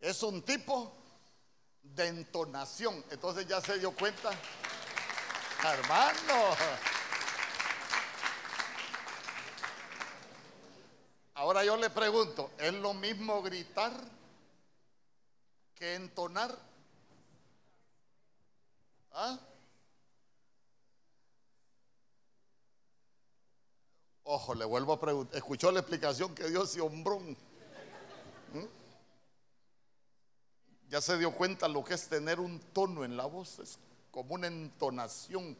Es 0.00 0.22
un 0.24 0.42
tipo 0.42 0.92
de 1.82 2.08
entonación. 2.08 3.04
Entonces 3.10 3.46
ya 3.46 3.60
se 3.60 3.78
dio 3.78 3.92
cuenta. 3.94 4.30
Hermano. 5.62 6.95
Ahora 11.46 11.64
yo 11.64 11.76
le 11.76 11.90
pregunto, 11.90 12.50
¿es 12.58 12.74
lo 12.74 12.92
mismo 12.92 13.40
gritar 13.40 13.92
que 15.76 15.94
entonar? 15.94 16.52
¿Ah? 19.12 19.38
Ojo, 24.24 24.56
le 24.56 24.64
vuelvo 24.64 24.94
a 24.94 25.00
preguntar. 25.00 25.36
¿Escuchó 25.36 25.70
la 25.70 25.78
explicación 25.78 26.34
que 26.34 26.50
dio 26.50 26.66
Sionbrón? 26.66 27.36
¿Mm? 28.52 28.66
Ya 30.88 31.00
se 31.00 31.16
dio 31.16 31.30
cuenta 31.30 31.68
lo 31.68 31.84
que 31.84 31.94
es 31.94 32.08
tener 32.08 32.40
un 32.40 32.58
tono 32.58 33.04
en 33.04 33.16
la 33.16 33.26
voz, 33.26 33.60
es 33.60 33.78
como 34.10 34.34
una 34.34 34.48
entonación. 34.48 35.56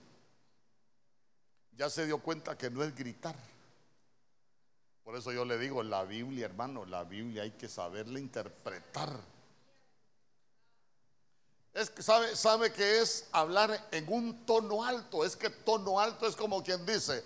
ya 1.76 1.89
se 1.89 2.07
dio 2.07 2.18
cuenta 2.18 2.59
que 2.59 2.70
no 2.70 2.82
es 2.82 2.93
gritar. 2.93 3.37
Por 5.07 5.14
eso 5.14 5.30
yo 5.30 5.44
le 5.44 5.57
digo, 5.57 5.84
la 5.84 6.02
Biblia, 6.02 6.46
hermano, 6.46 6.84
la 6.84 7.04
Biblia 7.04 7.44
hay 7.44 7.52
que 7.52 7.68
saberla 7.68 8.18
interpretar. 8.18 9.09
Es 11.72 11.90
que 11.90 12.02
sabe, 12.02 12.34
sabe 12.34 12.72
que 12.72 13.00
es 13.00 13.28
hablar 13.30 13.86
en 13.92 14.12
un 14.12 14.44
tono 14.44 14.82
alto. 14.82 15.24
Es 15.24 15.36
que 15.36 15.48
tono 15.48 16.00
alto 16.00 16.26
es 16.26 16.34
como 16.34 16.61
quien 16.61 16.84
dice, 16.84 17.22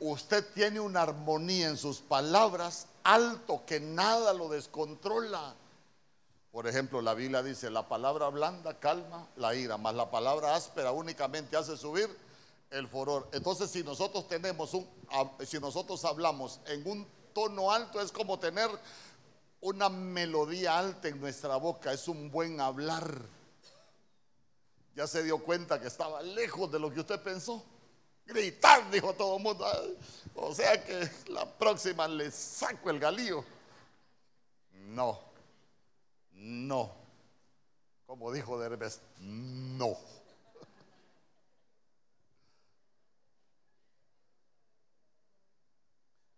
usted 0.00 0.44
tiene 0.54 0.80
una 0.80 1.02
armonía 1.02 1.68
en 1.68 1.76
sus 1.76 2.00
palabras 2.00 2.88
alto 3.04 3.62
que 3.64 3.78
nada 3.78 4.34
lo 4.34 4.48
descontrola. 4.48 5.54
Por 6.50 6.66
ejemplo, 6.66 7.00
la 7.00 7.14
Biblia 7.14 7.44
dice, 7.44 7.70
la 7.70 7.86
palabra 7.86 8.26
blanda 8.26 8.80
calma 8.80 9.28
la 9.36 9.54
ira, 9.54 9.78
mas 9.78 9.94
la 9.94 10.10
palabra 10.10 10.56
áspera 10.56 10.90
únicamente 10.90 11.56
hace 11.56 11.76
subir 11.76 12.10
el 12.70 12.88
furor. 12.88 13.28
Entonces, 13.30 13.70
si 13.70 13.84
nosotros 13.84 14.26
tenemos 14.26 14.74
un, 14.74 14.84
si 15.46 15.60
nosotros 15.60 16.04
hablamos 16.04 16.58
en 16.66 16.84
un 16.90 17.19
tono 17.32 17.70
alto, 17.70 18.00
es 18.00 18.12
como 18.12 18.38
tener 18.38 18.68
una 19.60 19.88
melodía 19.88 20.78
alta 20.78 21.08
en 21.08 21.20
nuestra 21.20 21.56
boca, 21.56 21.92
es 21.92 22.08
un 22.08 22.30
buen 22.30 22.60
hablar. 22.60 23.20
Ya 24.94 25.06
se 25.06 25.22
dio 25.22 25.38
cuenta 25.38 25.80
que 25.80 25.86
estaba 25.86 26.22
lejos 26.22 26.70
de 26.70 26.78
lo 26.78 26.92
que 26.92 27.00
usted 27.00 27.20
pensó. 27.20 27.64
Gritar, 28.26 28.90
dijo 28.90 29.12
todo 29.14 29.36
el 29.36 29.42
mundo. 29.42 29.66
O 30.34 30.54
sea 30.54 30.84
que 30.84 31.10
la 31.28 31.46
próxima 31.46 32.06
le 32.08 32.30
saco 32.30 32.90
el 32.90 32.98
galío. 32.98 33.44
No. 34.72 35.20
No. 36.32 36.92
Como 38.06 38.32
dijo 38.32 38.58
Derbez, 38.58 39.00
no. 39.20 39.96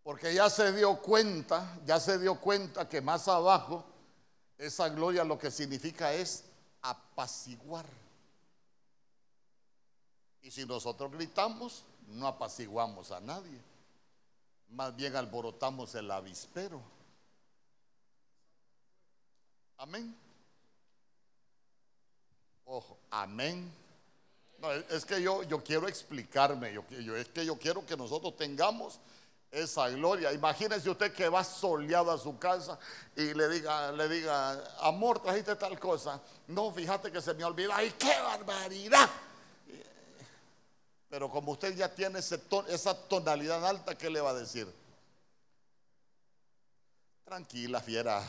Porque 0.02 0.34
ya 0.34 0.50
se 0.50 0.72
dio 0.72 1.00
cuenta, 1.00 1.78
ya 1.86 2.00
se 2.00 2.18
dio 2.18 2.40
cuenta 2.40 2.88
que 2.88 3.00
más 3.00 3.28
abajo 3.28 3.84
esa 4.58 4.88
gloria 4.88 5.24
lo 5.24 5.38
que 5.38 5.50
significa 5.50 6.12
es 6.12 6.44
apaciguar. 6.82 7.86
Y 10.42 10.50
si 10.50 10.66
nosotros 10.66 11.12
gritamos, 11.12 11.84
no 12.08 12.26
apaciguamos 12.26 13.12
a 13.12 13.20
nadie. 13.20 13.60
Más 14.70 14.94
bien 14.96 15.14
alborotamos 15.14 15.94
el 15.94 16.10
avispero. 16.10 16.80
Amén. 19.78 20.14
Ojo, 22.64 22.98
amén. 23.10 23.70
No, 24.58 24.70
es 24.70 25.04
que 25.04 25.20
yo, 25.20 25.42
yo 25.42 25.62
quiero 25.62 25.88
explicarme, 25.88 26.74
es 27.16 27.28
que 27.28 27.44
yo 27.44 27.58
quiero 27.58 27.84
que 27.84 27.96
nosotros 27.96 28.36
tengamos 28.36 28.98
esa 29.52 29.90
gloria. 29.90 30.32
Imagínese 30.32 30.88
usted 30.88 31.12
que 31.12 31.28
va 31.28 31.44
soleado 31.44 32.10
a 32.10 32.18
su 32.18 32.38
casa 32.38 32.78
y 33.14 33.34
le 33.34 33.48
diga, 33.50 33.92
le 33.92 34.08
diga, 34.08 34.64
amor, 34.80 35.22
trajiste 35.22 35.54
tal 35.56 35.78
cosa. 35.78 36.18
No, 36.48 36.72
fíjate 36.72 37.12
que 37.12 37.20
se 37.20 37.34
me 37.34 37.44
olvidó. 37.44 37.70
¡Ay, 37.74 37.94
qué 37.98 38.18
barbaridad! 38.18 39.08
Pero 41.10 41.30
como 41.30 41.52
usted 41.52 41.76
ya 41.76 41.94
tiene 41.94 42.20
esa 42.20 43.08
tonalidad 43.08 43.64
alta, 43.66 43.94
¿qué 43.94 44.08
le 44.08 44.22
va 44.22 44.30
a 44.30 44.34
decir? 44.34 44.66
Tranquila, 47.24 47.80
fiera. 47.82 48.22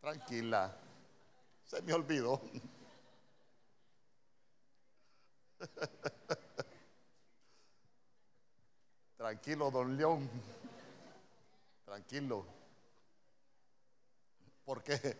Tranquila. 0.00 0.76
Se 1.64 1.80
me 1.82 1.92
olvidó. 1.92 2.40
Tranquilo, 9.24 9.70
don 9.70 9.96
León. 9.96 10.28
Tranquilo. 11.86 12.44
Porque 14.66 15.16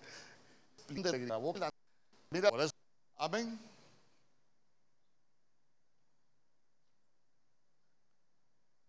mira, 2.30 2.50
por 2.50 2.60
eso, 2.60 2.74
amén. 3.16 3.58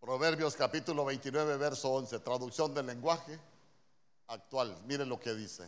Proverbios 0.01 0.53
capítulo 0.53 1.05
29, 1.05 1.55
verso 1.55 1.93
11, 1.93 2.19
traducción 2.19 2.73
del 2.73 2.87
lenguaje 2.87 3.39
actual. 4.27 4.77
Miren 4.85 5.07
lo 5.07 5.17
que 5.17 5.33
dice. 5.33 5.65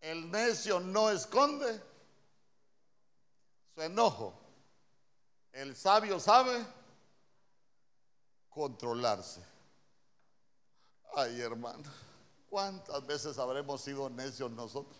El 0.00 0.32
necio 0.32 0.80
no 0.80 1.10
esconde 1.10 1.91
su 3.74 3.82
enojo. 3.82 4.34
El 5.52 5.76
sabio 5.76 6.18
sabe 6.18 6.64
controlarse. 8.48 9.42
Ay, 11.14 11.40
hermano, 11.40 11.84
¿cuántas 12.48 13.04
veces 13.06 13.38
habremos 13.38 13.82
sido 13.82 14.08
necios 14.08 14.50
nosotros? 14.50 14.96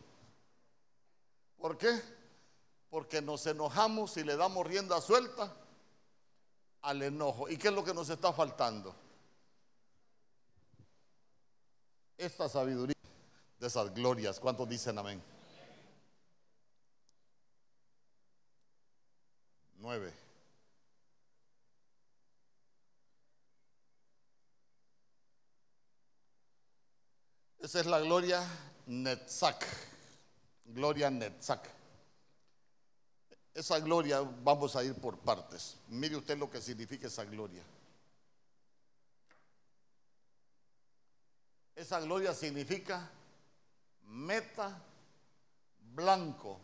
¿Por 1.59 1.79
qué? 1.79 2.03
Porque 2.91 3.23
nos 3.23 3.47
enojamos 3.47 4.17
y 4.17 4.25
le 4.25 4.37
damos 4.37 4.67
rienda 4.67 5.01
suelta 5.01 5.55
al 6.83 7.03
enojo. 7.03 7.49
¿Y 7.49 7.57
qué 7.57 7.69
es 7.69 7.75
lo 7.75 7.85
que 7.85 7.95
nos 7.95 8.11
está 8.11 8.33
faltando? 8.33 8.95
Esta 12.19 12.49
sabiduría 12.49 12.95
de 13.59 13.67
esas 13.67 13.95
glorias. 13.95 14.39
¿Cuántos 14.39 14.69
dicen 14.69 14.99
amén? 14.99 15.32
Nueve. 19.83 20.13
Esa 27.59 27.81
es 27.81 27.87
la 27.87 27.99
gloria 27.99 28.47
Netzach. 28.87 29.65
Gloria 30.67 31.11
Netzach. 31.11 31.65
Esa 33.53 33.81
gloria 33.81 34.21
vamos 34.21 34.77
a 34.77 34.85
ir 34.85 34.95
por 34.95 35.19
partes. 35.19 35.77
Mire 35.89 36.15
usted 36.15 36.39
lo 36.39 36.49
que 36.49 36.63
significa 36.63 37.09
esa 37.09 37.25
gloria. 37.25 37.65
Esa 41.75 41.99
gloria 41.99 42.33
significa 42.35 43.11
meta 44.05 44.81
blanco, 45.81 46.61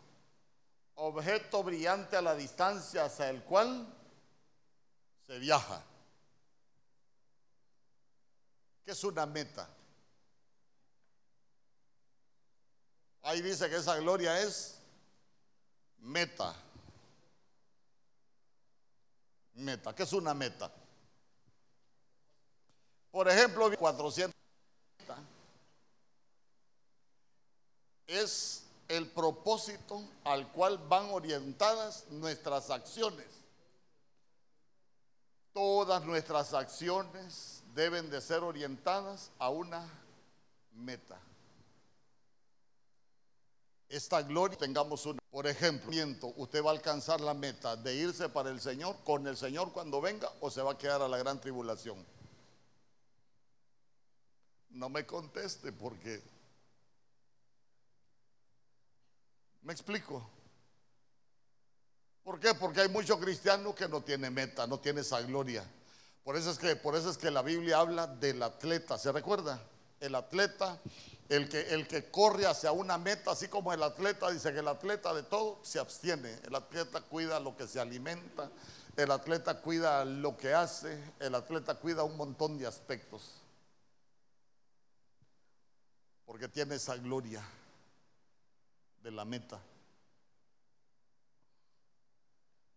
objeto 0.98 1.62
brillante 1.62 2.16
a 2.16 2.22
la 2.22 2.34
distancia 2.34 3.04
hacia 3.04 3.30
el 3.30 3.42
cual 3.44 3.86
se 5.26 5.38
viaja. 5.38 5.82
¿Qué 8.84 8.92
es 8.92 9.04
una 9.04 9.26
meta? 9.26 9.68
Ahí 13.22 13.42
dice 13.42 13.68
que 13.68 13.76
esa 13.76 13.96
gloria 13.96 14.40
es 14.40 14.80
meta. 15.98 16.54
Meta. 19.54 19.94
¿Qué 19.94 20.02
es 20.02 20.12
una 20.12 20.34
meta? 20.34 20.72
Por 23.10 23.28
ejemplo, 23.28 23.70
400 23.76 24.34
es 28.06 28.67
el 28.88 29.06
propósito 29.06 30.02
al 30.24 30.50
cual 30.50 30.78
van 30.88 31.10
orientadas 31.10 32.06
nuestras 32.10 32.70
acciones. 32.70 33.26
Todas 35.52 36.04
nuestras 36.04 36.54
acciones 36.54 37.62
deben 37.74 38.08
de 38.10 38.20
ser 38.20 38.42
orientadas 38.42 39.30
a 39.38 39.50
una 39.50 39.86
meta. 40.72 41.20
Esta 43.88 44.22
gloria 44.22 44.56
tengamos 44.58 45.04
una, 45.06 45.18
por 45.30 45.46
ejemplo, 45.46 45.90
usted 46.36 46.62
va 46.62 46.70
a 46.70 46.74
alcanzar 46.74 47.20
la 47.20 47.34
meta 47.34 47.76
de 47.76 47.94
irse 47.94 48.28
para 48.28 48.50
el 48.50 48.60
Señor, 48.60 48.96
con 49.04 49.26
el 49.26 49.36
Señor 49.36 49.72
cuando 49.72 50.00
venga 50.00 50.30
o 50.40 50.50
se 50.50 50.62
va 50.62 50.72
a 50.72 50.78
quedar 50.78 51.00
a 51.02 51.08
la 51.08 51.16
gran 51.18 51.40
tribulación. 51.40 52.04
No 54.70 54.88
me 54.88 55.06
conteste 55.06 55.72
porque 55.72 56.22
¿Me 59.62 59.72
explico? 59.72 60.28
¿Por 62.22 62.38
qué? 62.38 62.54
Porque 62.54 62.82
hay 62.82 62.88
muchos 62.88 63.18
cristianos 63.18 63.74
que 63.74 63.88
no 63.88 64.02
tienen 64.02 64.34
meta, 64.34 64.66
no 64.66 64.78
tienen 64.78 65.00
esa 65.00 65.20
gloria. 65.22 65.64
Por 66.22 66.36
eso 66.36 66.50
es 66.50 66.58
que, 66.58 66.76
por 66.76 66.94
que 67.16 67.30
la 67.30 67.42
Biblia 67.42 67.78
habla 67.78 68.06
del 68.06 68.42
atleta. 68.42 68.98
¿Se 68.98 69.10
recuerda? 69.10 69.62
El 69.98 70.14
atleta, 70.14 70.78
el 71.30 71.48
que, 71.48 71.60
el 71.72 71.88
que 71.88 72.10
corre 72.10 72.46
hacia 72.46 72.70
una 72.70 72.98
meta, 72.98 73.30
así 73.30 73.48
como 73.48 73.72
el 73.72 73.82
atleta, 73.82 74.30
dice 74.30 74.52
que 74.52 74.58
el 74.58 74.68
atleta 74.68 75.14
de 75.14 75.22
todo 75.22 75.58
se 75.62 75.78
abstiene. 75.78 76.38
El 76.44 76.54
atleta 76.54 77.00
cuida 77.00 77.40
lo 77.40 77.56
que 77.56 77.66
se 77.66 77.80
alimenta, 77.80 78.50
el 78.96 79.10
atleta 79.10 79.62
cuida 79.62 80.04
lo 80.04 80.36
que 80.36 80.52
hace, 80.52 81.02
el 81.18 81.34
atleta 81.34 81.76
cuida 81.76 82.04
un 82.04 82.16
montón 82.16 82.58
de 82.58 82.66
aspectos. 82.66 83.40
Porque 86.26 86.46
tiene 86.46 86.74
esa 86.74 86.94
gloria 86.96 87.42
de 89.08 89.12
la 89.12 89.24
meta. 89.24 89.58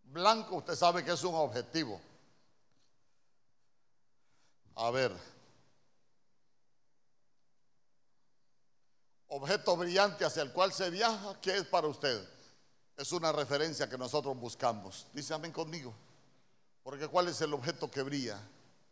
Blanco, 0.04 0.56
usted 0.56 0.76
sabe 0.76 1.04
que 1.04 1.12
es 1.12 1.24
un 1.26 1.36
objetivo. 1.36 2.00
A 4.76 4.90
ver. 4.92 5.12
Objeto 9.28 9.76
brillante 9.76 10.24
hacia 10.24 10.44
el 10.44 10.54
cual 10.54 10.72
se 10.72 10.90
viaja, 10.90 11.38
¿qué 11.42 11.58
es 11.58 11.66
para 11.66 11.88
usted? 11.88 12.26
Es 12.96 13.12
una 13.12 13.34
referencia 13.34 13.90
que 13.90 13.98
nosotros 13.98 14.38
buscamos. 14.40 15.08
Dice 15.14 15.34
amén 15.34 15.52
conmigo. 15.52 15.94
Porque 16.82 17.10
¿cuál 17.10 17.28
es 17.28 17.42
el 17.42 17.54
objeto 17.54 17.92
que 17.92 18.04
brilla? 18.04 18.40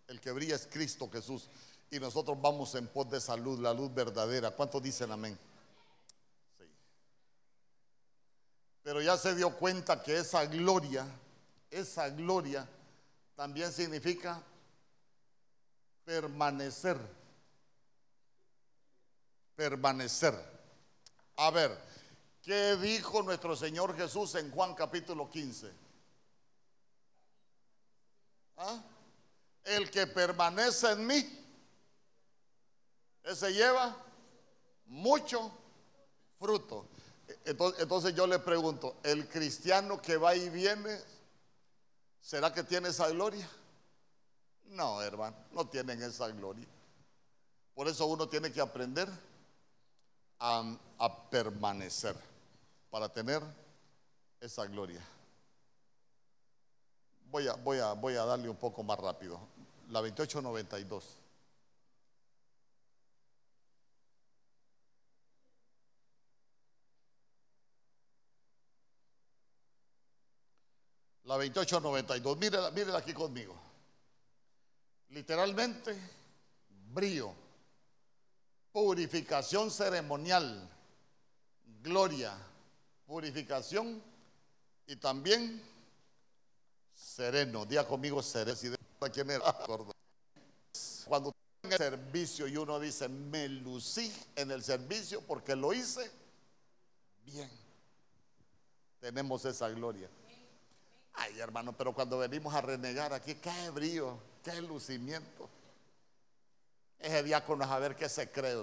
El 0.07 0.19
que 0.19 0.33
brilla 0.33 0.55
es 0.55 0.67
Cristo 0.67 1.09
Jesús. 1.09 1.49
Y 1.89 1.99
nosotros 1.99 2.37
vamos 2.41 2.75
en 2.75 2.87
pos 2.87 3.09
de 3.09 3.21
salud, 3.21 3.59
la 3.59 3.73
luz 3.73 3.93
verdadera. 3.93 4.51
¿Cuántos 4.51 4.83
dicen 4.83 5.11
amén? 5.11 5.39
Sí. 6.57 6.65
Pero 8.83 9.01
ya 9.01 9.17
se 9.17 9.35
dio 9.35 9.55
cuenta 9.57 10.01
que 10.01 10.17
esa 10.17 10.45
gloria, 10.45 11.05
esa 11.69 12.09
gloria 12.09 12.67
también 13.35 13.71
significa 13.71 14.41
permanecer. 16.05 16.97
Permanecer. 19.55 20.33
A 21.35 21.51
ver, 21.51 21.77
¿qué 22.41 22.75
dijo 22.77 23.21
nuestro 23.21 23.55
Señor 23.55 23.95
Jesús 23.95 24.35
en 24.35 24.51
Juan 24.51 24.73
capítulo 24.73 25.29
15? 25.29 25.71
¿Ah? 28.57 28.81
El 29.63 29.89
que 29.91 30.07
permanece 30.07 30.91
en 30.91 31.05
mí, 31.05 31.45
ese 33.23 33.53
lleva 33.53 33.95
mucho 34.87 35.51
fruto. 36.39 36.87
Entonces, 37.49 38.13
yo 38.13 38.27
le 38.27 38.37
pregunto, 38.39 38.97
¿el 39.03 39.27
cristiano 39.27 39.99
que 40.01 40.17
va 40.17 40.35
y 40.35 40.49
viene, 40.49 40.99
será 42.21 42.53
que 42.53 42.63
tiene 42.63 42.89
esa 42.89 43.09
gloria? 43.09 43.49
No, 44.65 45.01
hermano, 45.01 45.35
no 45.51 45.67
tienen 45.67 46.01
esa 46.03 46.27
gloria. 46.27 46.67
Por 47.73 47.87
eso 47.87 48.05
uno 48.05 48.29
tiene 48.29 48.51
que 48.51 48.61
aprender 48.61 49.09
a, 50.39 50.75
a 50.99 51.29
permanecer 51.29 52.15
para 52.91 53.09
tener 53.09 53.41
esa 54.39 54.65
gloria. 54.65 55.01
Voy 57.31 57.47
a, 57.47 57.53
voy, 57.53 57.79
a, 57.79 57.93
voy 57.93 58.15
a 58.15 58.25
darle 58.25 58.49
un 58.49 58.57
poco 58.57 58.83
más 58.83 58.99
rápido. 58.99 59.39
La 59.89 60.01
2892. 60.01 61.17
La 71.29 71.35
2892. 71.35 72.37
Mírela, 72.39 72.71
mírela 72.71 72.97
aquí 72.97 73.13
conmigo. 73.13 73.55
Literalmente, 75.11 75.95
brío, 76.91 77.31
purificación 78.71 79.69
ceremonial, 79.69 80.67
gloria, 81.83 82.35
purificación 83.05 84.01
y 84.87 84.95
también 84.95 85.61
sereno. 86.95 87.63
Día 87.67 87.85
conmigo 87.87 88.23
sereno. 88.23 88.57
¿Quién 89.13 89.29
era? 89.29 89.55
Cuando 91.05 91.31
en 91.61 91.71
el 91.73 91.77
servicio 91.77 92.47
y 92.47 92.57
uno 92.57 92.79
dice, 92.79 93.07
me 93.07 93.47
lucí 93.47 94.11
en 94.35 94.49
el 94.49 94.63
servicio 94.63 95.21
porque 95.21 95.55
lo 95.55 95.73
hice 95.73 96.09
bien. 97.23 97.51
Tenemos 98.99 99.45
esa 99.45 99.69
gloria. 99.69 100.09
Ay, 101.21 101.37
hermano, 101.37 101.73
pero 101.73 101.93
cuando 101.93 102.17
venimos 102.17 102.53
a 102.53 102.61
renegar 102.61 103.11
aquí, 103.11 103.35
qué 103.35 103.69
brío, 103.71 104.17
qué 104.41 104.61
lucimiento. 104.61 105.49
Ese 106.97 107.23
diácono 107.23 107.65
a 107.65 107.77
ver 107.77 107.97
qué 107.97 108.07
se 108.07 108.31
cree. 108.31 108.53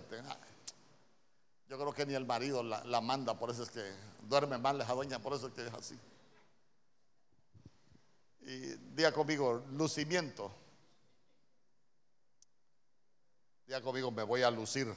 Yo 1.69 1.79
creo 1.79 1.93
que 1.93 2.07
ni 2.07 2.15
el 2.15 2.25
marido 2.25 2.63
la, 2.63 2.83
la 2.85 3.03
manda, 3.03 3.39
por 3.39 3.51
eso 3.51 3.63
es 3.63 3.69
que 3.69 3.93
duerme 4.23 4.57
mal 4.57 4.81
esa 4.81 4.95
doña, 4.95 5.19
por 5.19 5.35
eso 5.35 5.49
es 5.49 5.53
que 5.53 5.67
es 5.67 5.75
así. 5.75 5.99
Y 8.41 8.57
diga 8.95 9.13
conmigo, 9.13 9.63
lucimiento. 9.73 10.51
Diga 13.67 13.83
conmigo, 13.83 14.11
me 14.11 14.23
voy 14.23 14.43
a 14.43 14.51
lucir. 14.51 14.95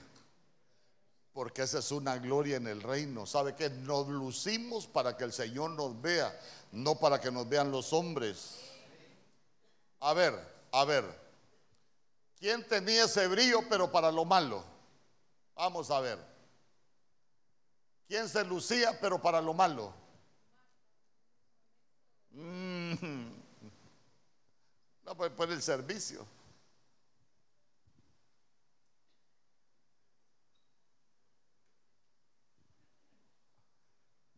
Porque 1.34 1.62
esa 1.62 1.80
es 1.80 1.92
una 1.92 2.18
gloria 2.18 2.58
en 2.58 2.68
el 2.68 2.82
reino. 2.82 3.26
¿Sabe 3.26 3.56
qué? 3.56 3.70
Nos 3.70 4.08
lucimos 4.08 4.88
para 4.88 5.16
que 5.16 5.24
el 5.24 5.34
Señor 5.34 5.72
nos 5.72 6.02
vea, 6.02 6.38
no 6.72 6.96
para 6.96 7.20
que 7.22 7.32
nos 7.32 7.48
vean 7.48 7.72
los 7.72 7.94
hombres. 7.94 8.60
A 10.00 10.14
ver, 10.14 10.34
a 10.72 10.86
ver. 10.86 11.06
¿Quién 12.40 12.66
tenía 12.68 13.06
ese 13.06 13.28
brillo 13.28 13.62
pero 13.70 13.92
para 13.92 14.12
lo 14.12 14.26
malo? 14.26 14.64
Vamos 15.56 15.92
a 15.92 16.00
ver. 16.00 16.18
¿Quién 18.08 18.28
se 18.28 18.44
lucía 18.44 18.98
pero 19.00 19.22
para 19.22 19.42
lo 19.42 19.54
malo? 19.54 19.94
Mm. 22.32 22.94
No, 25.10 25.18
pues 25.18 25.32
por 25.32 25.52
el 25.52 25.60
servicio. 25.60 26.24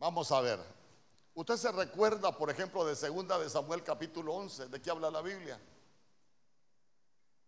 Vamos 0.02 0.32
a 0.32 0.42
ver. 0.42 0.60
Usted 1.36 1.58
se 1.58 1.72
recuerda, 1.72 2.36
por 2.36 2.50
ejemplo, 2.50 2.84
de 2.84 2.96
segunda 2.96 3.38
de 3.38 3.48
Samuel 3.52 3.84
capítulo 3.84 4.34
11, 4.34 4.70
¿de 4.70 4.82
qué 4.82 4.90
habla 4.90 5.12
la 5.12 5.22
Biblia? 5.22 5.62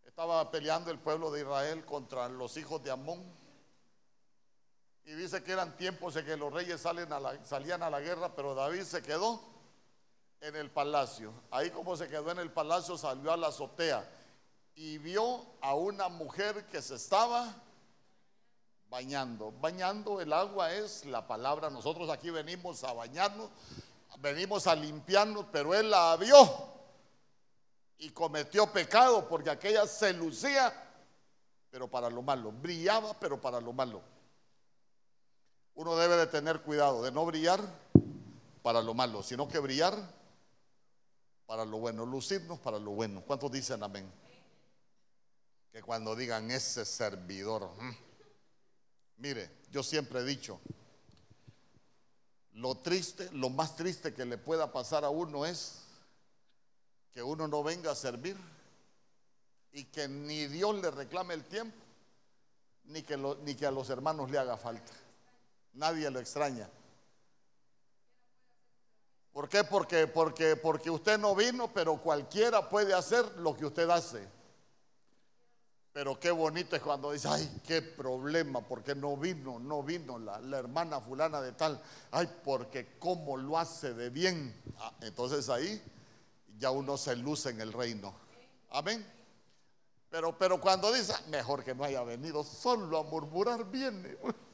Estaba 0.06 0.52
peleando 0.52 0.92
el 0.92 1.00
pueblo 1.00 1.32
de 1.32 1.42
Israel 1.42 1.84
contra 1.84 2.30
los 2.30 2.56
hijos 2.58 2.84
de 2.84 2.92
Amón. 2.92 3.24
Y 5.04 5.14
dice 5.14 5.44
que 5.44 5.52
eran 5.52 5.76
tiempos 5.78 6.16
en 6.16 6.28
que 6.28 6.38
los 6.38 6.54
reyes 6.54 6.80
salen 6.80 7.10
salían 7.44 7.82
a 7.82 7.90
la 7.90 8.02
guerra, 8.02 8.36
pero 8.36 8.54
David 8.54 8.84
se 8.84 9.02
quedó 9.02 9.42
en 10.40 10.56
el 10.56 10.70
palacio. 10.70 11.34
Ahí 11.50 11.72
como 11.72 11.98
se 11.98 12.08
quedó 12.08 12.30
en 12.30 12.38
el 12.38 12.52
palacio, 12.52 13.00
salió 13.00 13.34
a 13.34 13.38
la 13.38 13.48
azotea 13.48 14.08
y 14.76 15.00
vio 15.00 15.44
a 15.60 15.74
una 15.74 16.08
mujer 16.08 16.68
que 16.68 16.84
se 16.84 16.98
estaba 16.98 17.63
bañando. 18.94 19.52
Bañando 19.60 20.22
el 20.22 20.32
agua 20.32 20.72
es 20.72 21.04
la 21.06 21.26
palabra. 21.26 21.72
Nosotros 21.72 22.12
aquí 22.12 22.30
venimos 22.30 22.84
a 22.84 22.94
bañarnos, 22.94 23.50
venimos 24.20 24.68
a 24.68 24.76
limpiarnos, 24.76 25.48
pero 25.52 25.74
él 25.74 25.90
la 25.90 26.16
vio 26.16 26.38
y 27.98 28.12
cometió 28.12 28.72
pecado 28.72 29.28
porque 29.28 29.50
aquella 29.50 29.88
se 29.88 30.14
lucía, 30.14 30.72
pero 31.72 31.90
para 31.90 32.08
lo 32.08 32.22
malo, 32.22 32.52
brillaba, 32.52 33.20
pero 33.20 33.42
para 33.42 33.60
lo 33.60 33.74
malo. 33.74 34.00
Uno 35.74 35.96
debe 35.96 36.16
de 36.16 36.28
tener 36.28 36.62
cuidado 36.62 37.02
de 37.02 37.12
no 37.12 37.26
brillar 37.26 37.62
para 38.62 38.80
lo 38.80 38.94
malo, 38.94 39.24
sino 39.24 39.48
que 39.48 39.58
brillar 39.58 39.98
para 41.48 41.66
lo 41.66 41.80
bueno, 41.80 42.06
lucirnos 42.06 42.60
para 42.60 42.78
lo 42.78 42.92
bueno. 42.92 43.24
¿Cuántos 43.26 43.52
dicen 43.52 43.82
amén? 43.82 44.08
Que 45.72 45.82
cuando 45.82 46.16
digan 46.16 46.52
ese 46.52 46.86
servidor, 46.86 47.72
Mire, 49.18 49.50
yo 49.72 49.84
siempre 49.84 50.20
he 50.20 50.24
dicho, 50.24 50.60
lo 52.54 52.76
triste, 52.78 53.30
lo 53.32 53.50
más 53.50 53.76
triste 53.76 54.14
que 54.14 54.26
le 54.26 54.38
pueda 54.38 54.72
pasar 54.72 55.04
a 55.04 55.10
uno 55.10 55.46
es 55.46 55.84
que 57.12 57.24
uno 57.24 57.48
no 57.48 57.64
venga 57.64 57.92
a 57.92 57.96
servir 57.96 58.38
y 59.72 59.86
que 59.86 60.08
ni 60.08 60.48
Dios 60.48 60.76
le 60.76 60.92
reclame 60.92 61.34
el 61.34 61.44
tiempo, 61.44 61.78
ni 62.86 63.02
que, 63.02 63.18
ni 63.18 63.56
que 63.56 63.66
a 63.66 63.72
los 63.72 63.90
hermanos 63.90 64.30
le 64.30 64.38
haga 64.38 64.58
falta. 64.58 64.94
Nadie 65.74 66.10
lo 66.12 66.20
extraña. 66.20 66.70
¿Por 69.32 69.50
qué? 69.50 69.64
Porque, 69.64 70.06
porque, 70.06 70.56
porque 70.56 70.92
usted 70.92 71.18
no 71.18 71.36
vino, 71.36 71.74
pero 71.74 71.98
cualquiera 71.98 72.70
puede 72.70 72.94
hacer 72.94 73.26
lo 73.38 73.58
que 73.58 73.66
usted 73.66 73.90
hace. 73.90 74.28
Pero 75.94 76.20
qué 76.20 76.32
bonito 76.32 76.76
es 76.76 76.82
cuando 76.82 77.12
dice, 77.12 77.28
ay, 77.28 77.62
qué 77.64 77.84
problema, 77.84 78.62
porque 78.62 78.96
no 78.96 79.16
vino, 79.16 79.60
no 79.60 79.84
vino 79.84 80.18
la, 80.18 80.40
hermana 80.58 81.00
fulana 81.00 81.40
de 81.40 81.52
tal. 81.52 81.80
Ay, 82.10 82.28
porque 82.44 82.98
cómo 82.98 83.38
lo 83.38 83.60
hace 83.60 83.94
de 83.94 84.10
bien. 84.10 84.60
Ah, 84.80 84.92
entonces 85.02 85.50
ahí 85.50 85.80
ya 86.58 86.72
uno 86.72 86.98
se 86.98 87.16
luce 87.16 87.52
en 87.52 87.62
el 87.62 87.72
reino. 87.72 88.12
Amén. 88.72 89.06
Pero, 90.10 90.36
pero 90.36 90.60
cuando 90.60 90.92
dice, 90.92 91.14
mejor 91.30 91.64
que 91.64 91.76
no 91.76 91.84
haya 91.84 92.02
venido, 92.02 92.44
solo 92.44 92.98
a 92.98 93.04
murmurar 93.04 93.70
viene. 93.70 94.18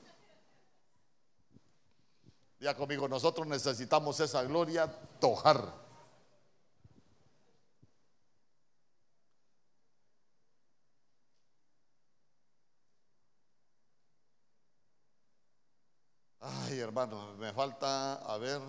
Ya 2.61 2.75
conmigo, 2.75 3.07
nosotros 3.07 3.47
necesitamos 3.47 4.19
esa 4.19 4.43
gloria 4.43 4.85
tojar. 5.21 5.73
Hermano, 16.79 17.33
me 17.37 17.53
falta 17.53 18.15
a 18.15 18.37
ver 18.37 18.61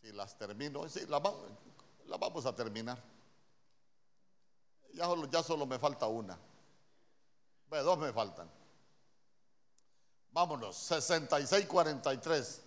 si 0.00 0.12
las 0.12 0.36
termino. 0.36 0.88
Sí, 0.88 1.06
las 1.08 1.20
vamos 1.22 2.46
a 2.46 2.54
terminar. 2.54 3.02
Ya 4.92 5.42
solo, 5.42 5.66
me 5.66 5.78
falta 5.78 6.06
una. 6.06 6.38
Bueno, 7.68 7.84
dos 7.84 7.98
me 7.98 8.12
faltan. 8.12 8.50
Vámonos, 10.32 10.76
6643. 10.76 12.62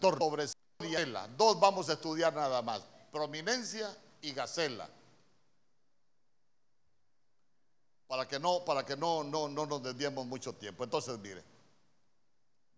Sobre 0.00 0.46
Gacela. 0.78 1.28
Dos 1.28 1.60
vamos 1.60 1.88
a 1.88 1.94
estudiar 1.94 2.32
nada 2.34 2.62
más. 2.62 2.82
Prominencia 3.10 3.94
y 4.20 4.32
Gacela. 4.32 4.88
Para 8.06 8.26
que 8.28 8.38
no, 8.38 8.64
para 8.64 8.84
que 8.84 8.96
no, 8.96 9.24
no, 9.24 9.48
no 9.48 9.66
nos 9.66 9.82
desviemos 9.82 10.26
mucho 10.26 10.54
tiempo. 10.54 10.84
Entonces, 10.84 11.18
mire, 11.18 11.42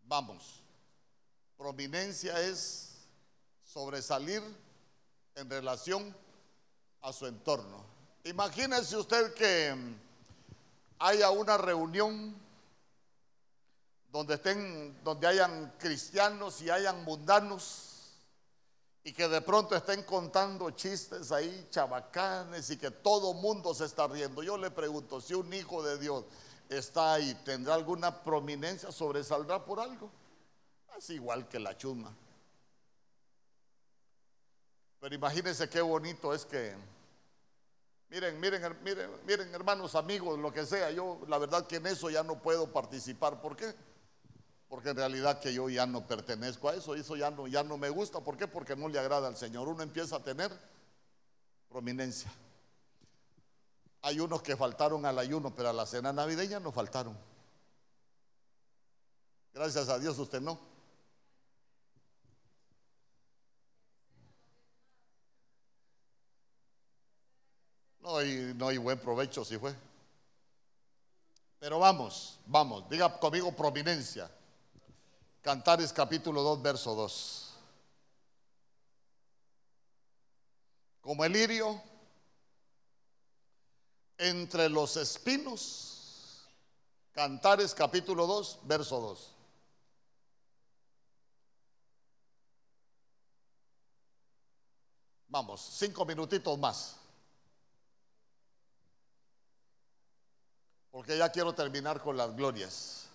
vamos. 0.06 0.62
Prominencia 1.56 2.40
es 2.40 3.06
sobresalir 3.64 4.42
en 5.34 5.50
relación 5.50 6.14
a 7.02 7.12
su 7.12 7.26
entorno. 7.26 7.84
Imagínese 8.24 8.96
usted 8.96 9.34
que 9.34 9.74
haya 10.98 11.30
una 11.30 11.58
reunión 11.58 12.34
donde 14.10 14.34
estén, 14.34 14.96
donde 15.02 15.26
hayan 15.26 15.74
cristianos 15.78 16.62
y 16.62 16.70
hayan 16.70 17.04
mundanos 17.04 17.94
y 19.02 19.12
que 19.12 19.28
de 19.28 19.42
pronto 19.42 19.76
estén 19.76 20.02
contando 20.04 20.70
chistes 20.70 21.30
ahí, 21.30 21.66
chabacanes 21.70 22.70
y 22.70 22.78
que 22.78 22.90
todo 22.90 23.34
mundo 23.34 23.74
se 23.74 23.84
está 23.84 24.06
riendo. 24.06 24.42
Yo 24.42 24.56
le 24.56 24.70
pregunto, 24.70 25.20
si 25.20 25.34
un 25.34 25.52
hijo 25.52 25.82
de 25.82 25.98
Dios 25.98 26.24
está 26.68 27.14
ahí, 27.14 27.34
¿tendrá 27.44 27.74
alguna 27.74 28.22
prominencia? 28.22 28.90
¿Sobresaldrá 28.92 29.64
por 29.64 29.80
algo? 29.80 30.10
Es 30.96 31.10
igual 31.10 31.48
que 31.48 31.58
la 31.58 31.76
chuma. 31.76 32.14
Pero 35.00 35.14
imagínense 35.14 35.68
qué 35.68 35.80
bonito 35.80 36.32
es 36.32 36.44
que 36.44 36.74
Miren, 38.14 38.38
miren, 38.38 38.76
miren, 38.84 39.10
miren, 39.26 39.52
hermanos, 39.52 39.96
amigos, 39.96 40.38
lo 40.38 40.52
que 40.52 40.64
sea, 40.64 40.88
yo 40.92 41.22
la 41.26 41.36
verdad 41.36 41.66
que 41.66 41.76
en 41.76 41.86
eso 41.88 42.10
ya 42.10 42.22
no 42.22 42.40
puedo 42.40 42.72
participar. 42.72 43.40
¿Por 43.40 43.56
qué? 43.56 43.74
Porque 44.68 44.90
en 44.90 44.96
realidad 44.96 45.40
que 45.40 45.52
yo 45.52 45.68
ya 45.68 45.84
no 45.84 46.06
pertenezco 46.06 46.68
a 46.68 46.74
eso, 46.76 46.94
eso 46.94 47.16
ya 47.16 47.32
no, 47.32 47.48
ya 47.48 47.64
no 47.64 47.76
me 47.76 47.88
gusta. 47.88 48.20
¿Por 48.20 48.36
qué? 48.36 48.46
Porque 48.46 48.76
no 48.76 48.88
le 48.88 49.00
agrada 49.00 49.26
al 49.26 49.36
Señor. 49.36 49.66
Uno 49.66 49.82
empieza 49.82 50.14
a 50.14 50.22
tener 50.22 50.52
prominencia. 51.68 52.30
Hay 54.04 54.20
unos 54.20 54.42
que 54.42 54.54
faltaron 54.54 55.06
al 55.06 55.18
ayuno, 55.18 55.54
pero 55.54 55.70
a 55.70 55.72
la 55.72 55.86
cena 55.86 56.12
navideña 56.12 56.60
no 56.60 56.70
faltaron. 56.70 57.16
Gracias 59.54 59.88
a 59.88 59.98
Dios 59.98 60.18
usted 60.18 60.42
no. 60.42 60.60
No 68.00 68.18
hay, 68.18 68.52
no 68.54 68.68
hay 68.68 68.76
buen 68.76 68.98
provecho 68.98 69.42
si 69.42 69.56
fue. 69.56 69.74
Pero 71.58 71.78
vamos, 71.78 72.38
vamos, 72.44 72.86
diga 72.90 73.18
conmigo 73.18 73.56
prominencia. 73.56 74.30
Cantares 75.40 75.94
capítulo 75.94 76.42
2, 76.42 76.60
verso 76.60 76.94
2. 76.94 77.54
Como 81.00 81.24
el 81.24 81.32
lirio 81.32 81.93
entre 84.18 84.68
los 84.68 84.96
espinos. 84.96 86.46
Cantares 87.12 87.74
capítulo 87.74 88.26
2, 88.26 88.60
verso 88.64 89.00
2. 89.00 89.30
Vamos, 95.28 95.60
cinco 95.78 96.04
minutitos 96.04 96.58
más. 96.58 96.96
porque 100.94 101.18
ya 101.18 101.28
quiero 101.28 101.52
terminar 101.52 102.00
con 102.00 102.16
las 102.16 102.36
glorias. 102.36 103.06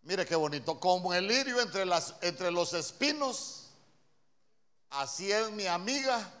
Mire 0.00 0.24
qué 0.24 0.34
bonito, 0.34 0.80
como 0.80 1.12
el 1.12 1.28
lirio 1.28 1.60
entre, 1.60 1.84
las, 1.84 2.14
entre 2.22 2.50
los 2.50 2.72
espinos, 2.72 3.66
así 4.88 5.30
es 5.30 5.50
mi 5.50 5.66
amiga 5.66 6.32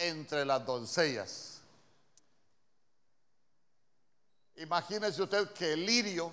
entre 0.00 0.44
las 0.44 0.64
doncellas. 0.64 1.60
Imagínese 4.56 5.22
usted 5.22 5.52
que 5.52 5.72
el 5.72 5.86
lirio, 5.86 6.32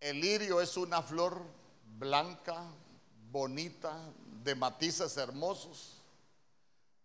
el 0.00 0.20
lirio 0.20 0.60
es 0.60 0.76
una 0.76 1.02
flor 1.02 1.42
blanca, 1.98 2.62
bonita, 3.30 3.98
de 4.42 4.54
matices 4.54 5.16
hermosos 5.16 6.04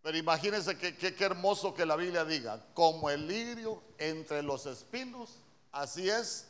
pero 0.01 0.17
imagínense 0.17 0.77
qué 0.77 1.15
hermoso 1.19 1.73
que 1.73 1.85
la 1.85 1.95
Biblia 1.95 2.23
diga, 2.23 2.63
como 2.73 3.09
el 3.09 3.27
lirio 3.27 3.83
entre 3.97 4.41
los 4.41 4.65
espinos, 4.65 5.35
así 5.71 6.09
es 6.09 6.47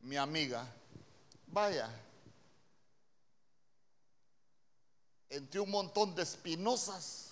mi 0.00 0.16
amiga. 0.16 0.64
Vaya, 1.48 1.90
entre 5.34 5.60
un 5.60 5.70
montón 5.70 6.14
de 6.14 6.22
espinosas, 6.22 7.30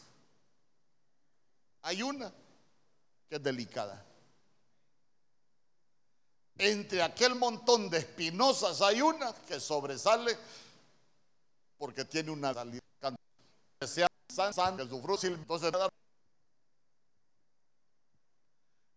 hay 1.82 2.02
una 2.02 2.32
que 3.28 3.36
es 3.36 3.42
delicada. 3.42 4.04
Entre 6.58 7.02
aquel 7.02 7.36
montón 7.36 7.88
de 7.88 7.98
espinosas 7.98 8.82
hay 8.82 9.00
una 9.00 9.32
que 9.32 9.60
sobresale 9.60 10.36
porque 11.78 12.04
tiene 12.04 12.30
una 12.30 12.52
sea 13.86 14.08
que 14.76 14.88
su 14.88 15.00
fruto, 15.02 15.26
entonces 15.26 15.72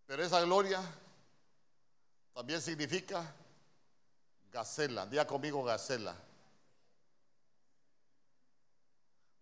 pero 0.07 0.23
esa 0.23 0.41
gloria 0.41 0.81
también 2.33 2.61
significa 2.61 3.33
gacela. 4.51 5.05
Día 5.07 5.25
conmigo 5.25 5.63
gacela. 5.63 6.15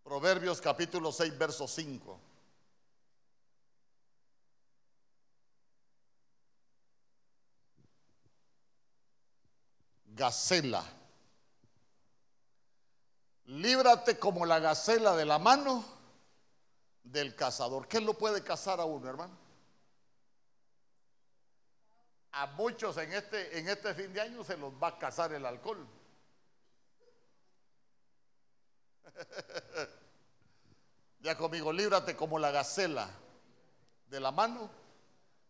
Proverbios 0.04 0.60
capítulo 0.60 1.12
6, 1.12 1.38
verso 1.38 1.68
5. 1.68 2.20
Gacela. 10.08 10.84
Líbrate 13.46 14.20
como 14.20 14.46
la 14.46 14.60
gacela 14.60 15.16
de 15.16 15.26
la 15.26 15.40
mano 15.40 15.84
del 17.04 17.36
cazador. 17.36 17.88
¿Qué 17.88 18.02
lo 18.02 18.14
puede 18.14 18.44
cazar 18.44 18.80
a 18.80 18.86
uno, 18.86 19.10
hermano? 19.10 19.38
A 22.34 22.48
muchos 22.48 22.98
en 22.98 23.14
este, 23.14 23.58
en 23.58 23.70
este 23.70 23.94
fin 23.94 24.14
de 24.14 24.22
año 24.22 24.44
se 24.44 24.58
los 24.58 24.74
va 24.74 24.90
a 24.90 25.00
cazar 25.00 25.34
el 25.34 25.46
alcohol. 25.46 25.88
ya 31.22 31.38
conmigo, 31.38 31.72
líbrate 31.72 32.16
como 32.16 32.40
la 32.40 32.52
gacela 32.52 33.10
de 34.10 34.20
la 34.20 34.32
mano 34.32 34.70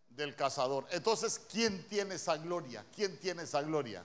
del 0.10 0.36
cazador. 0.36 0.86
Entonces, 0.92 1.42
¿quién 1.52 1.88
tiene 1.88 2.16
esa 2.16 2.38
gloria? 2.38 2.86
¿Quién 2.96 3.20
tiene 3.20 3.44
esa 3.44 3.62
gloria? 3.62 4.04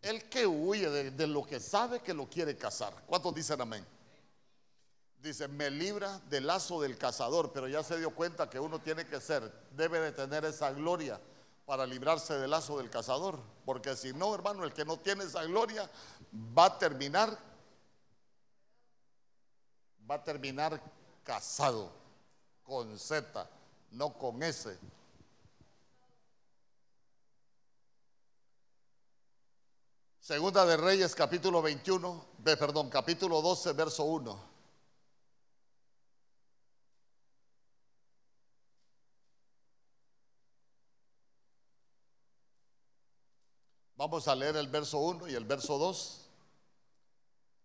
El 0.00 0.28
que 0.28 0.46
huye 0.46 0.88
de, 0.88 1.26
lo 1.26 1.44
que 1.44 1.60
sabe 1.60 2.00
que 2.00 2.14
lo 2.14 2.28
quiere 2.28 2.56
cazar. 2.56 2.94
¿Cuántos 3.06 3.34
dicen 3.34 3.60
amén? 3.60 3.84
Dice, 5.20 5.48
me 5.48 5.70
libra 5.70 6.20
del 6.30 6.46
lazo 6.46 6.80
del 6.80 6.96
cazador, 6.96 7.52
pero 7.52 7.66
ya 7.66 7.82
se 7.82 7.98
dio 7.98 8.14
cuenta 8.14 8.48
que 8.48 8.60
uno 8.60 8.80
tiene 8.80 9.06
que 9.06 9.20
ser, 9.20 9.52
debe 9.72 10.00
de 10.00 10.12
tener 10.12 10.44
esa 10.44 10.70
gloria 10.70 11.20
para 11.68 11.84
librarse 11.84 12.32
del 12.38 12.50
lazo 12.50 12.78
del 12.78 12.88
cazador. 12.88 13.38
Porque 13.66 13.94
si 13.94 14.14
no, 14.14 14.34
hermano, 14.34 14.64
el 14.64 14.72
que 14.72 14.86
no 14.86 14.96
tiene 14.96 15.24
esa 15.24 15.44
gloria 15.44 15.88
va 16.56 16.64
a 16.64 16.78
terminar, 16.78 17.38
va 20.10 20.14
a 20.14 20.24
terminar 20.24 20.80
casado 21.22 21.92
con 22.64 22.98
Z, 22.98 23.46
no 23.90 24.14
con 24.14 24.42
S. 24.42 24.78
Segunda 30.20 30.64
de 30.64 30.78
Reyes, 30.78 31.14
capítulo 31.14 31.60
21, 31.60 32.24
perdón, 32.44 32.88
capítulo 32.88 33.42
12, 33.42 33.74
verso 33.74 34.04
1. 34.04 34.57
Vamos 43.98 44.28
a 44.28 44.34
leer 44.36 44.54
el 44.56 44.68
verso 44.68 44.98
1 44.98 45.26
y 45.26 45.34
el 45.34 45.44
verso 45.44 45.76
2 45.76 46.20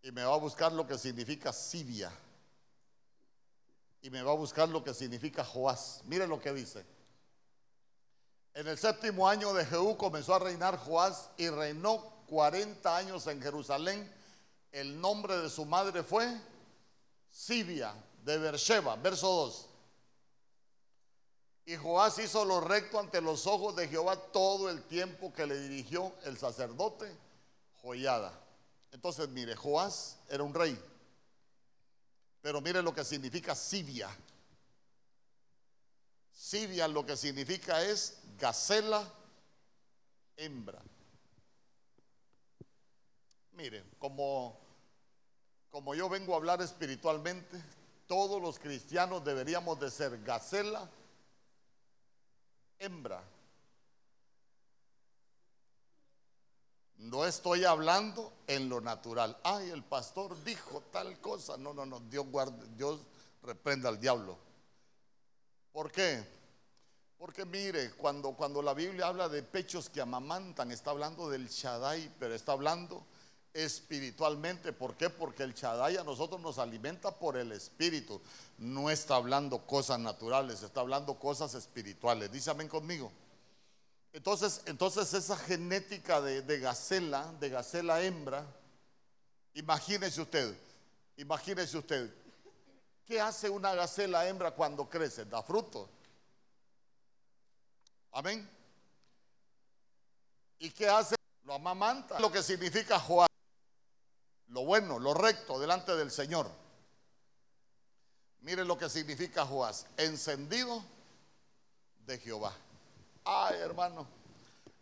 y 0.01 0.11
me 0.11 0.23
va 0.23 0.33
a 0.33 0.37
buscar 0.37 0.71
lo 0.71 0.87
que 0.87 0.97
significa 0.97 1.53
Sibia 1.53 2.11
y 4.01 4.09
me 4.09 4.23
va 4.23 4.31
a 4.31 4.35
buscar 4.35 4.67
lo 4.67 4.83
que 4.83 4.95
significa 4.95 5.45
Joás. 5.45 6.01
Mire 6.05 6.25
lo 6.25 6.41
que 6.41 6.51
dice. 6.51 6.83
En 8.55 8.67
el 8.67 8.79
séptimo 8.79 9.29
año 9.29 9.53
de 9.53 9.63
Jehú 9.63 9.95
comenzó 9.95 10.33
a 10.33 10.39
reinar 10.39 10.75
Joás 10.79 11.29
y 11.37 11.49
reinó 11.49 11.99
40 12.25 12.97
años 12.97 13.27
en 13.27 13.39
Jerusalén. 13.39 14.11
El 14.71 14.99
nombre 14.99 15.37
de 15.37 15.51
su 15.51 15.65
madre 15.65 16.01
fue 16.01 16.35
Sibia 17.29 17.93
de 18.25 18.39
Beersheba, 18.39 18.95
verso 18.95 19.27
2. 19.27 19.69
Y 21.65 21.77
Joás 21.77 22.19
hizo 22.19 22.43
lo 22.43 22.59
recto 22.59 22.99
ante 22.99 23.21
los 23.21 23.47
ojos 23.47 23.75
de 23.75 23.87
Jehová 23.87 24.17
todo 24.17 24.69
el 24.69 24.83
tiempo 24.83 25.31
que 25.31 25.47
le 25.47 25.57
dirigió 25.59 26.11
el 26.23 26.37
sacerdote 26.37 27.09
Joyada. 27.81 28.37
Entonces, 28.91 29.29
mire, 29.29 29.55
Joás 29.55 30.17
era 30.29 30.43
un 30.43 30.53
rey. 30.53 30.77
Pero 32.41 32.59
mire 32.59 32.81
lo 32.81 32.93
que 32.93 33.05
significa 33.05 33.55
Sibia. 33.55 34.09
Sibia 36.33 36.87
lo 36.89 37.05
que 37.05 37.15
significa 37.15 37.81
es 37.81 38.17
gacela 38.37 39.09
hembra. 40.35 40.81
Mire, 43.53 43.85
como, 43.99 44.59
como 45.69 45.95
yo 45.95 46.09
vengo 46.09 46.33
a 46.33 46.37
hablar 46.37 46.61
espiritualmente, 46.61 47.63
todos 48.05 48.41
los 48.41 48.59
cristianos 48.59 49.23
deberíamos 49.23 49.79
de 49.79 49.89
ser 49.89 50.21
gacela 50.23 50.79
hembra. 50.81 51.02
No 56.97 57.25
estoy 57.25 57.65
hablando 57.65 58.31
en 58.47 58.69
lo 58.69 58.79
natural. 58.79 59.37
Ay, 59.43 59.69
el 59.69 59.83
pastor 59.83 60.41
dijo 60.43 60.81
tal 60.91 61.19
cosa. 61.19 61.57
No, 61.57 61.73
no, 61.73 61.85
no. 61.85 61.99
Dios 61.99 62.25
guarde, 62.27 62.65
Dios 62.77 62.99
reprenda 63.41 63.89
al 63.89 63.99
diablo. 63.99 64.37
¿Por 65.71 65.91
qué? 65.91 66.23
Porque 67.17 67.45
mire, 67.45 67.91
cuando, 67.91 68.31
cuando 68.33 68.61
la 68.61 68.73
Biblia 68.73 69.07
habla 69.07 69.29
de 69.29 69.43
pechos 69.43 69.89
que 69.89 70.01
amamantan, 70.01 70.71
está 70.71 70.91
hablando 70.91 71.29
del 71.29 71.47
Shaddai, 71.47 72.11
pero 72.19 72.33
está 72.33 72.51
hablando 72.51 73.03
espiritualmente. 73.53 74.73
¿Por 74.73 74.95
qué? 74.95 75.09
Porque 75.09 75.43
el 75.43 75.53
Shaddai 75.53 75.97
a 75.97 76.03
nosotros 76.03 76.41
nos 76.41 76.57
alimenta 76.57 77.11
por 77.11 77.37
el 77.37 77.51
espíritu. 77.51 78.21
No 78.57 78.89
está 78.89 79.15
hablando 79.15 79.59
cosas 79.65 79.99
naturales, 79.99 80.63
está 80.63 80.81
hablando 80.81 81.15
cosas 81.15 81.53
espirituales. 81.53 82.31
Dice 82.31 82.49
amén 82.49 82.67
conmigo. 82.67 83.11
Entonces, 84.11 84.61
entonces 84.65 85.13
esa 85.13 85.37
genética 85.37 86.21
de, 86.21 86.41
de 86.41 86.59
gacela, 86.59 87.33
de 87.39 87.49
gacela 87.49 88.03
hembra, 88.03 88.45
imagínese 89.55 90.21
usted, 90.21 90.55
imagínese 91.17 91.77
usted, 91.77 92.13
¿qué 93.05 93.19
hace 93.19 93.49
una 93.49 93.73
gacela 93.73 94.27
hembra 94.27 94.51
cuando 94.51 94.87
crece? 94.87 95.25
Da 95.25 95.41
fruto. 95.41 95.89
Amén. 98.11 98.47
¿Y 100.59 100.69
qué 100.69 100.87
hace? 100.87 101.15
Lo 101.43 101.55
amamanta. 101.55 102.19
Lo 102.19 102.31
que 102.31 102.43
significa 102.43 102.99
Joás. 102.99 103.32
Lo 104.53 104.63
bueno, 104.65 104.99
lo 104.99 105.15
recto 105.15 105.59
delante 105.59 105.95
del 105.95 106.11
Señor. 106.11 106.47
Miren 108.41 108.67
lo 108.67 108.77
que 108.77 108.87
significa 108.87 109.47
Joás. 109.47 109.87
Encendido 109.97 110.83
de 112.05 112.19
Jehová. 112.19 112.53
Ay, 113.25 113.59
hermano. 113.59 114.05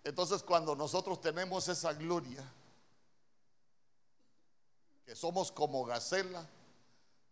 Entonces 0.03 0.43
cuando 0.43 0.75
nosotros 0.75 1.21
tenemos 1.21 1.69
esa 1.69 1.93
gloria, 1.93 2.43
que 5.05 5.15
somos 5.15 5.53
como 5.53 5.85
gacela, 5.85 6.45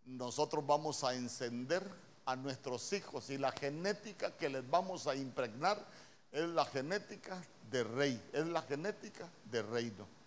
nosotros 0.05 0.65
vamos 0.65 1.03
a 1.03 1.15
encender 1.15 1.83
a 2.25 2.37
nuestros 2.37 2.93
hijos 2.93 3.29
y 3.31 3.37
la 3.37 3.51
genética 3.51 4.37
que 4.37 4.47
les 4.47 4.67
vamos 4.69 5.07
a 5.07 5.15
impregnar 5.15 5.85
es 6.31 6.47
la 6.47 6.63
genética 6.63 7.43
de 7.69 7.83
rey, 7.83 8.29
es 8.31 8.47
la 8.47 8.61
genética 8.61 9.27
de 9.43 9.61
reino. 9.61 10.18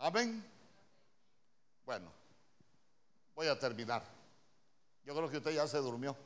Amén. 0.00 0.44
Bueno, 1.86 2.10
voy 3.34 3.46
a 3.46 3.58
terminar. 3.58 4.02
Yo 5.04 5.14
creo 5.14 5.30
que 5.30 5.36
usted 5.36 5.52
ya 5.52 5.66
se 5.68 5.78
durmió. 5.78 6.16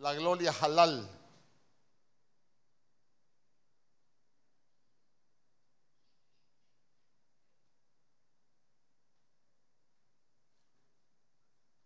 la 0.00 0.14
gloria 0.14 0.52
halal. 0.60 1.08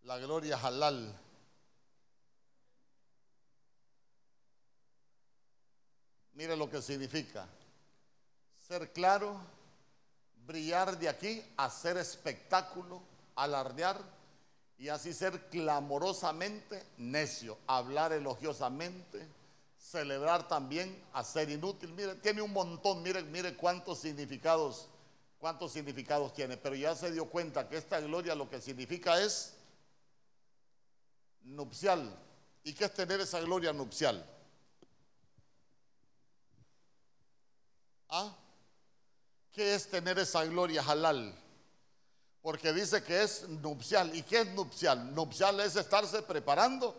La 0.03 0.17
gloria 0.19 0.57
halal. 0.57 1.24
Mire 6.35 6.55
lo 6.55 6.69
que 6.69 6.81
significa. 6.81 7.47
Ser 8.67 8.91
claro, 8.91 9.39
brillar 10.45 10.99
de 10.99 11.07
aquí, 11.07 11.41
hacer 11.57 11.97
espectáculo, 11.97 13.01
alardear 13.35 13.99
y 14.77 14.89
así 14.89 15.13
ser 15.13 15.49
clamorosamente 15.49 16.83
necio, 16.97 17.57
hablar 17.67 18.11
elogiosamente, 18.11 19.25
celebrar 19.77 20.47
también, 20.47 21.01
hacer 21.13 21.49
inútil. 21.49 21.93
Mire, 21.93 22.15
tiene 22.15 22.41
un 22.41 22.51
montón, 22.51 23.01
mire, 23.01 23.23
mire 23.23 23.55
cuántos 23.55 23.99
significados, 23.99 24.89
cuántos 25.39 25.71
significados 25.71 26.33
tiene, 26.33 26.57
pero 26.57 26.75
ya 26.75 26.95
se 26.95 27.11
dio 27.11 27.29
cuenta 27.29 27.69
que 27.69 27.77
esta 27.77 28.01
gloria 28.01 28.35
lo 28.35 28.49
que 28.49 28.59
significa 28.59 29.21
es 29.21 29.53
nupcial. 31.43 32.13
¿Y 32.63 32.73
qué 32.73 32.85
es 32.85 32.93
tener 32.93 33.21
esa 33.21 33.39
gloria 33.39 33.71
nupcial? 33.71 34.25
¿Ah? 38.15 38.33
¿Qué 39.51 39.75
es 39.75 39.89
tener 39.89 40.17
esa 40.19 40.43
gloria 40.45 40.81
halal? 40.81 41.35
porque 42.45 42.71
dice 42.71 43.01
que 43.01 43.23
es 43.23 43.49
nupcial. 43.49 44.15
¿Y 44.15 44.21
qué 44.21 44.41
es 44.41 44.47
nupcial? 44.49 45.15
Nupcial 45.15 45.59
es 45.61 45.75
estarse 45.75 46.21
preparando 46.21 46.95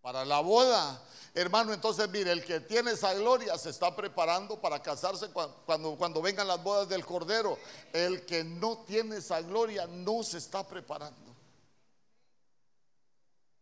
para 0.00 0.24
la 0.24 0.40
boda. 0.40 0.98
Hermano, 1.34 1.74
entonces 1.74 2.08
mire, 2.08 2.32
el 2.32 2.42
que 2.42 2.60
tiene 2.60 2.92
esa 2.92 3.12
gloria 3.12 3.58
se 3.58 3.68
está 3.68 3.94
preparando 3.94 4.58
para 4.58 4.80
casarse 4.80 5.28
cuando, 5.28 5.94
cuando 5.98 6.22
vengan 6.22 6.48
las 6.48 6.62
bodas 6.62 6.88
del 6.88 7.04
Cordero. 7.04 7.58
El 7.92 8.24
que 8.24 8.42
no 8.42 8.78
tiene 8.86 9.18
esa 9.18 9.42
gloria 9.42 9.86
no 9.86 10.22
se 10.22 10.38
está 10.38 10.66
preparando. 10.66 11.36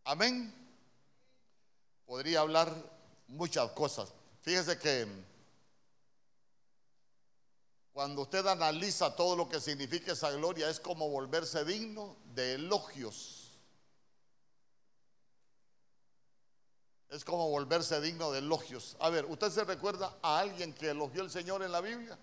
Amén. 0.05 0.55
Podría 2.05 2.39
hablar 2.39 2.73
muchas 3.27 3.69
cosas. 3.71 4.13
Fíjese 4.43 4.79
que 4.79 5.09
cuando 7.93 8.23
usted 8.23 8.45
analiza 8.47 9.15
todo 9.15 9.35
lo 9.35 9.47
que 9.47 9.61
significa 9.61 10.13
esa 10.13 10.31
gloria, 10.31 10.67
es 10.67 10.79
como 10.79 11.09
volverse 11.09 11.63
digno 11.63 12.17
de 12.33 12.55
elogios. 12.55 13.51
Es 17.09 17.23
como 17.23 17.49
volverse 17.49 18.01
digno 18.01 18.31
de 18.31 18.39
elogios. 18.39 18.97
A 18.99 19.11
ver, 19.11 19.25
¿usted 19.25 19.51
se 19.51 19.63
recuerda 19.63 20.17
a 20.23 20.39
alguien 20.39 20.73
que 20.73 20.89
elogió 20.89 21.21
al 21.21 21.29
Señor 21.29 21.61
en 21.61 21.71
la 21.71 21.81
Biblia? 21.81 22.17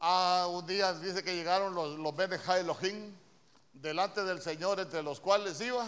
Ah, 0.00 0.48
un 0.50 0.66
día 0.66 0.94
dice 0.94 1.22
que 1.22 1.36
llegaron 1.36 1.74
los, 1.74 1.98
los 1.98 2.14
Elohim 2.56 3.14
delante 3.74 4.24
del 4.24 4.40
Señor, 4.40 4.80
entre 4.80 5.02
los 5.02 5.20
cuales 5.20 5.60
iba 5.60 5.86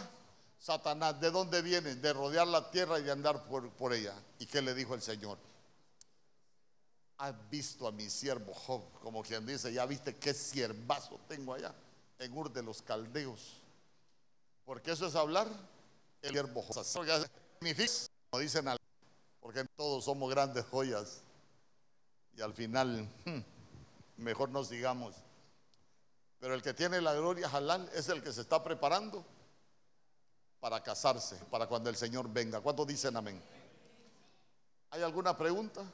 Satanás, 0.65 1.21
¿de 1.21 1.31
dónde 1.31 1.61
viene? 1.61 1.95
De 1.97 2.15
rodear 2.15 2.47
la 2.47 2.71
tierra 2.71 2.99
y 2.99 3.03
de 3.03 3.13
andar 3.13 3.45
por, 3.45 3.93
ella. 3.93 4.15
¿Y 4.39 4.47
qué 4.47 4.63
le 4.63 4.73
dijo 4.73 4.95
el 4.95 5.03
Señor? 5.03 5.37
Has 7.19 7.35
visto 7.51 7.87
a 7.87 7.93
mi 7.93 8.09
siervo 8.09 8.55
Job, 8.55 8.81
como 9.03 9.23
quien 9.23 9.45
dice, 9.45 9.71
ya 9.75 9.85
viste 9.85 10.17
qué 10.17 10.33
siervazo 10.33 11.21
tengo 11.29 11.53
allá, 11.53 11.75
en 12.19 12.33
Ur 12.33 12.51
de 12.51 12.63
los 12.63 12.81
Caldeos. 12.81 13.61
Porque 14.65 14.93
eso 14.93 15.07
es 15.07 15.15
hablar 15.17 15.49
el 16.23 16.31
siervo 16.31 16.63
Job. 16.63 16.83
Significa, 16.83 17.93
como 18.31 18.41
dicen, 18.41 18.65
porque 19.41 19.67
todos 19.77 20.07
somos 20.07 20.31
grandes 20.31 20.65
joyas. 20.65 21.21
Y 22.39 22.41
al 22.41 22.55
final, 22.55 23.07
hmm, 23.27 23.41
mejor 24.17 24.49
nos 24.49 24.71
digamos. 24.71 25.15
Pero 26.41 26.55
el 26.55 26.63
que 26.63 26.73
tiene 26.73 27.03
la 27.03 27.13
gloria 27.13 27.51
halal 27.51 27.87
es 27.95 28.09
el 28.09 28.23
que 28.23 28.33
se 28.33 28.41
está 28.41 28.65
preparando 28.65 29.27
para 30.65 30.83
casarse, 30.83 31.37
para 31.51 31.67
cuando 31.67 31.91
el 31.91 31.97
Señor 31.97 32.27
venga. 32.33 32.59
¿Cuántos 32.59 32.87
dicen 32.87 33.15
amén? 33.15 33.39
¿Hay 34.93 35.03
alguna 35.03 35.37
pregunta? 35.37 35.85